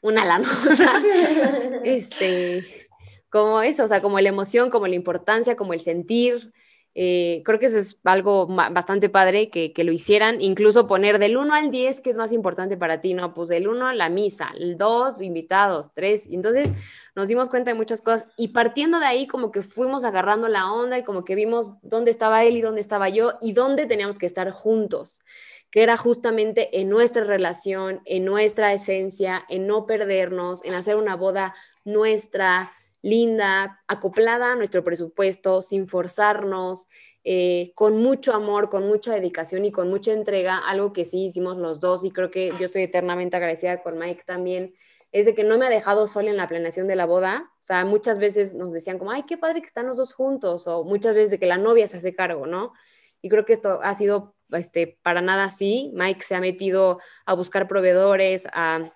Una 0.02 0.24
lanota. 0.24 1.00
este, 1.84 2.88
como 3.30 3.62
eso, 3.62 3.84
o 3.84 3.88
sea, 3.88 4.02
como 4.02 4.20
la 4.20 4.28
emoción, 4.28 4.70
como 4.70 4.86
la 4.86 4.94
importancia, 4.94 5.56
como 5.56 5.72
el 5.72 5.80
sentir, 5.80 6.52
eh, 6.98 7.42
creo 7.44 7.58
que 7.58 7.66
eso 7.66 7.76
es 7.76 8.00
algo 8.04 8.46
bastante 8.46 9.10
padre 9.10 9.50
que, 9.50 9.84
lo 9.84 9.92
hicieran, 9.92 10.40
incluso 10.40 10.86
poner 10.86 11.18
del 11.18 11.36
1 11.36 11.52
al 11.52 11.70
10, 11.70 12.00
que 12.00 12.08
es 12.08 12.16
más 12.16 12.32
importante 12.32 12.78
para 12.78 13.02
ti, 13.02 13.12
¿no? 13.12 13.34
Pues 13.34 13.50
del 13.50 13.68
1 13.68 13.92
la 13.92 14.08
misa, 14.08 14.50
el 14.58 14.78
2 14.78 15.20
invitados, 15.20 15.92
3. 15.92 16.26
Y 16.28 16.36
entonces 16.36 16.72
nos 17.14 17.28
dimos 17.28 17.50
cuenta 17.50 17.70
de 17.70 17.76
muchas 17.76 18.00
cosas 18.00 18.26
y 18.38 18.48
partiendo 18.48 18.98
de 18.98 19.04
ahí 19.04 19.26
como 19.26 19.52
que 19.52 19.60
fuimos 19.60 20.04
agarrando 20.04 20.48
la 20.48 20.72
onda 20.72 20.98
y 20.98 21.04
como 21.04 21.22
que 21.22 21.34
vimos 21.34 21.74
dónde 21.82 22.10
estaba 22.10 22.44
él 22.44 22.56
y 22.56 22.62
dónde 22.62 22.80
estaba 22.80 23.10
yo 23.10 23.34
y 23.42 23.52
dónde 23.52 23.84
teníamos 23.84 24.18
que 24.18 24.24
estar 24.24 24.50
juntos, 24.50 25.20
que 25.70 25.82
era 25.82 25.98
justamente 25.98 26.80
en 26.80 26.88
nuestra 26.88 27.24
relación, 27.24 28.00
en 28.06 28.24
nuestra 28.24 28.72
esencia, 28.72 29.44
en 29.50 29.66
no 29.66 29.84
perdernos, 29.84 30.64
en 30.64 30.72
hacer 30.72 30.96
una 30.96 31.14
boda 31.14 31.54
nuestra, 31.84 32.72
linda, 33.06 33.84
acoplada 33.86 34.50
a 34.50 34.56
nuestro 34.56 34.82
presupuesto, 34.82 35.62
sin 35.62 35.86
forzarnos, 35.86 36.88
eh, 37.22 37.70
con 37.76 38.02
mucho 38.02 38.34
amor, 38.34 38.68
con 38.68 38.88
mucha 38.88 39.14
dedicación 39.14 39.64
y 39.64 39.70
con 39.70 39.88
mucha 39.88 40.12
entrega, 40.12 40.58
algo 40.58 40.92
que 40.92 41.04
sí 41.04 41.26
hicimos 41.26 41.56
los 41.56 41.78
dos 41.78 42.04
y 42.04 42.10
creo 42.10 42.32
que 42.32 42.52
yo 42.58 42.64
estoy 42.64 42.82
eternamente 42.82 43.36
agradecida 43.36 43.80
con 43.80 43.96
Mike 43.96 44.24
también, 44.26 44.74
es 45.12 45.24
de 45.24 45.36
que 45.36 45.44
no 45.44 45.56
me 45.56 45.66
ha 45.66 45.70
dejado 45.70 46.08
sola 46.08 46.30
en 46.30 46.36
la 46.36 46.48
planeación 46.48 46.88
de 46.88 46.96
la 46.96 47.06
boda. 47.06 47.52
O 47.60 47.62
sea, 47.62 47.84
muchas 47.84 48.18
veces 48.18 48.54
nos 48.54 48.72
decían 48.72 48.98
como, 48.98 49.12
ay, 49.12 49.22
qué 49.22 49.38
padre 49.38 49.60
que 49.60 49.68
están 49.68 49.86
los 49.86 49.98
dos 49.98 50.12
juntos, 50.12 50.66
o 50.66 50.82
muchas 50.82 51.14
veces 51.14 51.30
de 51.30 51.38
que 51.38 51.46
la 51.46 51.58
novia 51.58 51.86
se 51.86 51.98
hace 51.98 52.12
cargo, 52.12 52.46
¿no? 52.46 52.72
Y 53.22 53.28
creo 53.28 53.44
que 53.44 53.52
esto 53.52 53.78
ha 53.84 53.94
sido 53.94 54.34
este, 54.50 54.98
para 55.02 55.22
nada 55.22 55.44
así. 55.44 55.92
Mike 55.94 56.24
se 56.24 56.34
ha 56.34 56.40
metido 56.40 56.98
a 57.24 57.34
buscar 57.34 57.68
proveedores, 57.68 58.48
a, 58.52 58.92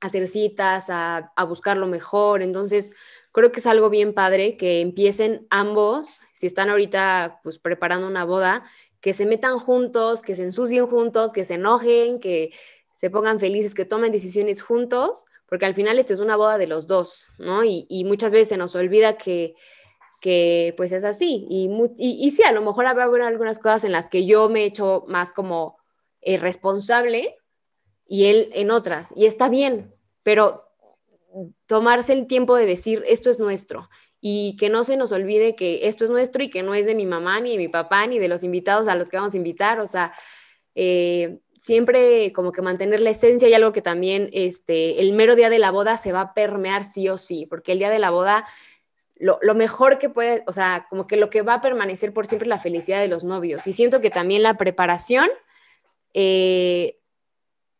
hacer 0.00 0.26
citas, 0.26 0.90
a, 0.90 1.32
a 1.36 1.44
buscar 1.44 1.76
lo 1.76 1.86
mejor. 1.86 2.42
Entonces, 2.42 2.92
creo 3.32 3.50
que 3.50 3.60
es 3.60 3.66
algo 3.66 3.90
bien 3.90 4.12
padre 4.12 4.56
que 4.56 4.80
empiecen 4.80 5.46
ambos, 5.50 6.20
si 6.34 6.46
están 6.46 6.70
ahorita 6.70 7.40
pues 7.42 7.58
preparando 7.58 8.06
una 8.06 8.24
boda, 8.24 8.64
que 9.00 9.12
se 9.12 9.26
metan 9.26 9.58
juntos, 9.58 10.22
que 10.22 10.36
se 10.36 10.44
ensucien 10.44 10.86
juntos, 10.86 11.32
que 11.32 11.44
se 11.44 11.54
enojen, 11.54 12.20
que 12.20 12.52
se 12.92 13.10
pongan 13.10 13.40
felices, 13.40 13.74
que 13.74 13.84
tomen 13.84 14.12
decisiones 14.12 14.62
juntos, 14.62 15.24
porque 15.46 15.66
al 15.66 15.74
final 15.74 15.98
esta 15.98 16.12
es 16.12 16.20
una 16.20 16.36
boda 16.36 16.56
de 16.56 16.68
los 16.68 16.86
dos, 16.86 17.26
¿no? 17.38 17.64
Y, 17.64 18.04
muchas 18.06 18.30
veces 18.30 18.50
se 18.50 18.56
nos 18.56 18.76
olvida 18.76 19.16
que, 19.16 19.54
que 20.20 20.72
pues 20.76 20.92
es 20.92 21.02
así. 21.02 21.46
Y, 21.50 21.68
y, 21.98 22.30
sí, 22.30 22.44
a 22.44 22.52
lo 22.52 22.62
mejor 22.62 22.86
habrá 22.86 23.26
algunas 23.26 23.58
cosas 23.58 23.84
en 23.84 23.92
las 23.92 24.08
que 24.08 24.24
yo 24.24 24.48
me 24.48 24.60
he 24.60 24.66
hecho 24.66 25.04
más 25.08 25.32
como 25.32 25.78
eh, 26.20 26.36
responsable 26.36 27.36
y 28.06 28.26
él 28.26 28.50
en 28.54 28.70
otras. 28.70 29.12
Y 29.16 29.26
está 29.26 29.48
bien, 29.48 29.94
pero 30.22 30.71
tomarse 31.72 32.12
el 32.12 32.26
tiempo 32.26 32.54
de 32.54 32.66
decir, 32.66 33.02
esto 33.06 33.30
es 33.30 33.38
nuestro, 33.38 33.88
y 34.20 34.58
que 34.58 34.68
no 34.68 34.84
se 34.84 34.98
nos 34.98 35.10
olvide 35.10 35.56
que 35.56 35.88
esto 35.88 36.04
es 36.04 36.10
nuestro 36.10 36.42
y 36.42 36.50
que 36.50 36.62
no 36.62 36.74
es 36.74 36.84
de 36.84 36.94
mi 36.94 37.06
mamá, 37.06 37.40
ni 37.40 37.52
de 37.52 37.56
mi 37.56 37.68
papá, 37.68 38.06
ni 38.06 38.18
de 38.18 38.28
los 38.28 38.42
invitados 38.42 38.88
a 38.88 38.94
los 38.94 39.08
que 39.08 39.16
vamos 39.16 39.32
a 39.32 39.38
invitar, 39.38 39.80
o 39.80 39.86
sea, 39.86 40.12
eh, 40.74 41.38
siempre 41.56 42.30
como 42.34 42.52
que 42.52 42.60
mantener 42.60 43.00
la 43.00 43.08
esencia 43.08 43.48
y 43.48 43.54
algo 43.54 43.72
que 43.72 43.80
también 43.80 44.28
este, 44.34 45.00
el 45.00 45.14
mero 45.14 45.34
día 45.34 45.48
de 45.48 45.58
la 45.58 45.70
boda 45.70 45.96
se 45.96 46.12
va 46.12 46.20
a 46.20 46.34
permear 46.34 46.84
sí 46.84 47.08
o 47.08 47.16
sí, 47.16 47.46
porque 47.48 47.72
el 47.72 47.78
día 47.78 47.88
de 47.88 47.98
la 47.98 48.10
boda... 48.10 48.46
Lo, 49.14 49.38
mejor 49.54 49.98
que 49.98 50.08
puede, 50.08 50.42
o 50.48 50.52
sea, 50.52 50.86
como 50.90 51.06
que 51.06 51.16
lo 51.16 51.30
que 51.30 51.42
va 51.42 51.54
a 51.54 51.60
permanecer 51.60 52.12
por 52.12 52.26
siempre 52.26 52.46
es 52.46 52.48
la 52.48 52.58
felicidad 52.58 53.00
de 53.00 53.06
los 53.06 53.22
novios. 53.22 53.68
Y 53.68 53.72
siento 53.72 54.00
que 54.00 54.10
también 54.10 54.42
la 54.42 54.56
preparación 54.56 55.28
eh, 56.12 56.98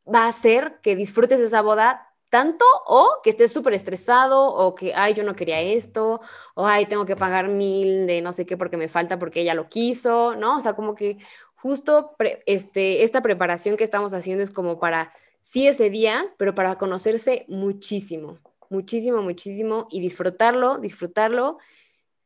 va 0.07 0.27
a 0.27 0.29
hacer 0.29 0.79
que 0.85 0.95
disfrutes 0.95 1.41
esa 1.41 1.61
boda 1.61 2.12
tanto 2.33 2.65
o 2.87 3.21
que 3.23 3.29
estés 3.29 3.53
súper 3.53 3.75
estresado 3.75 4.43
o 4.43 4.75
que, 4.75 4.95
ay, 4.95 5.13
yo 5.13 5.23
no 5.23 5.37
quería 5.37 5.61
esto, 5.61 6.23
o 6.55 6.67
ay, 6.67 6.87
tengo 6.87 7.05
que 7.05 7.15
pagar 7.15 7.49
mil 7.49 8.07
de 8.07 8.23
no 8.23 8.33
sé 8.33 8.47
qué 8.47 8.57
porque 8.57 8.79
me 8.79 8.89
falta 8.89 9.19
porque 9.19 9.43
ella 9.43 9.53
lo 9.53 9.69
quiso, 9.69 10.35
¿no? 10.35 10.57
O 10.57 10.61
sea, 10.63 10.73
como 10.73 10.95
que 10.95 11.19
justo 11.55 12.17
este, 12.47 13.03
esta 13.03 13.21
preparación 13.21 13.77
que 13.77 13.85
estamos 13.85 14.15
haciendo 14.15 14.43
es 14.43 14.51
como 14.51 14.81
para, 14.81 15.13
sí, 15.43 15.69
ese 15.69 15.91
día, 15.91 16.25
pero 16.39 16.55
para 16.55 16.79
conocerse 16.79 17.45
muchísimo, 17.49 18.39
muchísimo, 18.71 19.21
muchísimo 19.21 19.87
y 19.91 20.01
disfrutarlo, 20.01 20.79
disfrutarlo 20.79 21.59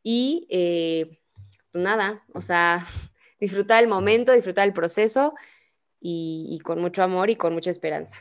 y 0.05 0.47
eh, 0.51 1.19
pues 1.73 1.83
nada, 1.83 2.23
o 2.33 2.43
sea, 2.43 2.87
disfrutar 3.41 3.83
el 3.83 3.89
momento, 3.89 4.31
disfrutar 4.31 4.69
el 4.69 4.73
proceso 4.73 5.35
y 6.01 6.61
con 6.63 6.81
mucho 6.81 7.03
amor 7.03 7.29
y 7.31 7.35
con 7.35 7.53
mucha 7.55 7.71
esperanza. 7.71 8.17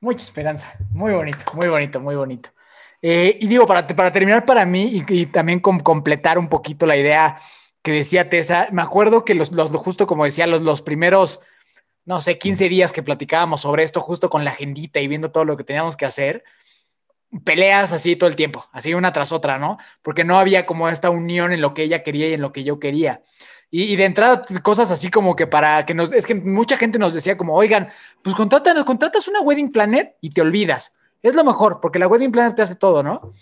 Mucha 0.00 0.22
esperanza. 0.22 0.76
Muy 0.90 1.12
bonito, 1.12 1.38
muy 1.54 1.68
bonito, 1.68 2.00
muy 2.00 2.14
bonito. 2.14 2.50
Eh, 3.02 3.38
y 3.40 3.48
digo, 3.48 3.66
para, 3.66 3.86
para 3.86 4.12
terminar 4.12 4.44
para 4.44 4.64
mí 4.64 5.04
y, 5.08 5.26
también 5.26 5.60
completar 5.60 6.38
un 6.38 6.48
poquito 6.48 6.86
la 6.86 6.96
idea 6.96 7.36
que 7.82 7.92
decía 7.92 8.28
Tessa, 8.28 8.68
me 8.72 8.82
acuerdo 8.82 9.24
que 9.24 9.34
los, 9.34 9.52
los 9.52 9.70
justo 9.76 10.06
como 10.06 10.24
decía, 10.24 10.46
los, 10.46 10.62
los 10.62 10.82
primeros, 10.82 11.40
no 12.04 12.20
sé, 12.20 12.38
15 12.38 12.68
días 12.68 12.92
que 12.92 13.02
platicábamos 13.02 13.60
sobre 13.62 13.84
esto, 13.84 14.00
justo 14.00 14.30
con 14.30 14.44
la 14.44 14.50
agendita 14.52 15.00
y 15.00 15.08
viendo 15.08 15.30
todo 15.30 15.44
lo 15.44 15.56
que 15.56 15.64
teníamos 15.64 15.96
que 15.96 16.06
hacer, 16.06 16.44
peleas 17.44 17.92
así 17.92 18.16
todo 18.16 18.28
el 18.30 18.36
tiempo, 18.36 18.66
así 18.72 18.94
una 18.94 19.12
tras 19.12 19.32
otra, 19.32 19.58
¿no? 19.58 19.78
Porque 20.02 20.24
no 20.24 20.38
había 20.38 20.66
como 20.66 20.88
esta 20.88 21.10
unión 21.10 21.52
en 21.52 21.60
lo 21.60 21.74
que 21.74 21.82
ella 21.82 22.02
quería 22.02 22.28
y 22.28 22.34
en 22.34 22.40
lo 22.40 22.52
que 22.52 22.64
yo 22.64 22.78
quería. 22.78 23.22
Y, 23.70 23.96
de 23.96 24.04
entrada, 24.06 24.42
cosas 24.62 24.90
así 24.90 25.10
como 25.10 25.36
que 25.36 25.46
para 25.46 25.84
que 25.84 25.92
nos, 25.92 26.12
es 26.12 26.24
que 26.24 26.34
mucha 26.34 26.78
gente 26.78 26.98
nos 26.98 27.12
decía 27.12 27.36
como, 27.36 27.54
oigan, 27.54 27.90
pues 28.22 28.34
contratas, 28.34 28.82
contratas 28.84 29.28
una 29.28 29.42
wedding 29.42 29.70
planner 29.70 30.16
y 30.22 30.30
te 30.30 30.40
olvidas. 30.40 30.94
Es 31.22 31.34
lo 31.34 31.44
mejor, 31.44 31.78
porque 31.80 31.98
la 31.98 32.06
wedding 32.06 32.32
planner 32.32 32.54
te 32.54 32.62
hace 32.62 32.76
todo, 32.76 33.02
¿no? 33.02 33.34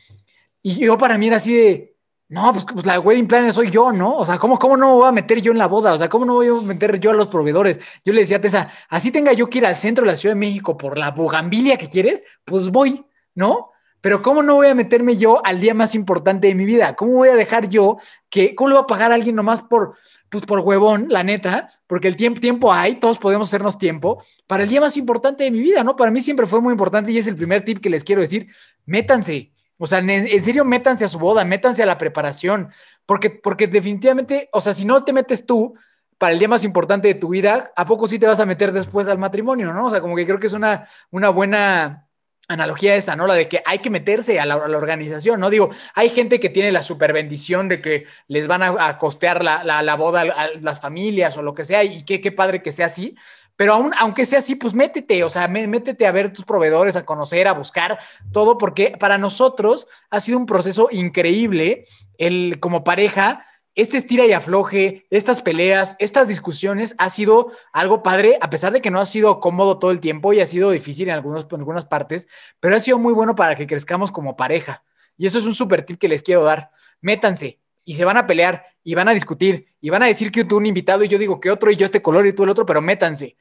Y 0.63 0.75
yo 0.81 0.99
para 0.99 1.17
mí 1.17 1.29
era 1.29 1.37
así 1.37 1.55
de, 1.55 1.97
no, 2.29 2.53
pues, 2.53 2.65
pues, 2.73 2.85
la 2.87 2.99
wedding 2.99 3.29
planner 3.29 3.53
soy 3.53 3.71
yo, 3.71 3.93
¿no? 3.93 4.17
O 4.17 4.25
sea, 4.27 4.37
¿cómo, 4.39 4.59
¿cómo 4.59 4.77
no 4.77 4.89
me 4.89 4.95
voy 4.95 5.09
a 5.09 5.13
meter 5.13 5.41
yo 5.41 5.53
en 5.53 5.59
la 5.59 5.67
boda? 5.67 5.93
O 5.93 5.99
sea, 5.99 6.09
¿cómo 6.09 6.25
no 6.25 6.35
voy 6.35 6.49
a 6.49 6.53
meter 6.55 6.99
yo 6.99 7.11
a 7.11 7.15
los 7.15 7.29
proveedores? 7.29 7.79
Yo 8.05 8.13
le 8.13 8.23
decía 8.23 8.39
a 8.39 8.41
Tessa, 8.41 8.69
así 8.89 9.13
tenga 9.13 9.33
yo 9.33 9.49
que 9.49 9.59
ir 9.59 9.67
al 9.67 9.77
centro 9.77 10.05
de 10.05 10.11
la 10.11 10.17
Ciudad 10.17 10.35
de 10.35 10.41
México 10.41 10.77
por 10.77 10.99
la 10.99 11.13
bugambilia 11.13 11.79
que 11.79 11.89
quieres, 11.89 12.25
pues 12.45 12.71
voy, 12.71 13.07
¿no? 13.37 13.71
Pero 14.07 14.23
¿cómo 14.23 14.41
no 14.41 14.55
voy 14.55 14.69
a 14.69 14.75
meterme 14.77 15.17
yo 15.17 15.45
al 15.45 15.59
día 15.59 15.75
más 15.75 15.97
importante 15.97 16.47
de 16.47 16.55
mi 16.55 16.65
vida? 16.65 16.95
¿Cómo 16.95 17.15
voy 17.15 17.29
a 17.29 17.35
dejar 17.35 17.69
yo 17.69 17.97
que, 18.31 18.55
cómo 18.55 18.69
le 18.69 18.75
voy 18.77 18.85
a 18.85 18.87
pagar 18.87 19.11
a 19.11 19.17
alguien 19.17 19.35
nomás 19.35 19.65
por, 19.65 19.97
pues 20.29 20.47
por 20.47 20.61
huevón, 20.61 21.07
la 21.09 21.25
neta? 21.25 21.69
Porque 21.89 22.07
el 22.07 22.15
tiempo, 22.15 22.41
tiempo 22.41 22.73
hay, 22.73 23.01
todos 23.01 23.19
podemos 23.19 23.49
hacernos 23.49 23.79
tiempo 23.79 24.23
para 24.47 24.63
el 24.63 24.69
día 24.69 24.81
más 24.81 24.97
importante 24.97 25.43
de 25.43 25.51
mi 25.51 25.59
vida, 25.59 25.83
¿no? 25.83 25.97
Para 25.97 26.13
mí 26.13 26.21
siempre 26.21 26.47
fue 26.47 26.61
muy 26.61 26.71
importante 26.71 27.11
y 27.11 27.19
es 27.19 27.27
el 27.27 27.35
primer 27.35 27.65
tip 27.65 27.81
que 27.81 27.91
les 27.91 28.05
quiero 28.05 28.21
decir, 28.21 28.47
métanse. 28.85 29.51
O 29.77 29.89
sea, 29.89 29.99
en, 29.99 30.41
serio, 30.41 30.65
métanse 30.65 31.05
a 31.05 31.09
su 31.09 31.19
boda, 31.19 31.45
métanse 31.45 31.83
a 31.83 31.87
la 31.87 31.99
preparación, 31.99 32.69
porque, 33.07 33.31
porque 33.31 33.67
definitivamente, 33.67 34.49
o 34.53 34.61
sea, 34.61 34.73
si 34.73 34.85
no 34.85 35.03
te 35.03 35.13
metes 35.13 35.45
tú, 35.45 35.75
para 36.17 36.33
el 36.33 36.39
día 36.39 36.47
más 36.47 36.63
importante 36.63 37.09
de 37.09 37.15
tu 37.15 37.31
vida, 37.31 37.73
¿a 37.75 37.85
poco 37.85 38.07
sí 38.07 38.21
te 38.21 38.27
vas 38.29 38.39
a 38.39 38.47
meter 38.47 38.71
después 38.71 39.09
al 39.09 39.19
matrimonio, 39.19 39.73
no? 39.73 39.87
O 39.87 39.91
sea, 39.91 40.01
como 40.01 40.15
que 40.15 40.25
creo 40.25 40.39
que 40.39 40.47
es 40.47 40.53
una, 40.53 40.87
una 41.11 41.29
buena 41.31 42.06
analogía 42.49 42.95
esa, 42.95 43.17
¿no? 43.17 43.27
La 43.27 43.35
de 43.35 43.49
que 43.49 43.63
hay 43.65 43.79
que 43.81 43.91
meterse 43.91 44.39
a 44.39 44.47
la, 44.47 44.57
organización, 44.57 45.41
¿no? 45.41 45.51
Digo, 45.51 45.71
hay 45.95 46.11
gente 46.11 46.39
que 46.39 46.49
tiene 46.49 46.71
la 46.73 46.83
super 46.83 47.13
bendición 47.13 47.69
de 47.69 47.81
que 47.81 48.05
les 48.29 48.47
van 48.47 48.63
a, 48.63 48.99
costear 48.99 49.43
la, 49.45 49.97
boda 49.97 50.23
a, 50.23 50.51
las 50.61 50.81
familias 50.81 51.37
o 51.37 51.43
lo 51.43 51.55
que 51.55 51.65
sea, 51.65 51.83
y 51.85 52.05
qué, 52.05 52.21
qué 52.21 52.33
padre 52.33 52.63
que 52.63 52.73
sea 52.73 52.87
así, 52.87 53.17
pero 53.57 53.73
aún, 53.73 53.93
aunque 53.99 54.27
sea 54.27 54.41
así, 54.41 54.55
pues 54.55 54.75
métete, 54.75 55.25
o 55.25 55.31
sea, 55.31 55.49
métete 55.49 56.07
a 56.07 56.13
ver 56.13 56.33
tus 56.33 56.45
proveedores, 56.45 56.95
a 56.97 57.07
conocer, 57.07 57.49
a 57.49 57.53
buscar 57.53 57.99
todo, 58.31 58.59
porque 58.59 58.97
para 58.99 59.19
nosotros 59.19 59.89
ha 60.11 60.21
sido 60.21 60.39
un 60.39 60.47
proceso 60.47 60.89
increíble 60.93 61.87
el 62.19 62.61
como 62.61 62.85
pareja 62.85 63.47
este 63.77 63.99
estira 63.99 64.25
y 64.25 64.33
afloje, 64.33 65.07
estas 65.11 65.43
peleas, 65.43 65.97
estas 65.99 66.27
discusiones, 66.27 66.95
ha 66.97 67.11
sido 67.11 67.53
algo 67.73 68.03
padre, 68.03 68.39
a 68.41 68.49
pesar 68.49 68.73
de 68.73 68.81
que 68.81 68.91
no 68.91 69.01
ha 69.01 69.07
sido 69.07 69.39
cómodo 69.39 69.79
todo 69.79 69.91
el 69.91 70.01
tiempo 70.01 70.33
y 70.33 70.41
ha 70.41 70.47
sido 70.47 70.71
difícil 70.71 71.09
en, 71.11 71.15
algunas 71.15 71.85
partes, 71.85 72.27
pero 72.59 72.75
ha 72.75 72.81
sido 72.81 72.99
muy 72.99 73.13
bueno 73.13 73.35
para 73.35 73.55
que 73.55 73.67
crezcamos 73.67 74.11
como 74.11 74.35
pareja. 74.35 74.83
Y 75.19 75.27
eso 75.27 75.39
es 75.39 75.45
un 75.45 75.55
súper 75.55 75.83
tip 75.83 76.01
que 76.01 76.09
les 76.09 76.23
quiero 76.23 76.43
dar. 76.43 76.71
Métanse 77.03 77.61
y 77.85 77.95
se 77.95 78.05
van 78.07 78.17
a 78.17 78.27
pelear 78.27 78.65
y 78.83 78.95
van 78.95 79.09
a 79.09 79.13
discutir 79.13 79.67
y 79.81 79.91
van 79.91 80.03
a 80.03 80.07
decir 80.07 80.33
que 80.33 80.45
tú 80.45 80.57
un 80.57 80.67
invitado 80.67 81.05
y 81.05 81.09
yo 81.09 81.19
digo 81.19 81.39
que 81.39 81.51
otro 81.51 81.71
y 81.71 81.77
yo 81.77 81.85
este 81.85 82.03
color 82.03 82.27
y 82.27 82.33
tú 82.33 82.45
el 82.45 82.51
otro, 82.51 82.65
pero 82.65 82.81
métanse 82.81 83.37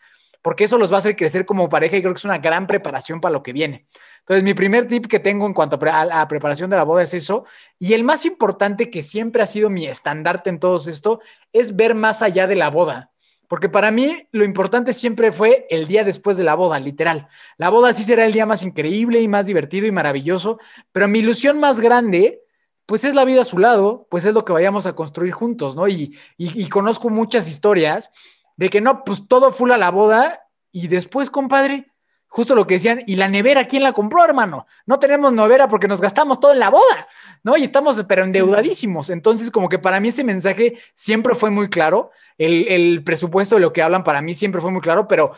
porque 0.45 0.65
eso 0.65 0.77
los 0.77 0.91
va 0.91 0.97
a 0.97 0.99
hacer 0.99 1.15
crecer 1.15 1.43
como 1.43 1.67
pareja 1.67 1.97
y 1.97 2.01
creo 2.01 2.13
que 2.13 2.19
es 2.19 2.23
una 2.23 2.37
gran 2.37 2.67
preparación 2.67 3.19
para 3.19 3.33
lo 3.33 3.41
que 3.41 3.51
viene. 3.51 3.87
Entonces, 4.19 4.43
mi 4.43 4.53
primer 4.53 4.87
tip 4.87 5.07
que 5.07 5.19
tengo 5.19 5.47
en 5.47 5.55
cuanto 5.55 5.79
a 5.91 6.05
la 6.05 6.27
preparación 6.27 6.69
de 6.69 6.75
la 6.75 6.83
boda 6.83 7.01
es 7.01 7.15
eso. 7.15 7.45
Y 7.79 7.93
el 7.93 8.03
más 8.03 8.27
importante 8.27 8.91
que 8.91 9.01
siempre 9.01 9.41
ha 9.41 9.47
sido 9.47 9.71
mi 9.71 9.87
estandarte 9.87 10.51
en 10.51 10.59
todo 10.59 10.75
esto 10.75 11.19
es 11.51 11.75
ver 11.75 11.95
más 11.95 12.21
allá 12.21 12.45
de 12.45 12.53
la 12.53 12.69
boda. 12.69 13.11
Porque 13.47 13.69
para 13.69 13.89
mí 13.89 14.27
lo 14.33 14.45
importante 14.45 14.93
siempre 14.93 15.31
fue 15.31 15.65
el 15.71 15.87
día 15.87 16.03
después 16.03 16.37
de 16.37 16.43
la 16.43 16.53
boda, 16.53 16.77
literal. 16.77 17.27
La 17.57 17.71
boda 17.71 17.91
sí 17.95 18.03
será 18.03 18.23
el 18.23 18.31
día 18.31 18.45
más 18.45 18.61
increíble 18.61 19.21
y 19.21 19.27
más 19.27 19.47
divertido 19.47 19.87
y 19.87 19.91
maravilloso, 19.91 20.59
pero 20.91 21.07
mi 21.07 21.17
ilusión 21.17 21.59
más 21.59 21.79
grande, 21.79 22.43
pues 22.85 23.03
es 23.03 23.15
la 23.15 23.25
vida 23.25 23.41
a 23.41 23.45
su 23.45 23.57
lado, 23.57 24.05
pues 24.11 24.25
es 24.25 24.35
lo 24.35 24.45
que 24.45 24.53
vayamos 24.53 24.85
a 24.85 24.93
construir 24.93 25.31
juntos, 25.31 25.75
¿no? 25.75 25.87
Y, 25.87 26.15
y, 26.37 26.61
y 26.65 26.69
conozco 26.69 27.09
muchas 27.09 27.49
historias 27.49 28.11
de 28.57 28.69
que 28.69 28.81
no, 28.81 29.03
pues 29.03 29.27
todo 29.27 29.51
full 29.51 29.71
a 29.71 29.77
la 29.77 29.91
boda 29.91 30.47
y 30.71 30.87
después, 30.87 31.29
compadre, 31.29 31.91
justo 32.27 32.53
lo 32.53 32.67
que 32.67 32.73
decían, 32.73 33.01
¿y 33.07 33.15
la 33.15 33.29
nevera 33.29 33.65
quién 33.65 33.81
la 33.81 33.93
compró, 33.93 34.25
hermano? 34.25 34.67
No 34.85 34.99
tenemos 34.99 35.31
nevera 35.31 35.69
porque 35.69 35.87
nos 35.87 36.01
gastamos 36.01 36.39
todo 36.39 36.51
en 36.51 36.59
la 36.59 36.69
boda, 36.69 37.07
¿no? 37.43 37.55
Y 37.55 37.63
estamos, 37.63 38.03
pero 38.09 38.25
endeudadísimos. 38.25 39.09
Entonces, 39.09 39.49
como 39.51 39.69
que 39.69 39.79
para 39.79 40.01
mí 40.01 40.09
ese 40.09 40.25
mensaje 40.25 40.77
siempre 40.93 41.33
fue 41.33 41.49
muy 41.49 41.69
claro, 41.69 42.11
el, 42.37 42.67
el 42.67 43.03
presupuesto 43.05 43.55
de 43.55 43.61
lo 43.61 43.71
que 43.71 43.81
hablan 43.81 44.03
para 44.03 44.21
mí 44.21 44.33
siempre 44.33 44.59
fue 44.59 44.71
muy 44.71 44.81
claro, 44.81 45.07
pero, 45.07 45.31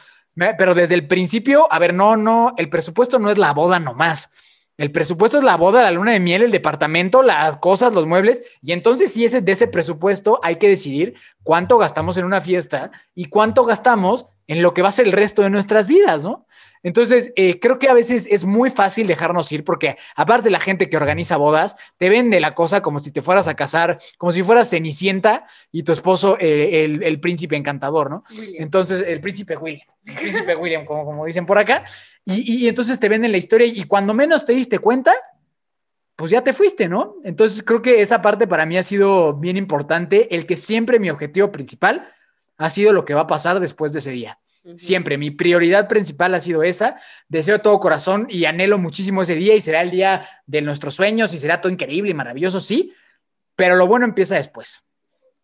pero 0.58 0.74
desde 0.74 0.96
el 0.96 1.08
principio, 1.08 1.72
a 1.72 1.78
ver, 1.78 1.94
no, 1.94 2.18
no, 2.18 2.56
el 2.58 2.68
presupuesto 2.68 3.20
no 3.20 3.30
es 3.30 3.38
la 3.38 3.54
boda 3.54 3.80
nomás. 3.80 4.32
El 4.78 4.92
presupuesto 4.92 5.40
es 5.40 5.44
la 5.44 5.58
boda, 5.58 5.82
la 5.82 5.92
luna 5.92 6.12
de 6.12 6.20
miel, 6.20 6.44
el 6.44 6.52
departamento, 6.52 7.24
las 7.24 7.58
cosas, 7.58 7.94
los 7.94 8.06
muebles. 8.06 8.44
Y 8.62 8.74
entonces, 8.74 9.12
si 9.12 9.26
ese 9.26 9.42
de 9.42 9.52
ese 9.52 9.68
presupuesto, 9.68 10.40
hay 10.44 10.58
que 10.58 10.70
decidir 10.70 11.16
cuánto 11.44 11.78
gastamos 11.80 12.18
en 12.18 12.26
una 12.26 12.42
fiesta 12.42 12.92
y 13.16 13.26
cuánto 13.26 13.66
gastamos 13.66 14.28
en 14.46 14.62
lo 14.62 14.74
que 14.74 14.82
va 14.82 14.90
a 14.90 14.94
ser 14.94 15.08
el 15.08 15.14
resto 15.14 15.42
de 15.42 15.50
nuestras 15.50 15.88
vidas, 15.88 16.24
¿no? 16.24 16.46
Entonces, 16.84 17.34
eh, 17.36 17.60
creo 17.60 17.80
que 17.80 17.90
a 17.90 17.94
veces 17.94 18.28
es 18.30 18.46
muy 18.46 18.70
fácil 18.70 19.08
dejarnos 19.08 19.52
ir 19.52 19.64
porque 19.64 19.98
aparte 20.16 20.50
la 20.50 20.60
gente 20.60 20.90
que 20.90 20.96
organiza 20.96 21.36
bodas, 21.36 21.76
te 21.98 22.08
vende 22.08 22.40
la 22.40 22.56
cosa 22.56 22.82
como 22.82 23.00
si 23.00 23.12
te 23.12 23.22
fueras 23.22 23.48
a 23.48 23.56
casar, 23.56 24.00
como 24.18 24.32
si 24.32 24.44
fueras 24.44 24.70
Cenicienta 24.70 25.46
y 25.72 25.84
tu 25.84 25.92
esposo 25.92 26.38
eh, 26.40 26.86
el, 26.86 27.20
príncipe 27.20 27.58
encantador, 27.58 28.10
¿no? 28.10 28.24
Entonces, 28.58 29.04
el 29.06 29.20
príncipe 29.20 29.58
William, 29.58 29.88
el 30.06 30.14
príncipe 30.14 30.56
William, 30.56 30.86
como, 30.86 31.04
como 31.04 31.26
dicen 31.26 31.46
por 31.46 31.58
acá. 31.58 31.84
Y, 32.30 32.68
entonces 32.68 33.00
te 33.00 33.08
venden 33.08 33.32
la 33.32 33.38
historia 33.38 33.68
y 33.68 33.84
cuando 33.84 34.14
menos 34.14 34.44
te 34.44 34.52
diste 34.52 34.80
cuenta, 34.80 35.14
pues 36.18 36.30
ya 36.30 36.44
te 36.44 36.52
fuiste, 36.52 36.90
¿no? 36.90 37.16
Entonces 37.24 37.64
creo 37.64 37.82
que 37.82 38.02
esa 38.02 38.22
parte 38.22 38.48
para 38.48 38.66
mí 38.66 38.78
ha 38.78 38.84
sido 38.84 39.34
bien 39.34 39.56
importante, 39.56 40.36
el 40.36 40.46
que 40.46 40.58
siempre 40.58 41.00
mi 41.00 41.10
objetivo 41.10 41.52
principal 41.52 42.10
ha 42.58 42.70
sido 42.70 42.92
lo 42.92 43.06
que 43.06 43.14
va 43.14 43.22
a 43.22 43.28
pasar 43.28 43.62
después 43.62 43.94
de 43.94 44.00
ese 44.00 44.12
día. 44.12 44.40
Siempre, 44.76 45.18
mi 45.18 45.32
prioridad 45.32 45.88
principal 45.88 46.34
ha 46.34 46.42
sido 46.42 46.62
esa. 46.62 47.00
Deseo 47.30 47.56
de 47.56 47.64
todo 47.64 47.80
corazón 47.80 48.28
y 48.30 48.44
anhelo 48.44 48.78
muchísimo 48.78 49.22
ese 49.22 49.36
día 49.36 49.56
y 49.56 49.62
será 49.62 49.82
el 49.82 49.92
día 49.92 50.28
de 50.46 50.62
nuestros 50.62 50.96
sueños 50.96 51.34
y 51.34 51.40
será 51.40 51.62
todo 51.62 51.72
increíble 51.72 52.12
y 52.12 52.14
maravilloso, 52.14 52.60
sí, 52.60 52.94
pero 53.56 53.78
lo 53.78 53.88
bueno 53.88 54.06
empieza 54.06 54.36
después. 54.36 54.87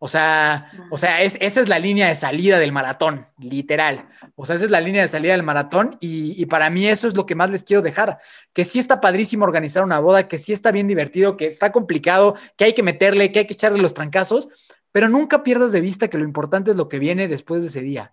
O 0.04 0.08
sea, 0.08 0.70
o 0.90 0.98
sea 0.98 1.22
es, 1.22 1.38
esa 1.40 1.62
es 1.62 1.70
la 1.70 1.78
línea 1.78 2.08
de 2.08 2.14
salida 2.14 2.58
del 2.58 2.72
maratón, 2.72 3.26
literal. 3.38 4.06
O 4.36 4.44
sea, 4.44 4.56
esa 4.56 4.66
es 4.66 4.70
la 4.70 4.82
línea 4.82 5.00
de 5.00 5.08
salida 5.08 5.32
del 5.32 5.42
maratón 5.42 5.96
y, 5.98 6.44
para 6.44 6.68
mí 6.68 6.86
eso 6.86 7.08
es 7.08 7.14
lo 7.14 7.24
que 7.24 7.34
más 7.34 7.50
les 7.50 7.64
quiero 7.64 7.80
dejar. 7.80 8.18
Que 8.52 8.66
sí 8.66 8.78
está 8.78 9.00
padrísimo 9.00 9.44
organizar 9.44 9.82
una 9.82 10.00
boda, 10.00 10.28
que 10.28 10.36
sí 10.36 10.52
está 10.52 10.72
bien 10.72 10.88
divertido, 10.88 11.38
que 11.38 11.46
está 11.46 11.72
complicado, 11.72 12.34
que 12.58 12.64
hay 12.66 12.74
que 12.74 12.82
meterle, 12.82 13.32
que 13.32 13.38
hay 13.38 13.46
que 13.46 13.54
echarle 13.54 13.80
los 13.80 13.94
trancazos, 13.94 14.50
pero 14.92 15.08
nunca 15.08 15.42
pierdas 15.42 15.72
de 15.72 15.80
vista 15.80 16.08
que 16.08 16.18
lo 16.18 16.24
importante 16.24 16.72
es 16.72 16.76
lo 16.76 16.90
que 16.90 16.98
viene 16.98 17.26
después 17.26 17.62
de 17.62 17.68
ese 17.68 17.80
día. 17.80 18.12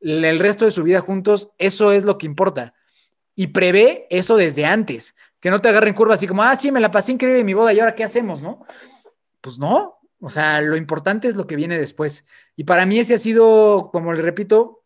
El 0.00 0.38
resto 0.38 0.64
de 0.64 0.70
su 0.70 0.84
vida 0.84 1.02
juntos, 1.02 1.50
eso 1.58 1.92
es 1.92 2.04
lo 2.04 2.16
que 2.16 2.24
importa. 2.24 2.72
Y 3.34 3.48
prevé 3.48 4.06
eso 4.08 4.38
desde 4.38 4.64
antes. 4.64 5.14
Que 5.38 5.50
no 5.50 5.60
te 5.60 5.68
agarren 5.68 5.92
curva 5.92 6.14
así 6.14 6.26
como, 6.26 6.42
ah, 6.42 6.56
sí, 6.56 6.72
me 6.72 6.80
la 6.80 6.90
pasé 6.90 7.12
increíble 7.12 7.40
en 7.40 7.46
mi 7.46 7.52
boda 7.52 7.74
y 7.74 7.80
ahora 7.80 7.94
qué 7.94 8.04
hacemos, 8.04 8.40
¿no? 8.40 8.64
Pues 9.42 9.58
no, 9.58 9.98
o 10.24 10.30
sea, 10.30 10.62
lo 10.62 10.78
importante 10.78 11.28
es 11.28 11.36
lo 11.36 11.46
que 11.46 11.54
viene 11.54 11.78
después. 11.78 12.24
Y 12.56 12.64
para 12.64 12.86
mí 12.86 12.98
ese 12.98 13.12
ha 13.12 13.18
sido, 13.18 13.90
como 13.92 14.14
le 14.14 14.22
repito, 14.22 14.82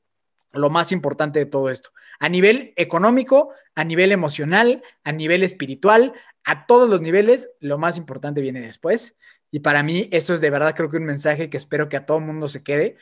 lo 0.53 0.69
más 0.69 0.91
importante 0.91 1.39
de 1.39 1.47
todo 1.47 1.71
esto. 1.71 1.91
A 2.19 2.29
nivel 2.29 2.73
económico, 2.75 3.51
a 3.77 3.85
nivel 3.85 4.11
emocional, 4.11 4.83
a 5.05 5.13
nivel 5.13 5.45
espiritual, 5.45 6.13
a 6.43 6.67
todos 6.67 6.91
los 6.91 7.03
niveles, 7.03 7.51
lo 7.61 7.79
más 7.79 7.99
importante 7.99 8.41
viene 8.41 8.61
después. 8.61 9.17
Y 9.53 9.61
para 9.61 9.85
mí 9.85 10.09
eso 10.11 10.35
es 10.35 10.41
de 10.41 10.51
verdad 10.51 10.75
creo 10.75 10.91
que 10.91 10.97
un 10.97 11.05
mensaje 11.05 11.49
que 11.49 11.57
espero 11.57 11.89
que 11.89 11.97
a 11.97 12.05
todo 12.05 12.19
mundo 12.19 12.49
se 12.49 12.65
quede. 12.65 12.97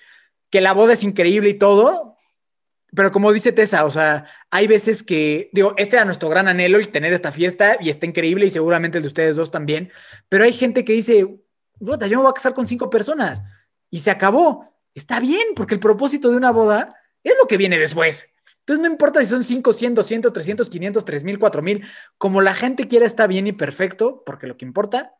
Que 0.50 0.60
la 0.60 0.74
boda 0.74 0.92
es 0.92 1.04
increíble 1.04 1.48
y 1.48 1.54
todo, 1.54 2.18
pero 2.94 3.10
como 3.12 3.32
dice 3.32 3.52
Tessa, 3.52 3.86
o 3.86 3.90
sea, 3.90 4.26
hay 4.50 4.66
veces 4.66 5.02
que, 5.02 5.48
digo, 5.54 5.72
este 5.78 5.96
era 5.96 6.04
nuestro 6.04 6.28
gran 6.28 6.48
anhelo, 6.48 6.76
el 6.78 6.90
tener 6.90 7.14
esta 7.14 7.32
fiesta 7.32 7.78
y 7.80 7.88
está 7.88 8.04
increíble 8.04 8.44
y 8.44 8.50
seguramente 8.50 8.98
el 8.98 9.02
de 9.02 9.08
ustedes 9.08 9.36
dos 9.36 9.50
también, 9.50 9.90
pero 10.28 10.44
hay 10.44 10.52
gente 10.52 10.84
que 10.84 10.92
dice, 10.92 11.40
yo 11.80 11.96
me 11.96 12.16
voy 12.16 12.30
a 12.30 12.34
casar 12.34 12.54
con 12.54 12.66
cinco 12.66 12.90
personas 12.90 13.42
y 13.90 14.00
se 14.00 14.10
acabó. 14.10 14.72
Está 14.94 15.20
bien, 15.20 15.48
porque 15.54 15.74
el 15.74 15.80
propósito 15.80 16.30
de 16.30 16.36
una 16.36 16.52
boda 16.52 16.88
es 17.22 17.34
lo 17.40 17.46
que 17.46 17.56
viene 17.56 17.78
después. 17.78 18.28
Entonces 18.60 18.82
no 18.82 18.90
importa 18.90 19.20
si 19.20 19.26
son 19.26 19.44
5, 19.44 19.72
100, 19.72 19.94
200, 19.94 20.32
300, 20.32 20.68
500, 20.68 21.04
3000, 21.04 21.38
4000, 21.38 21.84
como 22.18 22.40
la 22.40 22.52
gente 22.52 22.88
quiera 22.88 23.06
está 23.06 23.28
bien 23.28 23.46
y 23.46 23.52
perfecto, 23.52 24.24
porque 24.26 24.48
lo 24.48 24.56
que 24.56 24.64
importa 24.64 25.14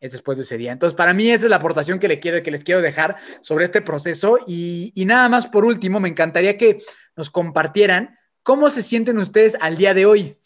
es 0.00 0.12
después 0.12 0.36
de 0.36 0.44
ese 0.44 0.58
día. 0.58 0.72
Entonces, 0.72 0.96
para 0.96 1.14
mí 1.14 1.30
esa 1.30 1.44
es 1.44 1.50
la 1.50 1.56
aportación 1.56 1.98
que, 1.98 2.08
le 2.08 2.20
quiero, 2.20 2.42
que 2.42 2.50
les 2.50 2.64
quiero 2.64 2.82
dejar 2.82 3.16
sobre 3.40 3.64
este 3.64 3.80
proceso. 3.80 4.38
Y, 4.46 4.92
y 4.94 5.04
nada 5.04 5.28
más, 5.28 5.46
por 5.46 5.64
último, 5.64 6.00
me 6.00 6.08
encantaría 6.08 6.56
que 6.56 6.82
nos 7.16 7.30
compartieran 7.30 8.18
cómo 8.42 8.68
se 8.68 8.82
sienten 8.82 9.18
ustedes 9.18 9.56
al 9.60 9.76
día 9.76 9.94
de 9.94 10.06
hoy. 10.06 10.36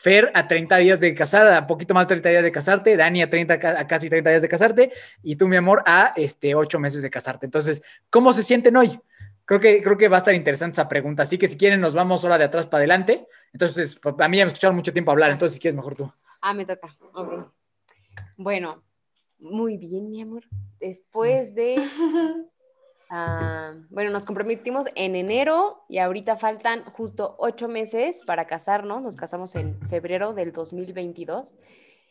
Fer 0.00 0.30
a 0.32 0.48
30 0.48 0.78
días 0.78 0.98
de 0.98 1.14
casar, 1.14 1.46
a 1.46 1.66
poquito 1.66 1.92
más 1.92 2.08
de 2.08 2.14
30 2.14 2.28
días 2.30 2.42
de 2.42 2.50
casarte, 2.50 2.96
Dani 2.96 3.20
a, 3.20 3.28
30, 3.28 3.54
a 3.54 3.86
casi 3.86 4.08
30 4.08 4.30
días 4.30 4.40
de 4.40 4.48
casarte 4.48 4.92
y 5.22 5.36
tú, 5.36 5.46
mi 5.46 5.56
amor, 5.56 5.82
a 5.84 6.14
este, 6.16 6.54
8 6.54 6.80
meses 6.80 7.02
de 7.02 7.10
casarte. 7.10 7.44
Entonces, 7.44 7.82
¿cómo 8.08 8.32
se 8.32 8.42
sienten 8.42 8.78
hoy? 8.78 8.98
Creo 9.44 9.60
que, 9.60 9.82
creo 9.82 9.98
que 9.98 10.08
va 10.08 10.16
a 10.16 10.20
estar 10.20 10.34
interesante 10.34 10.76
esa 10.76 10.88
pregunta. 10.88 11.24
Así 11.24 11.36
que 11.36 11.48
si 11.48 11.58
quieren, 11.58 11.82
nos 11.82 11.92
vamos 11.92 12.24
ahora 12.24 12.38
de 12.38 12.44
atrás 12.44 12.66
para 12.66 12.78
adelante. 12.78 13.26
Entonces, 13.52 14.00
pues, 14.02 14.14
a 14.18 14.28
mí 14.28 14.38
ya 14.38 14.44
me 14.46 14.48
escucharon 14.48 14.74
mucho 14.74 14.94
tiempo 14.94 15.10
hablar, 15.10 15.32
entonces 15.32 15.56
si 15.56 15.60
quieres, 15.60 15.76
mejor 15.76 15.94
tú. 15.96 16.10
Ah, 16.40 16.54
me 16.54 16.64
toca. 16.64 16.96
Ok. 17.12 17.52
Bueno, 18.38 18.82
muy 19.38 19.76
bien, 19.76 20.08
mi 20.08 20.22
amor. 20.22 20.44
Después 20.80 21.54
de 21.54 21.76
Ah, 23.12 23.74
bueno, 23.88 24.12
nos 24.12 24.24
comprometimos 24.24 24.86
en 24.94 25.16
enero 25.16 25.84
y 25.88 25.98
ahorita 25.98 26.36
faltan 26.36 26.84
justo 26.84 27.34
ocho 27.40 27.66
meses 27.66 28.22
para 28.24 28.46
casarnos. 28.46 29.02
Nos 29.02 29.16
casamos 29.16 29.56
en 29.56 29.80
febrero 29.88 30.32
del 30.32 30.52
2022. 30.52 31.56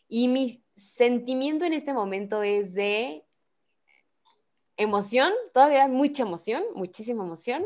Y 0.09 0.27
mi 0.27 0.61
sentimiento 0.75 1.63
en 1.63 1.71
este 1.71 1.93
momento 1.93 2.43
es 2.43 2.73
de 2.73 3.23
emoción, 4.75 5.31
todavía 5.53 5.87
mucha 5.87 6.23
emoción, 6.23 6.63
muchísima 6.75 7.23
emoción. 7.23 7.63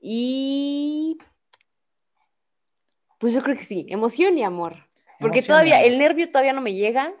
Y 0.00 1.18
pues 3.18 3.34
yo 3.34 3.42
creo 3.42 3.56
que 3.56 3.64
sí, 3.64 3.84
emoción 3.90 4.38
y 4.38 4.42
amor. 4.42 4.88
Porque 5.18 5.42
todavía 5.42 5.84
el 5.84 5.98
nervio 5.98 6.30
todavía 6.30 6.54
no 6.54 6.62
me 6.62 6.72
llega, 6.72 7.12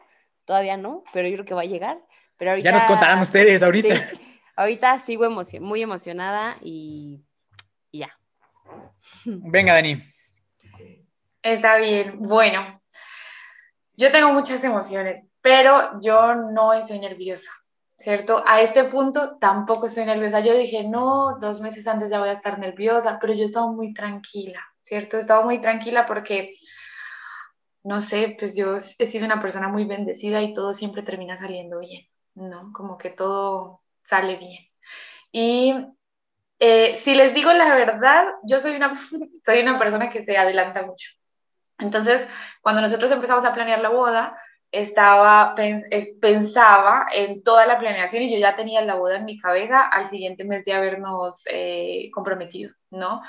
todavía 0.46 0.78
no, 0.78 1.04
pero 1.12 1.28
yo 1.28 1.34
creo 1.34 1.44
que 1.44 1.54
va 1.54 1.62
a 1.62 1.66
llegar. 1.66 2.00
Pero 2.38 2.56
ya 2.56 2.72
nos 2.72 2.86
contarán 2.86 3.20
ustedes 3.20 3.62
ahorita. 3.62 3.94
Ahorita 4.60 4.98
sigo 4.98 5.28
muy 5.60 5.82
emocionada 5.82 6.56
y, 6.60 7.24
ya. 7.92 8.10
Venga, 9.24 9.74
Dani. 9.74 9.98
Está 11.42 11.78
bien. 11.78 12.18
Bueno, 12.18 12.66
yo 13.96 14.12
tengo 14.12 14.32
muchas 14.34 14.62
emociones, 14.62 15.22
pero 15.40 15.98
yo 16.02 16.34
no 16.34 16.74
estoy 16.74 16.98
nerviosa. 16.98 17.50
¿cierto? 17.98 18.42
A 18.46 18.62
este 18.62 18.84
punto 18.84 19.36
tampoco 19.38 19.86
estoy 19.86 20.06
nerviosa. 20.06 20.40
Yo 20.40 20.56
dije, 20.56 20.84
no, 20.84 21.38
dos 21.38 21.60
meses 21.60 21.86
antes 21.86 22.10
ya 22.10 22.18
voy 22.18 22.30
a 22.30 22.32
estar 22.32 22.58
nerviosa, 22.58 23.18
pero 23.20 23.34
yo 23.34 23.42
he 23.42 23.46
estado 23.46 23.72
muy 23.74 23.92
tranquila, 23.92 24.60
¿cierto? 24.80 25.18
He 25.18 25.20
estado 25.20 25.44
muy 25.44 25.60
tranquila 25.60 26.06
porque, 26.06 26.52
no 27.82 28.00
sé, 28.00 28.36
pues 28.38 28.56
yo 28.56 28.76
he 28.76 29.06
sido 29.06 29.26
una 29.26 29.42
persona 29.42 29.68
muy 29.68 29.84
bendecida 29.84 30.40
y 30.40 30.54
todo 30.54 30.72
siempre 30.72 31.02
termina 31.02 31.36
saliendo 31.36 31.80
bien, 31.80 32.06
¿no? 32.34 32.72
Como 32.72 32.96
que 32.96 33.10
todo 33.10 33.79
sale 34.10 34.36
bien. 34.36 34.66
Y 35.32 35.74
eh, 36.58 36.96
si 36.96 37.14
les 37.14 37.32
digo 37.32 37.52
la 37.52 37.74
verdad, 37.74 38.26
yo 38.42 38.58
soy 38.60 38.76
una, 38.76 38.94
soy 39.46 39.60
una 39.60 39.78
persona 39.78 40.10
que 40.10 40.24
se 40.24 40.36
adelanta 40.36 40.82
mucho. 40.82 41.10
Entonces, 41.78 42.26
cuando 42.60 42.82
nosotros 42.82 43.10
empezamos 43.10 43.44
a 43.44 43.54
planear 43.54 43.80
la 43.80 43.88
boda, 43.88 44.36
estaba, 44.70 45.54
pensaba 46.20 47.06
en 47.12 47.42
toda 47.42 47.66
la 47.66 47.78
planeación 47.78 48.22
y 48.22 48.32
yo 48.32 48.38
ya 48.38 48.54
tenía 48.54 48.82
la 48.82 48.94
boda 48.94 49.16
en 49.16 49.24
mi 49.24 49.38
cabeza 49.38 49.80
al 49.80 50.08
siguiente 50.08 50.44
mes 50.44 50.64
de 50.64 50.74
habernos 50.74 51.42
eh, 51.50 52.10
comprometido, 52.12 52.72
¿no? 52.90 53.22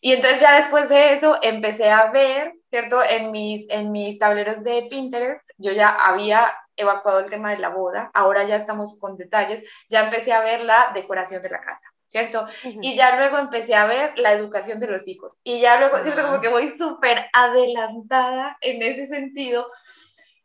Y 0.00 0.12
entonces 0.12 0.40
ya 0.40 0.56
después 0.56 0.88
de 0.88 1.12
eso 1.12 1.36
empecé 1.42 1.90
a 1.90 2.10
ver, 2.10 2.52
¿cierto? 2.62 3.02
En 3.02 3.30
mis, 3.32 3.68
en 3.68 3.90
mis 3.90 4.18
tableros 4.18 4.62
de 4.62 4.86
Pinterest, 4.88 5.42
yo 5.56 5.72
ya 5.72 5.88
había 5.88 6.52
evacuado 6.76 7.20
el 7.20 7.30
tema 7.30 7.50
de 7.50 7.58
la 7.58 7.70
boda, 7.70 8.10
ahora 8.14 8.44
ya 8.44 8.56
estamos 8.56 8.98
con 9.00 9.16
detalles, 9.16 9.64
ya 9.88 10.04
empecé 10.04 10.32
a 10.32 10.40
ver 10.40 10.60
la 10.60 10.92
decoración 10.94 11.42
de 11.42 11.50
la 11.50 11.60
casa. 11.60 11.92
¿cierto? 12.08 12.46
Y 12.64 12.96
ya 12.96 13.16
luego 13.16 13.38
empecé 13.38 13.74
a 13.74 13.86
ver 13.86 14.18
la 14.18 14.32
educación 14.32 14.80
de 14.80 14.86
los 14.86 15.06
hijos. 15.06 15.40
Y 15.44 15.60
ya 15.60 15.78
luego, 15.78 15.98
¿cierto? 15.98 16.22
Como 16.22 16.40
que 16.40 16.48
voy 16.48 16.68
súper 16.70 17.26
adelantada 17.32 18.56
en 18.60 18.82
ese 18.82 19.06
sentido. 19.06 19.66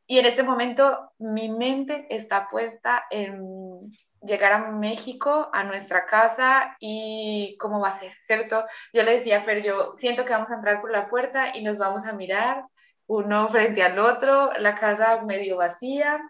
Y 0.06 0.20
en 0.20 0.26
este 0.26 0.44
momento 0.44 1.12
mi 1.18 1.50
mente 1.50 2.06
está 2.10 2.50
puesta 2.50 3.06
en 3.10 3.92
llegar 4.26 4.54
a 4.54 4.72
México, 4.72 5.50
a 5.54 5.64
nuestra 5.64 6.06
casa 6.06 6.76
y 6.80 7.58
cómo 7.60 7.80
va 7.80 7.90
a 7.90 8.00
ser, 8.00 8.14
¿cierto? 8.24 8.66
Yo 8.94 9.04
le 9.04 9.18
decía 9.18 9.40
a 9.40 9.44
Fer, 9.44 9.64
yo 9.64 9.94
siento 9.96 10.26
que 10.26 10.34
vamos 10.34 10.52
a 10.52 10.56
entrar 10.56 10.82
por 10.82 10.92
la 10.92 11.10
puerta 11.10 11.56
y 11.56 11.64
nos 11.64 11.78
vamos 11.78 12.06
a 12.06 12.14
mirar 12.14 12.66
uno 13.08 13.50
frente 13.50 13.84
al 13.84 14.00
otro, 14.00 14.52
la 14.60 14.76
casa 14.76 15.22
medio 15.24 15.58
vacía. 15.58 16.22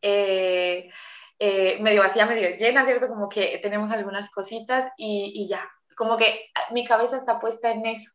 Eh, 0.00 0.90
eh, 1.38 1.78
medio 1.80 2.02
vacía, 2.02 2.26
medio 2.26 2.56
llena, 2.56 2.84
¿cierto? 2.84 3.08
Como 3.08 3.28
que 3.28 3.58
tenemos 3.62 3.90
algunas 3.90 4.30
cositas 4.30 4.86
y, 4.96 5.32
y 5.34 5.48
ya, 5.48 5.68
como 5.96 6.16
que 6.16 6.50
mi 6.70 6.86
cabeza 6.86 7.16
está 7.16 7.40
puesta 7.40 7.70
en 7.70 7.86
eso. 7.86 8.12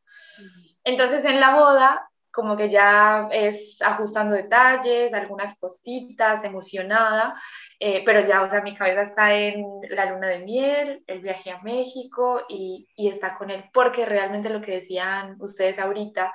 Entonces 0.83 1.25
en 1.25 1.39
la 1.39 1.55
boda, 1.55 2.08
como 2.31 2.55
que 2.55 2.69
ya 2.69 3.27
es 3.31 3.81
ajustando 3.81 4.35
detalles, 4.35 5.13
algunas 5.13 5.59
cositas, 5.59 6.43
emocionada, 6.43 7.39
eh, 7.79 8.03
pero 8.05 8.21
ya, 8.21 8.43
o 8.43 8.49
sea, 8.49 8.61
mi 8.61 8.75
cabeza 8.75 9.03
está 9.03 9.33
en 9.33 9.65
la 9.89 10.05
luna 10.05 10.27
de 10.27 10.39
miel, 10.39 11.03
el 11.07 11.21
viaje 11.21 11.51
a 11.51 11.61
México 11.61 12.41
y, 12.47 12.87
y 12.95 13.09
está 13.09 13.37
con 13.37 13.49
él, 13.49 13.65
porque 13.73 14.05
realmente 14.05 14.49
lo 14.49 14.61
que 14.61 14.73
decían 14.73 15.37
ustedes 15.39 15.79
ahorita, 15.79 16.33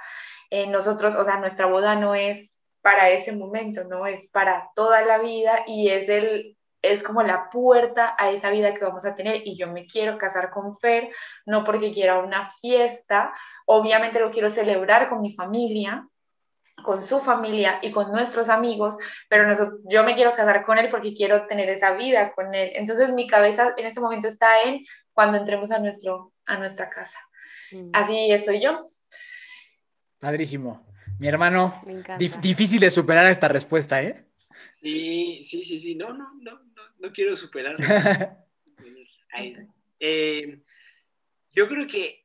eh, 0.51 0.67
nosotros, 0.67 1.15
o 1.15 1.25
sea, 1.25 1.39
nuestra 1.39 1.67
boda 1.67 1.97
no 1.97 2.15
es 2.15 2.63
para 2.83 3.11
ese 3.11 3.33
momento, 3.33 3.85
no 3.85 4.07
es 4.07 4.31
para 4.31 4.71
toda 4.75 5.03
la 5.03 5.19
vida 5.19 5.65
y 5.67 5.89
es 5.89 6.09
el 6.09 6.54
es 6.93 7.03
como 7.03 7.23
la 7.23 7.51
puerta 7.51 8.15
a 8.19 8.31
esa 8.31 8.51
vida 8.51 8.75
que 8.75 8.85
vamos 8.85 9.05
a 9.05 9.15
tener 9.15 9.43
y 9.45 9.57
yo 9.57 9.69
me 9.69 9.87
quiero 9.87 10.19
casar 10.19 10.51
con 10.51 10.79
Fer, 10.79 11.11
no 11.47 11.65
porque 11.65 11.93
quiera 11.93 12.19
una 12.19 12.51
fiesta, 12.61 13.33
obviamente 13.67 14.21
lo 14.21 14.31
quiero 14.31 14.51
celebrar 14.51 15.09
con 15.09 15.21
mi 15.21 15.33
familia, 15.33 16.07
con 16.83 17.05
su 17.05 17.21
familia 17.21 17.79
y 17.83 17.93
con 17.93 18.11
nuestros 18.13 18.49
amigos, 18.49 18.97
pero 19.29 19.79
yo 19.85 20.05
me 20.05 20.15
quiero 20.15 20.35
casar 20.35 20.65
con 20.65 20.79
él 20.79 20.91
porque 20.91 21.15
quiero 21.15 21.47
tener 21.47 21.69
esa 21.71 21.95
vida 21.95 22.33
con 22.33 22.55
él. 22.55 22.71
Entonces 22.75 23.11
mi 23.13 23.27
cabeza 23.27 23.75
en 23.77 23.87
este 23.87 24.01
momento 24.01 24.29
está 24.29 24.63
en 24.63 24.85
cuando 25.13 25.39
entremos 25.39 25.71
a, 25.71 25.79
nuestro, 25.79 26.33
a 26.47 26.59
nuestra 26.59 26.91
casa. 26.91 27.19
Mm. 27.73 27.91
Así 27.93 28.31
estoy 28.31 28.61
yo. 28.61 28.75
Padrísimo. 30.19 30.85
Mi 31.19 31.29
hermano, 31.29 31.81
difícil 32.19 32.81
de 32.81 32.91
superar 32.91 33.27
esta 33.27 33.47
respuesta, 33.47 34.03
¿eh? 34.03 34.27
Sí, 34.83 35.43
sí, 35.45 35.65
sí, 35.65 35.81
sí. 35.81 35.95
No, 35.95 36.13
no, 36.13 36.35
no, 36.41 36.61
no, 36.99 37.13
quiero 37.13 37.37
superar. 37.37 37.77
Eh, 40.07 40.61
yo 41.51 41.67
creo 41.67 41.87
que 41.87 42.25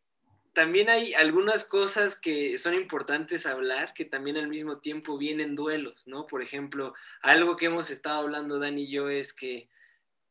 también 0.53 0.89
hay 0.89 1.13
algunas 1.13 1.63
cosas 1.63 2.20
que 2.20 2.57
son 2.57 2.74
importantes 2.74 3.45
hablar, 3.45 3.93
que 3.93 4.05
también 4.05 4.38
al 4.38 4.47
mismo 4.47 4.80
tiempo 4.80 5.17
vienen 5.17 5.55
duelos, 5.55 6.05
¿no? 6.07 6.28
Por 6.28 6.41
ejemplo, 6.41 6.93
algo 7.22 7.55
que 7.55 7.67
hemos 7.67 7.89
estado 7.89 8.20
hablando 8.20 8.59
Dani 8.59 8.84
y 8.84 8.91
yo 8.91 9.09
es 9.09 9.34
que, 9.34 9.70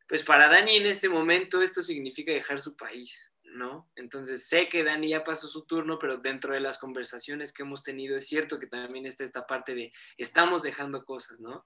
pues 0.09 0.22
para 0.22 0.49
Dani 0.49 0.76
en 0.76 0.86
este 0.86 1.09
momento 1.09 1.62
esto 1.62 1.82
significa 1.82 2.32
dejar 2.32 2.61
su 2.61 2.76
país, 2.76 3.30
¿no? 3.45 3.89
Entonces 3.97 4.49
sé 4.49 4.68
que 4.68 4.84
Dani 4.84 5.09
ya 5.09 5.24
pasó 5.24 5.49
su 5.49 5.64
turno, 5.64 5.99
pero 5.99 6.18
dentro 6.18 6.53
de 6.53 6.61
las 6.61 6.78
conversaciones 6.78 7.53
que 7.53 7.62
hemos 7.62 7.82
tenido 7.82 8.16
es 8.16 8.26
cierto 8.26 8.59
que 8.59 8.66
también 8.66 9.07
está 9.07 9.24
esta 9.24 9.47
parte 9.47 9.74
de 9.74 9.93
estamos 10.16 10.62
dejando 10.62 11.05
cosas, 11.05 11.41
¿no? 11.41 11.64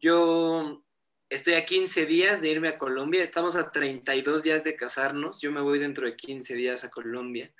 Yo 0.00 0.82
estoy 1.30 1.54
a 1.54 1.64
15 1.64 2.06
días 2.06 2.42
de 2.42 2.50
irme 2.50 2.68
a 2.68 2.78
Colombia, 2.78 3.22
estamos 3.22 3.56
a 3.56 3.70
32 3.70 4.42
días 4.42 4.64
de 4.64 4.74
casarnos, 4.74 5.40
yo 5.40 5.52
me 5.52 5.60
voy 5.60 5.78
dentro 5.78 6.04
de 6.04 6.16
15 6.16 6.54
días 6.54 6.84
a 6.84 6.90
Colombia 6.90 7.52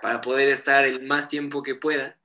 para 0.00 0.20
poder 0.20 0.48
estar 0.48 0.84
el 0.84 1.02
más 1.02 1.28
tiempo 1.28 1.62
que 1.62 1.76
pueda 1.76 2.18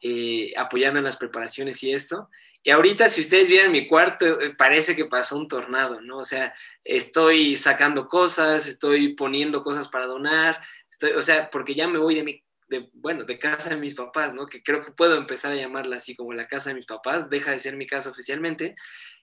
eh, 0.00 0.52
apoyando 0.56 0.98
en 0.98 1.04
las 1.04 1.16
preparaciones 1.16 1.82
y 1.82 1.92
esto. 1.92 2.28
Y 2.62 2.70
ahorita, 2.70 3.08
si 3.08 3.20
ustedes 3.20 3.48
vieran 3.48 3.72
mi 3.72 3.88
cuarto, 3.88 4.40
eh, 4.40 4.54
parece 4.54 4.94
que 4.94 5.06
pasó 5.06 5.36
un 5.36 5.48
tornado, 5.48 6.00
¿no? 6.00 6.18
O 6.18 6.24
sea, 6.24 6.54
estoy 6.84 7.56
sacando 7.56 8.06
cosas, 8.06 8.66
estoy 8.66 9.14
poniendo 9.14 9.62
cosas 9.62 9.88
para 9.88 10.06
donar, 10.06 10.60
estoy, 10.90 11.12
o 11.12 11.22
sea, 11.22 11.48
porque 11.48 11.74
ya 11.74 11.88
me 11.88 11.98
voy 11.98 12.14
de 12.14 12.22
mi 12.22 12.42
de, 12.68 12.90
bueno, 12.94 13.22
de 13.22 13.38
casa 13.38 13.70
de 13.70 13.76
mis 13.76 13.94
papás, 13.94 14.34
¿no? 14.34 14.46
Que 14.46 14.60
creo 14.60 14.84
que 14.84 14.90
puedo 14.90 15.16
empezar 15.16 15.52
a 15.52 15.56
llamarla 15.56 15.96
así 15.96 16.16
como 16.16 16.32
la 16.32 16.48
casa 16.48 16.70
de 16.70 16.74
mis 16.74 16.86
papás, 16.86 17.30
deja 17.30 17.52
de 17.52 17.60
ser 17.60 17.76
mi 17.76 17.86
casa 17.86 18.10
oficialmente. 18.10 18.74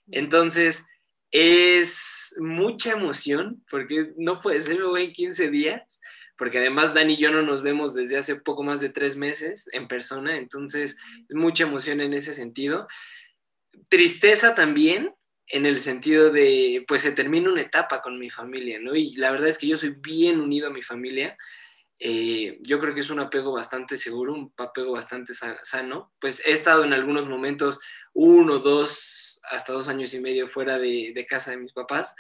Entonces, 0.08 0.86
es 1.34 2.36
mucha 2.40 2.92
emoción, 2.92 3.64
porque 3.70 4.14
no 4.18 4.40
puede 4.40 4.62
ser, 4.62 4.78
me 4.80 4.86
voy 4.86 5.06
en 5.06 5.14
15 5.14 5.50
días, 5.50 6.00
porque 6.38 6.60
además 6.60 6.94
Dani 6.94 7.14
y 7.14 7.18
yo 7.18 7.32
no 7.32 7.42
nos 7.42 7.64
vemos 7.64 7.96
desde 7.96 8.18
hace 8.18 8.36
poco 8.36 8.64
más 8.64 8.80
de 8.80 8.90
tres 8.90 9.16
meses 9.16 9.68
en 9.74 9.88
persona, 9.88 10.38
entonces 10.38 10.96
es 11.28 11.36
mucha 11.36 11.64
emoción 11.64 12.02
en 12.02 12.14
ese 12.14 12.36
sentido. 12.36 12.88
Tristeza 13.90 14.54
también, 14.54 15.16
en 15.48 15.66
el 15.66 15.80
sentido 15.80 16.32
de, 16.32 16.86
pues 16.88 17.02
se 17.02 17.12
termina 17.12 17.52
una 17.52 17.62
etapa 17.62 18.02
con 18.02 18.20
mi 18.20 18.30
familia, 18.30 18.80
¿no? 18.80 18.96
Y 18.96 19.16
la 19.16 19.32
verdad 19.32 19.50
es 19.50 19.58
que 19.58 19.68
yo 19.68 19.78
soy 19.78 19.90
bien 19.90 20.40
unido 20.40 20.68
a 20.68 20.74
mi 20.74 20.84
familia. 20.84 21.36
Eh, 22.00 22.60
yo 22.62 22.80
creo 22.80 22.94
que 22.94 23.02
es 23.02 23.10
un 23.10 23.20
apego 23.20 23.54
bastante 23.54 23.98
seguro, 23.98 24.34
un 24.34 24.54
apego 24.58 24.94
bastante 24.94 25.34
sano. 25.64 26.14
Pues 26.20 26.46
he 26.46 26.52
estado 26.52 26.84
en 26.84 26.94
algunos 26.94 27.28
momentos, 27.28 27.80
uno, 28.14 28.60
dos, 28.60 29.33
hasta 29.44 29.74
dos 29.74 29.88
años 29.88 30.14
y 30.14 30.20
medio 30.20 30.48
fuera 30.48 30.78
de, 30.78 31.26
casa 31.28 31.52
de 31.52 31.58
mis 31.58 31.74
papás 31.74 32.16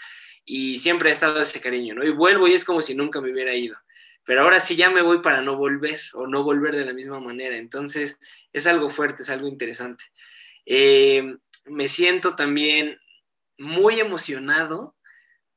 y 0.45 0.79
siempre 0.79 1.09
he 1.09 1.13
estado 1.13 1.41
ese 1.41 1.61
cariño, 1.61 1.95
¿no? 1.95 2.03
Y 2.03 2.11
vuelvo 2.11 2.47
y 2.47 2.53
es 2.53 2.65
como 2.65 2.81
si 2.81 2.95
nunca 2.95 3.21
me 3.21 3.31
hubiera 3.31 3.53
ido. 3.53 3.77
Pero 4.25 4.41
ahora 4.41 4.59
sí 4.59 4.75
ya 4.75 4.89
me 4.89 5.01
voy 5.01 5.19
para 5.19 5.41
no 5.41 5.57
volver 5.57 5.99
o 6.13 6.27
no 6.27 6.43
volver 6.43 6.75
de 6.75 6.85
la 6.85 6.93
misma 6.93 7.19
manera. 7.19 7.57
Entonces 7.57 8.17
es 8.51 8.67
algo 8.67 8.89
fuerte, 8.89 9.23
es 9.23 9.29
algo 9.29 9.47
interesante. 9.47 10.03
Eh, 10.65 11.35
me 11.65 11.87
siento 11.87 12.35
también 12.35 12.99
muy 13.57 13.99
emocionado 13.99 14.95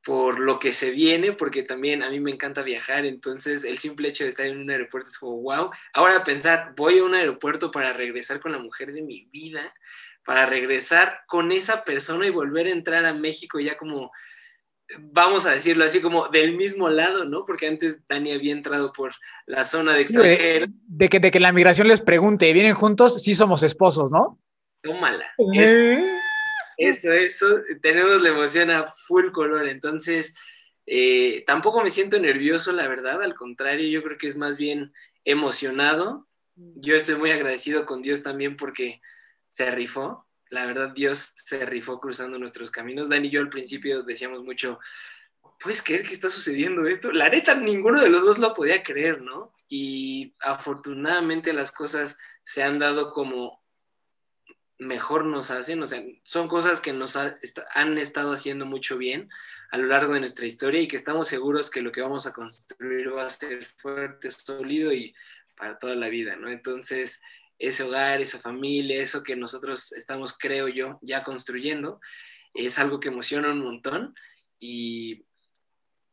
por 0.07 0.39
lo 0.39 0.61
que 0.61 0.73
se 0.73 0.93
viene, 0.93 1.33
porque 1.33 1.65
también 1.65 2.05
a 2.05 2.11
mí 2.11 2.21
me 2.21 2.31
encanta 2.31 2.63
viajar, 2.63 3.05
entonces 3.05 3.65
el 3.65 3.79
simple 3.79 4.07
hecho 4.07 4.23
de 4.23 4.31
estar 4.31 4.47
en 4.47 4.59
un 4.59 4.71
aeropuerto 4.71 5.11
es 5.11 5.19
como, 5.19 5.43
wow, 5.43 5.71
ahora 5.93 6.23
pensar, 6.23 6.75
voy 6.77 7.01
a 7.01 7.05
un 7.05 7.15
aeropuerto 7.15 7.73
para 7.73 7.93
regresar 7.93 8.39
con 8.39 8.53
la 8.53 8.59
mujer 8.59 8.93
de 8.93 9.03
mi 9.03 9.25
vida, 9.33 9.75
para 10.27 10.45
regresar 10.45 11.21
con 11.29 11.53
esa 11.53 11.85
persona 11.85 12.27
y 12.27 12.31
volver 12.31 12.67
a 12.67 12.73
entrar 12.73 13.07
a 13.07 13.15
México 13.15 13.61
ya 13.61 13.79
como, 13.79 14.11
vamos 14.99 15.47
a 15.47 15.53
decirlo 15.53 15.85
así, 15.85 16.01
como 16.01 16.29
del 16.29 16.57
mismo 16.57 16.89
lado, 16.89 17.25
¿no? 17.25 17.47
Porque 17.47 17.69
antes 17.69 18.01
Dani 18.09 18.33
había 18.33 18.53
entrado 18.53 18.93
por 18.93 19.13
la 19.47 19.65
zona 19.65 19.95
de 19.95 20.01
extranjero. 20.03 20.67
De, 20.89 21.09
que, 21.09 21.21
de 21.21 21.31
que 21.31 21.41
la 21.41 21.53
migración 21.53 21.87
les 21.87 22.01
pregunte, 22.01 22.53
¿vienen 22.53 22.75
juntos? 22.75 23.23
Sí 23.23 23.37
somos 23.37 23.63
esposos, 23.63 24.11
¿no? 24.11 24.39
Tómala. 24.83 25.27
Es, 25.55 26.01
eso, 26.77 27.13
eso, 27.13 27.61
tenemos 27.81 28.21
la 28.21 28.31
emoción 28.31 28.71
a 28.71 28.87
full 28.87 29.31
color, 29.31 29.69
entonces 29.69 30.35
eh, 30.87 31.45
tampoco 31.47 31.83
me 31.83 31.91
siento 31.91 32.19
nervioso, 32.19 32.73
la 32.73 32.89
verdad, 32.89 33.23
al 33.23 33.35
contrario, 33.35 33.89
yo 33.89 34.03
creo 34.03 34.19
que 34.19 34.27
es 34.27 34.37
más 34.37 34.57
bien 34.57 34.93
emocionado. 35.25 36.27
Yo 36.57 36.97
estoy 36.97 37.15
muy 37.15 37.31
agradecido 37.31 37.87
con 37.87 38.03
Dios 38.03 38.23
también 38.23 38.57
porque 38.57 39.01
se 39.57 39.71
rifó, 39.71 40.27
la 40.51 40.67
verdad 40.67 40.91
Dios 40.91 41.33
se 41.47 41.65
rifó 41.65 41.99
cruzando 41.99 42.39
nuestros 42.39 42.71
caminos. 42.71 43.09
Dani 43.09 43.29
y 43.29 43.31
yo 43.31 43.41
al 43.41 43.49
principio 43.49 44.03
decíamos 44.03 44.45
mucho, 44.45 44.79
¿puedes 45.59 45.83
creer 45.83 46.07
que 46.07 46.13
está 46.13 46.29
sucediendo 46.29 46.87
esto? 46.87 47.11
La 47.11 47.31
neta, 47.31 47.55
ninguno 47.55 48.03
de 48.03 48.11
los 48.11 48.23
dos 48.23 48.39
lo 48.39 48.53
podía 48.53 48.83
creer, 48.83 49.23
¿no? 49.23 49.55
Y 49.67 50.35
afortunadamente 50.41 51.55
las 51.55 51.73
cosas 51.73 52.19
se 52.45 52.63
han 52.63 52.79
dado 52.79 53.13
como 53.13 53.65
mejor 54.79 55.25
nos 55.25 55.51
hacen, 55.51 55.83
o 55.83 55.87
sea, 55.87 56.05
son 56.23 56.49
cosas 56.49 56.83
que 56.83 56.93
nos 56.93 57.17
han 57.17 57.97
estado 57.97 58.35
haciendo 58.35 58.67
mucho 58.67 58.99
bien 58.99 59.31
a 59.71 59.79
lo 59.79 59.87
largo 59.87 60.13
de 60.13 60.21
nuestra 60.21 60.45
historia 60.45 60.83
y 60.83 60.87
que 60.87 60.97
estamos 60.97 61.29
seguros 61.29 61.71
que 61.71 61.81
lo 61.81 61.93
que 61.93 62.03
vamos 62.03 62.27
a 62.27 62.35
construir 62.35 63.11
va 63.17 63.25
a 63.25 63.31
ser 63.31 63.65
fuerte, 63.79 64.31
sólido 64.31 64.93
y 64.93 65.15
para 65.57 65.79
toda 65.79 65.95
la 65.95 66.11
vida, 66.11 66.37
¿no? 66.37 66.51
Entonces, 66.51 67.23
ese 67.59 67.83
hogar, 67.83 68.21
esa 68.21 68.39
familia, 68.39 69.01
eso 69.01 69.23
que 69.23 69.37
nosotros 69.37 69.93
estamos, 69.93 70.37
creo 70.39 70.69
yo, 70.69 70.99
ya 71.03 71.23
construyendo, 71.23 72.01
es 72.55 72.79
algo 72.79 73.01
que 73.01 73.09
emociona 73.09 73.51
un 73.51 73.61
montón 73.61 74.15
y 74.59 75.27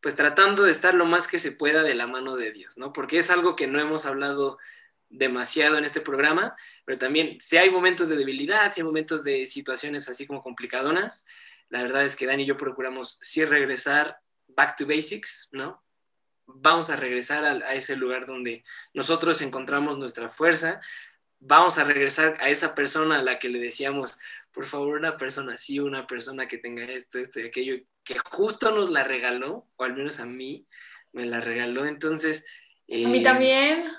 pues 0.01 0.15
tratando 0.15 0.63
de 0.63 0.71
estar 0.71 0.93
lo 0.93 1.05
más 1.05 1.27
que 1.27 1.39
se 1.39 1.53
pueda 1.53 1.81
de 1.81 1.95
la 1.95 2.07
mano 2.07 2.35
de 2.35 2.51
Dios, 2.51 2.77
¿no? 2.77 2.91
Porque 2.91 3.19
es 3.19 3.29
algo 3.31 3.55
que 3.55 3.67
no 3.67 3.79
hemos 3.79 4.05
hablado 4.05 4.57
demasiado 5.09 5.77
en 5.77 5.85
este 5.85 6.01
programa, 6.01 6.55
pero 6.83 6.97
también 6.97 7.39
si 7.39 7.55
hay 7.55 7.69
momentos 7.69 8.09
de 8.09 8.17
debilidad, 8.17 8.71
si 8.71 8.81
hay 8.81 8.85
momentos 8.85 9.23
de 9.23 9.45
situaciones 9.45 10.09
así 10.09 10.27
como 10.27 10.43
complicadonas, 10.43 11.25
la 11.69 11.81
verdad 11.83 12.03
es 12.03 12.15
que 12.15 12.25
Dani 12.25 12.43
y 12.43 12.47
yo 12.47 12.57
procuramos 12.57 13.17
sí 13.21 13.45
regresar 13.45 14.17
back 14.47 14.75
to 14.75 14.85
basics, 14.85 15.47
¿no? 15.53 15.81
Vamos 16.47 16.89
a 16.89 16.97
regresar 16.97 17.45
a, 17.45 17.51
a 17.51 17.73
ese 17.73 17.95
lugar 17.95 18.25
donde 18.25 18.65
nosotros 18.93 19.41
encontramos 19.41 19.97
nuestra 19.97 20.27
fuerza, 20.27 20.81
vamos 21.45 21.77
a 21.77 21.83
regresar 21.83 22.37
a 22.39 22.49
esa 22.49 22.73
persona 22.73 23.19
a 23.19 23.23
la 23.23 23.37
que 23.37 23.49
le 23.49 23.59
decíamos, 23.59 24.17
por 24.51 24.65
favor, 24.65 24.97
una 24.97 25.17
persona 25.17 25.53
así, 25.53 25.79
una 25.79 26.07
persona 26.07 26.47
que 26.47 26.57
tenga 26.57 26.85
esto, 26.85 27.19
esto 27.19 27.39
y 27.39 27.47
aquello, 27.47 27.75
que 28.03 28.17
justo 28.19 28.71
nos 28.71 28.89
la 28.89 29.03
regaló, 29.03 29.67
o 29.75 29.83
al 29.83 29.95
menos 29.95 30.19
a 30.19 30.25
mí 30.25 30.65
me 31.11 31.25
la 31.25 31.41
regaló. 31.41 31.85
Entonces... 31.85 32.45
a 32.89 32.95
mí 32.95 33.19
eh, 33.19 33.23
también. 33.23 33.91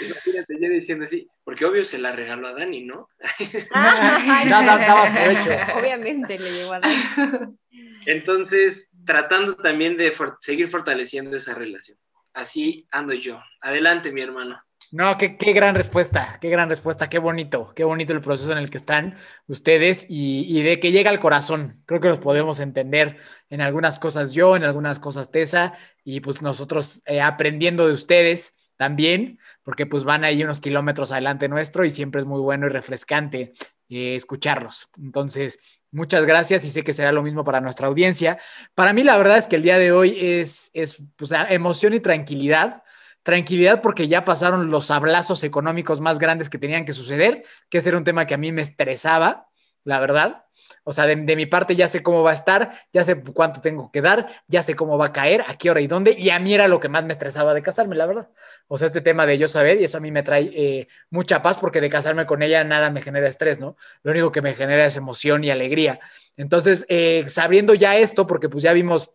Imagínate 0.00 0.56
yo 0.58 0.68
diciendo 0.70 1.04
así, 1.04 1.28
porque 1.44 1.66
obvio 1.66 1.84
se 1.84 1.98
la 1.98 2.12
regaló 2.12 2.48
a 2.48 2.54
Dani, 2.54 2.82
¿no? 2.82 3.10
Obviamente 5.78 6.38
le 6.38 6.50
llegó 6.50 6.72
a 6.72 6.80
Dani. 6.80 7.58
Entonces, 8.06 8.90
tratando 9.04 9.54
también 9.56 9.98
de 9.98 10.14
seguir 10.40 10.68
fortaleciendo 10.68 11.36
esa 11.36 11.54
relación. 11.54 11.98
Así 12.36 12.86
ando 12.90 13.14
yo. 13.14 13.40
Adelante, 13.62 14.12
mi 14.12 14.20
hermano. 14.20 14.62
No, 14.92 15.16
qué, 15.16 15.36
gran 15.54 15.74
respuesta, 15.74 16.38
qué 16.38 16.50
gran 16.50 16.68
respuesta, 16.68 17.08
qué 17.08 17.18
bonito, 17.18 17.72
qué 17.74 17.82
bonito 17.82 18.12
el 18.12 18.20
proceso 18.20 18.52
en 18.52 18.58
el 18.58 18.68
que 18.68 18.76
están 18.76 19.16
ustedes 19.46 20.04
y, 20.08 20.44
y, 20.46 20.62
de 20.62 20.78
que 20.78 20.92
llega 20.92 21.10
al 21.10 21.18
corazón. 21.18 21.82
Creo 21.86 21.98
que 22.00 22.08
los 22.08 22.18
podemos 22.18 22.60
entender 22.60 23.16
en 23.48 23.62
algunas 23.62 23.98
cosas 23.98 24.32
yo, 24.32 24.54
en 24.54 24.64
algunas 24.64 25.00
cosas 25.00 25.30
Tessa, 25.30 25.72
y 26.04 26.20
pues 26.20 26.42
nosotros 26.42 27.02
eh, 27.06 27.22
aprendiendo 27.22 27.88
de 27.88 27.94
ustedes 27.94 28.54
también, 28.76 29.40
porque 29.62 29.86
pues 29.86 30.04
van 30.04 30.24
ahí 30.24 30.44
unos 30.44 30.60
kilómetros 30.60 31.12
adelante 31.12 31.48
nuestro 31.48 31.86
y 31.86 31.90
siempre 31.90 32.20
es 32.20 32.26
muy 32.26 32.40
bueno 32.40 32.66
y 32.66 32.68
refrescante 32.68 33.54
eh, 33.88 34.14
escucharlos. 34.14 34.90
Entonces, 34.98 35.58
muchas 35.90 36.24
gracias 36.24 36.64
y 36.64 36.70
sé 36.70 36.82
que 36.82 36.92
será 36.92 37.12
lo 37.12 37.22
mismo 37.22 37.44
para 37.44 37.60
nuestra 37.60 37.88
audiencia. 37.88 38.38
Para 38.74 38.92
mí 38.92 39.02
la 39.02 39.16
verdad 39.16 39.38
es 39.38 39.46
que 39.46 39.56
el 39.56 39.62
día 39.62 39.78
de 39.78 39.92
hoy 39.92 40.16
es, 40.20 40.70
es 40.74 41.02
pues, 41.16 41.30
emoción 41.48 41.94
y 41.94 42.00
tranquilidad 42.00 42.82
tranquilidad 43.26 43.82
porque 43.82 44.06
ya 44.06 44.24
pasaron 44.24 44.70
los 44.70 44.92
hablazos 44.92 45.42
económicos 45.42 46.00
más 46.00 46.20
grandes 46.20 46.48
que 46.48 46.58
tenían 46.58 46.84
que 46.84 46.92
suceder, 46.92 47.42
que 47.68 47.78
ese 47.78 47.88
era 47.88 47.98
un 47.98 48.04
tema 48.04 48.24
que 48.24 48.34
a 48.34 48.38
mí 48.38 48.52
me 48.52 48.62
estresaba, 48.62 49.45
la 49.86 50.00
verdad. 50.00 50.44
O 50.84 50.92
sea, 50.92 51.06
de, 51.06 51.16
mi 51.16 51.46
parte 51.46 51.76
ya 51.76 51.86
sé 51.88 52.02
cómo 52.02 52.22
va 52.22 52.30
a 52.30 52.34
estar, 52.34 52.72
ya 52.92 53.04
sé 53.04 53.22
cuánto 53.22 53.60
tengo 53.60 53.90
que 53.92 54.00
dar, 54.00 54.26
ya 54.48 54.62
sé 54.62 54.74
cómo 54.74 54.98
va 54.98 55.06
a 55.06 55.12
caer, 55.12 55.42
a 55.46 55.56
qué 55.56 55.70
hora 55.70 55.80
y 55.80 55.86
dónde, 55.86 56.14
y 56.18 56.30
a 56.30 56.38
mí 56.40 56.54
era 56.54 56.66
lo 56.66 56.80
que 56.80 56.88
más 56.88 57.04
me 57.04 57.12
estresaba 57.12 57.54
de 57.54 57.62
casarme, 57.62 57.94
la 57.94 58.06
verdad. 58.06 58.28
O 58.68 58.78
sea, 58.78 58.86
este 58.88 59.00
tema 59.00 59.26
de 59.26 59.38
yo 59.38 59.48
saber, 59.48 59.80
y 59.80 59.84
eso 59.84 59.98
a 59.98 60.00
mí 60.00 60.10
me 60.10 60.22
trae 60.22 60.50
eh, 60.54 60.88
mucha 61.10 61.40
paz 61.40 61.58
porque 61.58 61.80
de 61.80 61.88
casarme 61.88 62.26
con 62.26 62.42
ella 62.42 62.64
nada 62.64 62.90
me 62.90 63.02
genera 63.02 63.28
estrés, 63.28 63.60
¿no? 63.60 63.76
Lo 64.02 64.10
único 64.12 64.32
que 64.32 64.42
me 64.42 64.54
genera 64.54 64.86
es 64.86 64.96
emoción 64.96 65.44
y 65.44 65.50
alegría. 65.50 66.00
Entonces, 66.36 66.84
eh, 66.88 67.24
sabiendo 67.28 67.74
ya 67.74 67.96
esto, 67.96 68.26
porque 68.26 68.48
pues 68.48 68.62
ya 68.62 68.72
vimos 68.72 69.12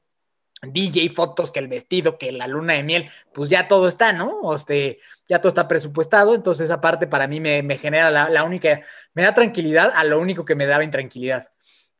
DJ, 0.61 1.09
fotos, 1.09 1.51
que 1.51 1.59
el 1.59 1.67
vestido, 1.67 2.17
que 2.17 2.31
la 2.31 2.47
luna 2.47 2.73
de 2.73 2.83
miel, 2.83 3.09
pues 3.33 3.49
ya 3.49 3.67
todo 3.67 3.87
está, 3.87 4.13
¿no? 4.13 4.39
O 4.41 4.55
este, 4.55 4.99
ya 5.27 5.39
todo 5.39 5.49
está 5.49 5.67
presupuestado, 5.67 6.35
entonces 6.35 6.65
esa 6.65 6.79
parte 6.79 7.07
para 7.07 7.27
mí 7.27 7.39
me, 7.39 7.77
genera 7.77 8.11
la, 8.11 8.43
única, 8.43 8.81
me 9.13 9.23
da 9.23 9.33
tranquilidad 9.33 9.91
a 9.95 10.03
lo 10.03 10.19
único 10.19 10.45
que 10.45 10.55
me 10.55 10.67
daba 10.67 10.83
intranquilidad. 10.83 11.49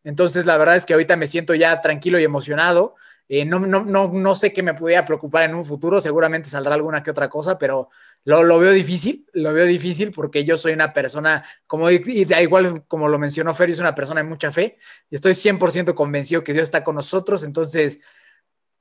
Entonces 0.03 0.45
la 0.45 0.57
verdad 0.57 0.76
es 0.76 0.86
que 0.86 0.93
ahorita 0.93 1.16
me 1.16 1.28
siento 1.28 1.55
ya 1.55 1.82
tranquilo 1.82 2.20
y 2.20 2.24
emocionado. 2.24 2.95
Eh, 3.30 3.45
no, 3.45 3.59
no, 3.59 3.86
no, 3.86 4.09
no 4.09 4.36
sé 4.36 4.51
qué 4.51 4.62
me 4.62 4.74
pudiera 4.74 5.05
preocupar 5.05 5.43
en 5.43 5.55
un 5.55 5.64
futuro, 5.64 6.01
seguramente 6.01 6.49
saldrá 6.49 6.74
alguna 6.76 7.01
que 7.01 7.12
otra 7.12 7.30
cosa, 7.30 7.57
pero 7.57 7.89
lo, 8.26 8.43
lo 8.43 8.59
veo 8.59 8.74
difícil, 8.74 9.26
lo 9.34 9.53
veo 9.53 9.66
difícil 9.66 10.12
porque 10.12 10.43
yo 10.43 10.57
soy 10.57 10.74
una 10.74 10.91
persona, 10.91 11.43
como 11.66 11.89
igual 11.89 12.84
como 12.88 13.07
lo 13.07 13.18
mencionó 13.18 13.53
Fer, 13.53 13.70
es 13.70 13.80
una 13.80 13.95
persona 13.95 14.22
de 14.22 14.28
mucha 14.28 14.51
fe 14.51 14.78
y 15.09 15.16
estoy 15.16 15.34
100% 15.34 15.95
convencido 15.95 16.43
que 16.43 16.51
Dios 16.51 16.64
está 16.64 16.84
con 16.84 16.95
nosotros, 16.95 17.43
entonces 17.43 18.01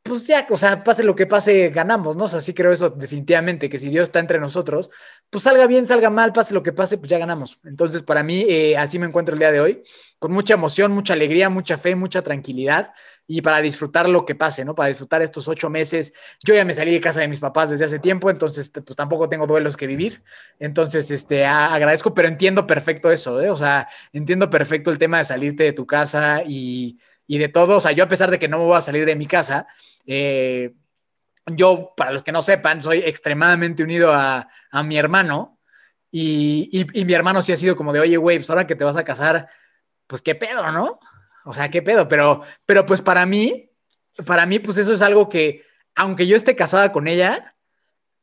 pues 0.02 0.26
ya, 0.26 0.46
o 0.48 0.56
sea, 0.56 0.82
pase 0.82 1.04
lo 1.04 1.14
que 1.14 1.26
pase, 1.26 1.68
ganamos, 1.68 2.16
¿no? 2.16 2.24
O 2.24 2.28
sea, 2.28 2.40
sí 2.40 2.54
creo 2.54 2.72
eso 2.72 2.88
definitivamente, 2.90 3.68
que 3.68 3.78
si 3.78 3.88
Dios 3.90 4.04
está 4.04 4.18
entre 4.18 4.40
nosotros, 4.40 4.90
pues 5.28 5.44
salga 5.44 5.66
bien, 5.66 5.86
salga 5.86 6.08
mal, 6.08 6.32
pase 6.32 6.54
lo 6.54 6.62
que 6.62 6.72
pase, 6.72 6.96
pues 6.98 7.10
ya 7.10 7.18
ganamos. 7.18 7.58
Entonces, 7.64 8.02
para 8.02 8.22
mí, 8.22 8.44
eh, 8.48 8.76
así 8.78 8.98
me 8.98 9.06
encuentro 9.06 9.34
el 9.34 9.38
día 9.38 9.52
de 9.52 9.60
hoy, 9.60 9.82
con 10.18 10.32
mucha 10.32 10.54
emoción, 10.54 10.92
mucha 10.92 11.12
alegría, 11.12 11.50
mucha 11.50 11.76
fe, 11.76 11.94
mucha 11.96 12.22
tranquilidad 12.22 12.92
y 13.26 13.42
para 13.42 13.60
disfrutar 13.60 14.08
lo 14.08 14.24
que 14.24 14.34
pase, 14.34 14.64
¿no? 14.64 14.74
Para 14.74 14.88
disfrutar 14.88 15.22
estos 15.22 15.46
ocho 15.48 15.70
meses. 15.70 16.12
Yo 16.42 16.54
ya 16.54 16.64
me 16.64 16.74
salí 16.74 16.92
de 16.92 17.00
casa 17.00 17.20
de 17.20 17.28
mis 17.28 17.38
papás 17.38 17.70
desde 17.70 17.84
hace 17.84 17.98
tiempo, 17.98 18.30
entonces, 18.30 18.70
pues 18.70 18.96
tampoco 18.96 19.28
tengo 19.28 19.46
duelos 19.46 19.76
que 19.76 19.86
vivir. 19.86 20.22
Entonces, 20.58 21.10
este, 21.10 21.44
agradezco, 21.46 22.14
pero 22.14 22.26
entiendo 22.26 22.66
perfecto 22.66 23.10
eso, 23.12 23.40
¿eh? 23.40 23.50
O 23.50 23.56
sea, 23.56 23.86
entiendo 24.12 24.50
perfecto 24.50 24.90
el 24.90 24.98
tema 24.98 25.18
de 25.18 25.24
salirte 25.24 25.62
de 25.64 25.72
tu 25.72 25.86
casa 25.86 26.42
y, 26.44 26.98
y 27.26 27.38
de 27.38 27.48
todo. 27.48 27.76
O 27.76 27.80
sea, 27.80 27.92
yo 27.92 28.02
a 28.02 28.08
pesar 28.08 28.30
de 28.30 28.38
que 28.40 28.48
no 28.48 28.58
me 28.58 28.64
voy 28.64 28.76
a 28.76 28.80
salir 28.80 29.06
de 29.06 29.14
mi 29.14 29.26
casa, 29.26 29.68
eh, 30.06 30.74
yo, 31.46 31.92
para 31.96 32.12
los 32.12 32.22
que 32.22 32.32
no 32.32 32.42
sepan, 32.42 32.82
soy 32.82 32.98
extremadamente 32.98 33.82
unido 33.82 34.12
a, 34.12 34.48
mi 34.84 34.96
hermano 34.98 35.58
y, 36.10 36.86
mi 36.92 37.12
hermano 37.12 37.42
sí 37.42 37.52
ha 37.52 37.56
sido 37.56 37.76
como 37.76 37.92
de, 37.92 38.00
oye, 38.00 38.16
güey, 38.16 38.38
pues 38.38 38.50
ahora 38.50 38.66
que 38.66 38.76
te 38.76 38.84
vas 38.84 38.96
a 38.96 39.04
casar, 39.04 39.48
pues 40.06 40.22
qué 40.22 40.34
pedo, 40.34 40.70
¿no? 40.72 40.98
O 41.44 41.54
sea, 41.54 41.70
qué 41.70 41.82
pedo, 41.82 42.08
pero, 42.08 42.42
pero 42.66 42.84
pues 42.86 43.00
para 43.00 43.26
mí, 43.26 43.70
para 44.26 44.46
mí, 44.46 44.58
pues 44.58 44.78
eso 44.78 44.92
es 44.92 45.02
algo 45.02 45.28
que, 45.28 45.64
aunque 45.94 46.26
yo 46.26 46.36
esté 46.36 46.54
casada 46.54 46.92
con 46.92 47.08
ella, 47.08 47.56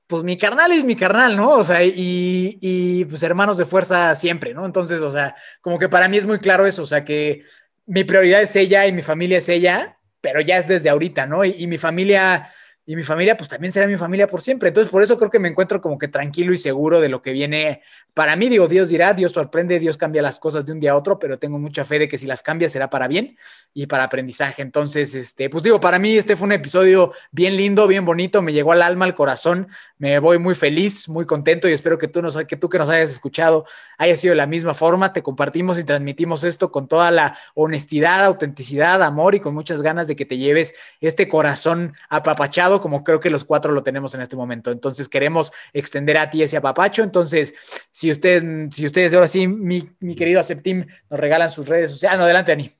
pues 0.05 0.23
mi 0.23 0.37
carnal 0.37 0.71
es 0.71 0.83
mi 0.83 0.95
carnal, 0.95 1.35
¿no? 1.35 1.51
O 1.51 1.63
sea, 1.63 1.83
y, 1.83 2.57
y, 2.61 3.05
pues 3.05 3.23
hermanos 3.23 3.57
de 3.57 3.65
fuerza 3.65 4.15
siempre, 4.15 4.53
¿no? 4.53 4.65
Entonces, 4.65 5.01
o 5.01 5.09
sea, 5.09 5.35
como 5.61 5.79
que 5.79 5.89
para 5.89 6.07
mí 6.07 6.17
es 6.17 6.25
muy 6.25 6.39
claro 6.39 6.65
eso, 6.65 6.83
o 6.83 6.87
sea, 6.87 7.03
que 7.03 7.43
mi 7.85 8.03
prioridad 8.03 8.41
es 8.41 8.55
ella 8.55 8.85
y 8.85 8.93
mi 8.93 9.01
familia 9.01 9.39
es 9.39 9.49
ella 9.49 9.96
pero 10.21 10.41
ya 10.41 10.57
es 10.57 10.67
desde 10.67 10.89
ahorita, 10.89 11.25
¿no? 11.25 11.45
Y, 11.45 11.67
mi 11.67 11.77
familia, 11.77 12.51
y 12.89 12.95
mi 12.95 13.03
familia, 13.03 13.35
pues 13.35 13.49
también 13.49 13.73
será 13.73 13.85
mi 13.85 13.97
familia 13.97 14.27
por 14.27 14.39
siempre. 14.39 14.69
Entonces, 14.69 14.89
por 14.89 15.03
eso 15.03 15.17
creo 15.17 15.29
que 15.29 15.39
me 15.39 15.49
encuentro 15.49 15.81
como 15.81 15.97
que 15.97 16.07
tranquilo 16.07 16.53
y 16.53 16.57
seguro 16.57 17.01
de 17.01 17.09
lo 17.09 17.21
que 17.21 17.33
viene 17.33 17.81
para 18.13 18.37
mí. 18.37 18.47
Digo, 18.47 18.69
Dios 18.69 18.87
dirá, 18.87 19.13
Dios 19.13 19.33
sorprende, 19.33 19.77
Dios 19.77 19.97
cambia 19.97 20.21
las 20.21 20.39
cosas 20.39 20.65
de 20.65 20.71
un 20.71 20.79
día 20.79 20.93
a 20.93 20.95
otro, 20.95 21.19
pero 21.19 21.37
tengo 21.37 21.59
mucha 21.59 21.83
fe 21.83 21.99
de 21.99 22.07
que 22.07 22.17
si 22.17 22.25
las 22.25 22.41
cambia 22.41 22.69
será 22.69 22.89
para 22.89 23.09
bien 23.09 23.37
y 23.73 23.87
para 23.87 24.05
aprendizaje. 24.05 24.61
Entonces, 24.61 25.15
este, 25.15 25.49
pues 25.49 25.63
digo, 25.63 25.81
para 25.81 25.99
mí 25.99 26.15
este 26.15 26.37
fue 26.37 26.45
un 26.45 26.53
episodio 26.53 27.11
bien 27.29 27.57
lindo, 27.57 27.87
bien 27.87 28.05
bonito, 28.05 28.41
me 28.41 28.53
llegó 28.53 28.71
al 28.71 28.81
alma, 28.81 29.03
al 29.03 29.15
corazón, 29.15 29.67
me 29.97 30.17
voy 30.19 30.39
muy 30.39 30.55
feliz, 30.55 31.09
muy 31.09 31.25
contento 31.25 31.67
y 31.67 31.73
espero 31.73 31.97
que 31.97 32.07
tú, 32.07 32.21
nos, 32.21 32.37
que 32.45 32.55
tú 32.55 32.69
que 32.69 32.77
nos 32.77 32.87
hayas 32.87 33.11
escuchado 33.11 33.65
haya 33.97 34.15
sido 34.15 34.31
de 34.31 34.37
la 34.37 34.47
misma 34.47 34.73
forma. 34.73 35.11
Te 35.11 35.21
compartimos 35.21 35.77
y 35.77 35.83
transmitimos 35.83 36.45
esto 36.45 36.71
con 36.71 36.87
toda 36.87 37.11
la 37.11 37.37
honestidad, 37.53 38.23
autenticidad, 38.23 39.03
amor 39.03 39.35
y 39.35 39.41
con 39.41 39.53
muchas 39.53 39.81
ganas 39.81 40.07
de 40.07 40.15
que 40.15 40.23
te 40.23 40.37
lleves 40.37 40.73
este 41.01 41.27
corazón 41.27 41.93
apapachado 42.07 42.76
como 42.81 43.03
creo 43.03 43.19
que 43.19 43.29
los 43.29 43.43
cuatro 43.43 43.71
lo 43.71 43.83
tenemos 43.83 44.13
en 44.15 44.21
este 44.21 44.35
momento. 44.35 44.71
Entonces 44.71 45.09
queremos 45.09 45.51
extender 45.73 46.17
a 46.17 46.29
ti 46.29 46.43
ese 46.43 46.57
apapacho. 46.57 47.03
Entonces, 47.03 47.53
si 47.91 48.11
ustedes, 48.11 48.43
si 48.73 48.85
ustedes 48.85 49.13
ahora 49.13 49.27
sí, 49.27 49.47
mi, 49.47 49.81
querido 50.15 50.39
Aceptim, 50.39 50.85
nos 51.09 51.19
regalan 51.19 51.49
sus 51.49 51.67
redes 51.67 51.91
sociales. 51.91 52.19
Ah, 52.19 52.23
adelante, 52.23 52.51
Ani. 52.51 52.71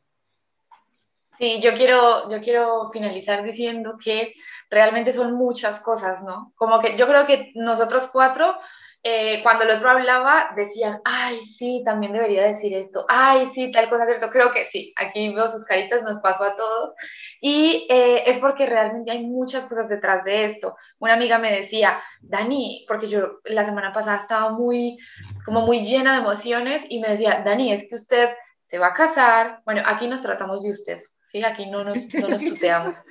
Sí, 1.40 1.62
yo 1.62 1.76
quiero, 1.76 2.30
yo 2.32 2.42
quiero 2.42 2.90
finalizar 2.92 3.44
diciendo 3.44 3.98
que 4.04 4.34
realmente 4.72 5.14
son 5.14 5.34
muchas 5.34 5.80
cosas, 5.80 6.24
¿no? 6.24 6.52
Como 6.56 6.80
que 6.80 6.98
yo 6.98 7.08
creo 7.08 7.28
que 7.28 7.52
nosotros 7.54 8.10
cuatro 8.12 8.56
eh, 9.04 9.42
cuando 9.44 9.64
el 9.64 9.72
otro 9.72 9.90
hablaba, 9.90 10.52
decían, 10.56 11.00
ay, 11.06 11.40
sí, 11.40 11.82
también 11.86 12.14
debería 12.14 12.44
decir 12.44 12.74
esto, 12.74 13.06
ay, 13.08 13.46
sí, 13.54 13.72
tal 13.72 13.90
cosa, 13.90 14.06
cierto. 14.06 14.30
Creo 14.30 14.52
que 14.52 14.66
sí, 14.66 14.94
aquí 14.98 15.34
veo 15.34 15.48
sus 15.48 15.64
caritas, 15.66 16.04
nos 16.04 16.20
pasó 16.20 16.44
a 16.44 16.56
todos. 16.56 16.94
Y 17.40 17.88
eh, 17.90 18.24
es 18.30 18.40
porque 18.40 18.66
realmente 18.66 19.12
hay 19.12 19.26
muchas 19.26 19.66
cosas 19.66 19.88
detrás 19.88 20.24
de 20.24 20.46
esto. 20.46 20.76
Una 21.00 21.14
amiga 21.14 21.38
me 21.38 21.52
decía, 21.52 22.02
Dani, 22.22 22.86
porque 22.88 23.10
yo 23.10 23.40
la 23.46 23.64
semana 23.64 23.94
pasada 23.94 24.18
estaba 24.18 24.52
muy, 24.52 24.98
como 25.46 25.62
muy 25.62 25.86
llena 25.86 26.14
de 26.14 26.22
emociones 26.22 26.84
y 26.90 27.00
me 27.00 27.10
decía, 27.10 27.44
Dani, 27.46 27.72
es 27.72 27.88
que 27.88 27.96
usted 27.96 28.30
se 28.66 28.80
va 28.80 28.88
a 28.88 28.94
casar. 28.94 29.62
Bueno, 29.66 29.84
aquí 29.86 30.08
nos 30.08 30.22
tratamos 30.22 30.64
de 30.64 30.72
usted. 30.72 31.00
¿sí? 31.28 31.44
Aquí 31.44 31.68
no 31.68 31.84
nos, 31.84 32.14
no 32.14 32.28
nos 32.30 32.42
tuteamos. 32.44 33.04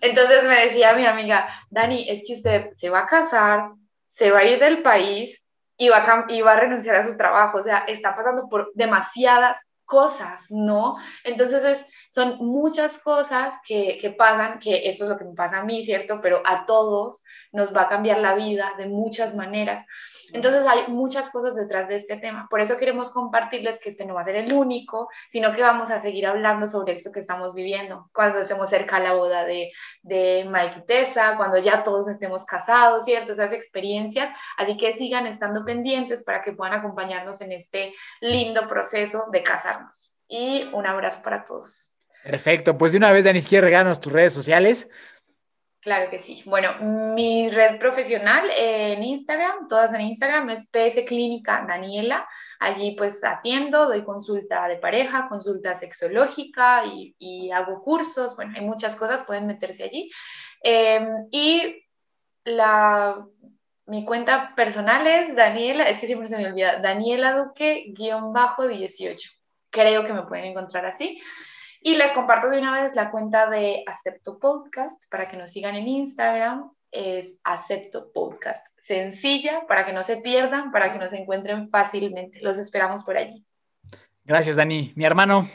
Entonces 0.00 0.42
me 0.44 0.66
decía 0.66 0.94
mi 0.94 1.06
amiga, 1.06 1.48
Dani, 1.70 2.08
es 2.08 2.22
que 2.26 2.34
usted 2.34 2.72
se 2.76 2.90
va 2.90 3.00
a 3.00 3.06
casar, 3.06 3.70
se 4.18 4.32
va 4.32 4.40
a 4.40 4.44
ir 4.44 4.58
del 4.58 4.82
país 4.82 5.40
y 5.76 5.90
va, 5.90 5.98
a, 5.98 6.26
y 6.28 6.40
va 6.42 6.54
a 6.54 6.60
renunciar 6.60 6.96
a 6.96 7.06
su 7.06 7.16
trabajo, 7.16 7.58
o 7.58 7.62
sea, 7.62 7.84
está 7.86 8.16
pasando 8.16 8.48
por 8.48 8.72
demasiadas 8.74 9.58
cosas, 9.84 10.50
¿no? 10.50 10.96
Entonces 11.22 11.62
es, 11.62 11.86
son 12.10 12.38
muchas 12.44 12.98
cosas 12.98 13.54
que, 13.64 13.96
que, 14.00 14.10
pasan, 14.10 14.58
que 14.58 14.88
esto 14.88 15.04
es 15.04 15.10
lo 15.10 15.16
que 15.16 15.24
me 15.24 15.36
pasa 15.36 15.58
a 15.58 15.64
mí, 15.64 15.84
¿cierto? 15.84 16.20
Pero 16.20 16.42
a 16.44 16.66
todos 16.66 17.22
nos 17.52 17.74
va 17.74 17.82
a 17.82 17.88
cambiar 17.88 18.18
la 18.18 18.34
vida 18.34 18.72
de 18.76 18.86
muchas 18.86 19.36
maneras. 19.36 19.86
Entonces 20.32 20.66
hay 20.66 20.88
muchas 20.88 21.30
cosas 21.30 21.54
detrás 21.54 21.88
de 21.88 21.96
este 21.96 22.16
tema. 22.16 22.46
Por 22.50 22.60
eso 22.60 22.76
queremos 22.76 23.10
compartirles 23.10 23.78
que 23.78 23.90
este 23.90 24.06
no 24.06 24.14
va 24.14 24.22
a 24.22 24.24
ser 24.24 24.36
el 24.36 24.52
único, 24.52 25.08
sino 25.30 25.52
que 25.52 25.62
vamos 25.62 25.90
a 25.90 26.00
seguir 26.00 26.26
hablando 26.26 26.66
sobre 26.66 26.92
esto 26.92 27.12
que 27.12 27.20
estamos 27.20 27.54
viviendo. 27.54 28.10
Cuando 28.12 28.38
estemos 28.40 28.68
cerca 28.68 28.96
a 28.96 29.00
la 29.00 29.14
boda 29.14 29.44
de, 29.44 29.70
de 30.02 30.46
Mike 30.48 30.80
y 30.80 30.86
Tessa, 30.86 31.36
cuando 31.36 31.58
ya 31.58 31.82
todos 31.82 32.08
estemos 32.08 32.44
casados, 32.44 33.04
¿cierto? 33.04 33.32
Esas 33.32 33.52
experiencias. 33.52 34.30
Así 34.56 34.76
que 34.76 34.92
sigan 34.92 35.26
estando 35.26 35.64
pendientes 35.64 36.24
para 36.24 36.42
que 36.42 36.52
puedan 36.52 36.74
acompañarnos 36.74 37.40
en 37.40 37.52
este 37.52 37.92
lindo 38.20 38.68
proceso 38.68 39.26
de 39.32 39.42
casarnos. 39.42 40.12
Y 40.28 40.68
un 40.72 40.86
abrazo 40.86 41.22
para 41.22 41.44
todos. 41.44 41.96
Perfecto. 42.22 42.76
Pues 42.76 42.92
de 42.92 42.98
una 42.98 43.12
vez, 43.12 43.24
Danis, 43.24 43.48
¿quieres 43.48 43.64
regalarnos 43.64 44.00
tus 44.00 44.12
redes 44.12 44.32
sociales? 44.32 44.90
Claro 45.88 46.10
que 46.10 46.18
sí. 46.18 46.42
Bueno, 46.44 46.74
mi 47.14 47.48
red 47.48 47.78
profesional 47.78 48.50
en 48.54 49.02
Instagram, 49.02 49.68
todas 49.68 49.94
en 49.94 50.02
Instagram, 50.02 50.50
es 50.50 50.70
PS 50.70 51.06
Clínica 51.06 51.64
Daniela. 51.66 52.28
Allí 52.60 52.94
pues 52.94 53.24
atiendo, 53.24 53.86
doy 53.86 54.04
consulta 54.04 54.68
de 54.68 54.76
pareja, 54.76 55.30
consulta 55.30 55.76
sexológica 55.76 56.82
y, 56.84 57.50
hago 57.52 57.82
cursos. 57.82 58.36
Bueno, 58.36 58.52
hay 58.54 58.66
muchas 58.66 58.96
cosas, 58.96 59.24
pueden 59.24 59.46
meterse 59.46 59.82
allí. 59.82 60.10
Em, 60.62 61.26
y 61.30 61.82
la, 62.44 63.24
mi 63.86 64.04
cuenta 64.04 64.52
personal 64.54 65.06
es 65.06 65.34
Daniela, 65.34 65.84
es 65.84 66.00
que 66.00 66.06
siempre 66.06 66.28
se 66.28 66.36
me 66.36 66.48
olvida, 66.48 66.82
Daniela 66.82 67.34
Duque-18. 67.34 69.38
Creo 69.70 70.04
que 70.04 70.12
me 70.12 70.24
pueden 70.24 70.44
encontrar 70.44 70.84
así. 70.84 71.18
Y 71.80 71.94
les 71.94 72.12
comparto 72.12 72.50
de 72.50 72.58
una 72.58 72.82
vez 72.82 72.94
la 72.96 73.10
cuenta 73.10 73.48
de 73.48 73.84
Acepto 73.86 74.38
Podcast 74.38 75.02
para 75.10 75.28
que 75.28 75.36
nos 75.36 75.52
sigan 75.52 75.76
en 75.76 75.86
Instagram. 75.86 76.70
Es 76.90 77.38
Acepto 77.44 78.12
Podcast. 78.12 78.66
Sencilla 78.78 79.66
para 79.68 79.84
que 79.84 79.92
no 79.92 80.02
se 80.02 80.16
pierdan, 80.16 80.72
para 80.72 80.90
que 80.90 80.98
nos 80.98 81.12
encuentren 81.12 81.70
fácilmente. 81.70 82.40
Los 82.40 82.58
esperamos 82.58 83.04
por 83.04 83.16
allí. 83.16 83.44
Gracias, 84.24 84.56
Dani. 84.56 84.92
Mi 84.96 85.04
hermano. 85.04 85.48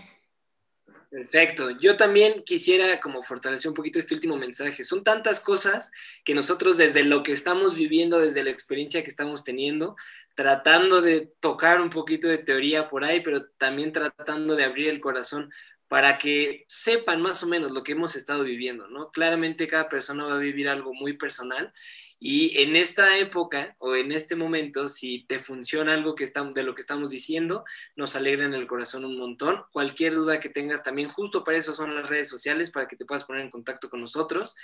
Perfecto. 1.14 1.70
Yo 1.70 1.96
también 1.96 2.42
quisiera 2.44 3.00
como 3.00 3.22
fortalecer 3.22 3.70
un 3.70 3.76
poquito 3.76 4.00
este 4.00 4.16
último 4.16 4.36
mensaje. 4.36 4.84
Son 4.84 5.04
tantas 5.04 5.40
cosas 5.40 5.92
que 6.24 6.34
nosotros 6.34 6.78
desde 6.78 7.04
lo 7.04 7.22
que 7.22 7.34
estamos 7.34 7.76
viviendo, 7.76 8.20
desde 8.20 8.44
la 8.44 8.50
experiencia 8.50 9.04
que 9.04 9.10
estamos 9.10 9.44
teniendo, 9.44 9.96
tratando 10.34 11.02
de 11.02 11.32
tocar 11.40 11.82
un 11.82 11.92
poquito 11.92 12.28
de 12.28 12.40
teoría 12.40 12.90
por 12.90 13.04
ahí, 13.04 13.22
pero 13.22 13.46
también 13.60 13.92
tratando 13.92 14.56
de 14.56 14.64
abrir 14.64 14.90
el 14.90 15.02
corazón 15.02 15.52
para 15.94 16.18
que 16.18 16.66
sepan 16.68 17.22
más 17.22 17.44
o 17.44 17.46
menos 17.46 17.72
lo 17.72 17.84
que 17.84 17.92
hemos 17.92 18.16
estado 18.16 18.44
viviendo, 18.44 18.88
¿no? 18.88 19.12
Claramente 19.12 19.68
cada 19.68 19.90
persona 19.90 20.26
va 20.26 20.34
a 20.34 20.40
vivir 20.40 20.68
algo 20.68 20.92
muy 20.92 21.14
personal 21.14 21.72
y 22.20 22.60
en 22.64 22.76
esta 22.76 23.20
época 23.20 23.76
o 23.78 23.96
en 23.96 24.12
este 24.12 24.36
momento, 24.36 24.90
si 24.90 25.24
te 25.28 25.38
funciona 25.38 25.94
algo 25.94 26.16
que 26.16 26.24
estamos, 26.24 26.56
de 26.56 26.64
lo 26.64 26.74
que 26.74 26.82
estamos 26.82 27.12
diciendo, 27.12 27.64
nos 27.96 28.16
alegra 28.16 28.44
en 28.44 28.56
el 28.56 28.66
corazón 28.66 29.06
un 29.06 29.20
montón. 29.20 29.62
Cualquier 29.72 30.16
duda 30.16 30.40
que 30.40 30.50
tengas 30.50 30.82
también, 30.82 31.10
justo 31.10 31.44
para 31.44 31.58
eso 31.58 31.76
son 31.76 31.96
las 31.96 32.10
redes 32.10 32.28
sociales, 32.28 32.72
para 32.72 32.88
que 32.88 32.96
te 32.96 33.06
puedas 33.06 33.26
poner 33.26 33.44
en 33.44 33.52
contacto 33.52 33.88
con 33.88 34.02
nosotros. 34.02 34.56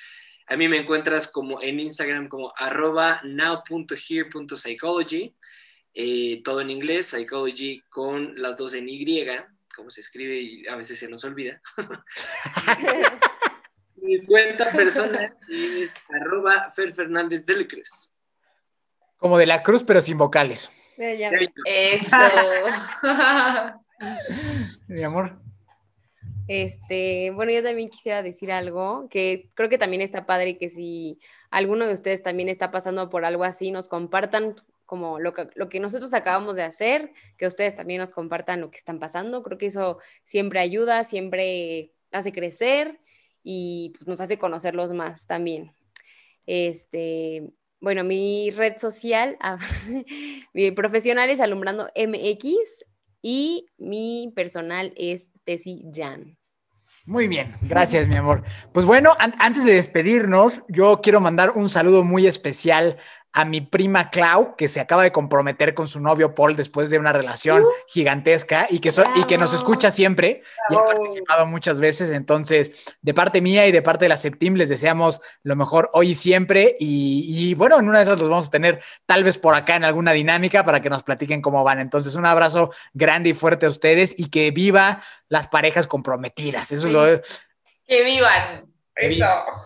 A 0.48 0.58
mí 0.58 0.68
me 0.68 0.78
encuentras 0.78 1.32
como 1.32 1.62
en 1.62 1.80
Instagram 1.80 2.28
como 2.28 2.52
arroba 2.58 3.22
now.here.psychology, 3.24 5.36
eh, 5.94 6.42
todo 6.44 6.62
en 6.62 6.72
inglés, 6.72 7.06
psychology 7.06 7.84
con 7.88 8.34
las 8.42 8.58
dos 8.58 8.74
en 8.74 8.90
Y, 8.90 9.06
cómo 9.80 9.92
se 9.92 10.02
escribe 10.02 10.38
y 10.38 10.68
a 10.68 10.76
veces 10.76 11.00
se 11.00 11.08
nos 11.08 11.24
olvida. 11.24 11.62
Mi 13.96 14.26
cuenta 14.26 14.72
personal 14.72 15.38
es 15.50 15.96
arroba 16.10 16.74
Fer 16.76 16.94
Fernández 16.94 17.46
de 17.46 17.56
la 17.56 17.68
Cruz. 17.68 18.14
Como 19.18 19.38
de 19.38 19.46
la 19.46 19.64
Cruz, 19.64 19.86
pero 19.86 20.02
sin 20.02 20.18
vocales. 20.18 20.70
Eso. 20.98 21.32
Mi 24.88 25.04
amor. 25.04 25.40
Este, 26.50 27.32
bueno, 27.32 27.54
yo 27.54 27.64
también 27.64 27.90
quisiera 27.90 28.22
decir 28.22 28.52
algo 28.52 29.08
que 29.10 29.50
creo 29.54 29.70
que 29.70 29.78
también 29.78 30.02
está 30.02 30.26
padre 30.26 30.50
y 30.50 30.58
que 30.58 30.68
si 30.68 31.22
alguno 31.52 31.88
de 31.88 31.94
ustedes 31.94 32.22
también 32.22 32.50
está 32.50 32.70
pasando 32.70 33.10
por 33.10 33.24
algo 33.24 33.46
así, 33.46 33.72
nos 33.72 33.88
compartan 33.88 34.58
como 34.90 35.20
lo 35.20 35.34
que, 35.36 35.80
nosotros 35.80 36.16
acabamos 36.16 36.56
de 36.56 36.64
hacer, 36.64 37.14
que 37.38 37.46
ustedes 37.46 37.76
también 37.76 38.00
nos 38.00 38.10
compartan 38.10 38.60
lo 38.60 38.72
que 38.72 38.80
están 38.80 38.98
pasando. 38.98 39.44
Creo 39.44 39.60
que 39.60 39.68
eso 39.68 40.00
siempre 40.24 40.60
ayuda, 40.60 41.04
siempre 41.04 41.94
hace 42.12 42.32
crecer 42.32 43.00
y 43.44 43.94
pues, 43.96 44.08
nos 44.08 44.20
hace 44.20 44.40
conocerlos 44.40 44.92
más 44.94 45.28
también. 45.28 45.72
Este, 46.48 47.54
bueno, 47.80 48.04
mi 48.04 48.50
red 48.50 48.78
social, 48.78 49.38
ah, 49.42 49.60
mi 50.56 50.72
profesional 50.72 51.30
es 51.30 51.40
Alumbrando 51.40 51.92
MX 51.96 52.84
y 53.22 53.68
mi 53.78 54.34
personal 54.36 54.92
es 54.96 55.32
Tesi 55.44 55.86
Jan. 55.94 56.36
Muy 57.06 57.28
bien, 57.28 57.54
gracias 57.62 58.08
mi 58.08 58.16
amor. 58.16 58.44
Pues 58.74 58.88
bueno, 58.88 59.14
antes 59.20 59.66
de 59.66 59.74
despedirnos, 59.74 60.64
yo 60.68 61.00
quiero 61.02 61.22
mandar 61.22 61.52
un 61.52 61.70
saludo 61.70 62.04
muy 62.04 62.28
especial 62.28 62.98
a 63.34 63.46
mi 63.46 63.62
prima 63.62 64.10
Clau, 64.10 64.56
que 64.56 64.68
se 64.68 64.80
acaba 64.80 65.04
de 65.04 65.12
comprometer 65.12 65.74
con 65.74 65.88
su 65.88 66.00
novio 66.00 66.34
Paul 66.34 66.56
después 66.56 66.90
de 66.90 66.98
una 66.98 67.14
relación 67.14 67.64
uh. 67.64 67.68
gigantesca 67.88 68.68
y 68.70 68.80
que, 68.80 68.92
y 69.16 69.24
que 69.26 69.38
nos 69.38 69.54
escucha 69.54 69.92
siempre 69.92 70.42
y 70.70 70.76
ha 70.76 70.84
participado 70.84 71.46
muchas 71.46 71.80
veces. 71.80 72.10
Entonces, 72.12 72.72
de 73.02 73.14
parte 73.14 73.42
mía 73.42 73.68
y 73.68 73.72
de 73.72 73.82
parte 73.82 74.06
de 74.06 74.10
la 74.10 74.18
Septim, 74.18 74.56
les 74.56 74.70
deseamos 74.70 75.22
lo 75.44 75.56
mejor 75.56 75.90
hoy 75.94 76.10
y 76.10 76.16
siempre. 76.16 76.76
Y, 76.80 77.54
bueno, 77.56 77.80
en 77.80 77.88
una 77.88 78.00
de 78.00 78.04
esas 78.04 78.20
los 78.20 78.30
vamos 78.30 78.48
a 78.48 78.52
tener 78.52 78.82
tal 79.06 79.24
vez 79.24 79.38
por 79.38 79.54
acá 79.54 79.76
en 79.76 79.84
alguna 79.84 80.12
dinámica 80.12 80.64
para 80.64 80.82
que 80.82 80.90
nos 80.90 81.04
platiquen 81.04 81.42
cómo 81.42 81.64
van. 81.64 81.80
Entonces, 81.80 82.16
un 82.16 82.26
abrazo 82.26 82.72
grande 82.94 83.30
y 83.30 83.34
fuerte 83.34 83.68
a 83.68 83.70
ustedes 83.70 84.16
y 84.18 84.30
que 84.30 84.50
viva 84.52 85.02
las 85.28 85.48
parejas 85.48 85.86
comprometidas. 85.86 86.72
Eso 86.72 86.88
es 86.88 86.94
lo 86.94 87.22
que 87.86 88.04
vivan. 88.04 88.79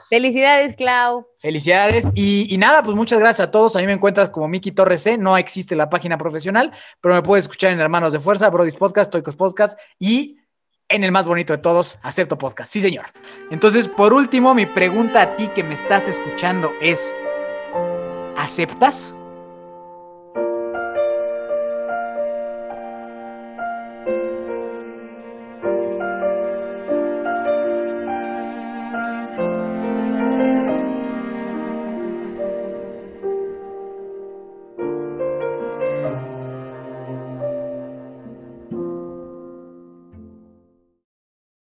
Felicidades, 0.09 0.75
Clau. 0.75 1.27
Felicidades. 1.39 2.07
Y, 2.13 2.55
nada, 2.57 2.83
pues 2.83 2.95
muchas 2.95 3.19
gracias 3.19 3.47
a 3.47 3.51
todos. 3.51 3.75
A 3.75 3.79
mí 3.79 3.85
me 3.85 3.93
encuentras 3.93 4.29
como 4.29 4.47
Miki 4.47 4.71
Torres 4.71 5.03
C. 5.03 5.17
No 5.17 5.37
existe 5.37 5.75
la 5.75 5.89
página 5.89 6.17
profesional, 6.17 6.71
pero 7.01 7.15
me 7.15 7.21
puedes 7.21 7.45
escuchar 7.45 7.71
en 7.71 7.79
Hermanos 7.79 8.13
de 8.13 8.19
Fuerza, 8.19 8.49
Brody's 8.49 8.75
Podcast, 8.75 9.11
Toicos 9.11 9.35
Podcast 9.35 9.77
y 9.99 10.37
en 10.89 11.03
el 11.03 11.11
más 11.11 11.25
bonito 11.25 11.53
de 11.53 11.59
todos, 11.59 11.97
Acepto 12.03 12.37
Podcast. 12.37 12.71
Sí, 12.71 12.81
señor. 12.81 13.05
Entonces, 13.49 13.87
por 13.87 14.13
último, 14.13 14.53
mi 14.53 14.65
pregunta 14.65 15.21
a 15.21 15.35
ti 15.35 15.47
que 15.47 15.63
me 15.63 15.73
estás 15.73 16.07
escuchando 16.07 16.71
es, 16.81 17.13
¿aceptas? 18.37 19.15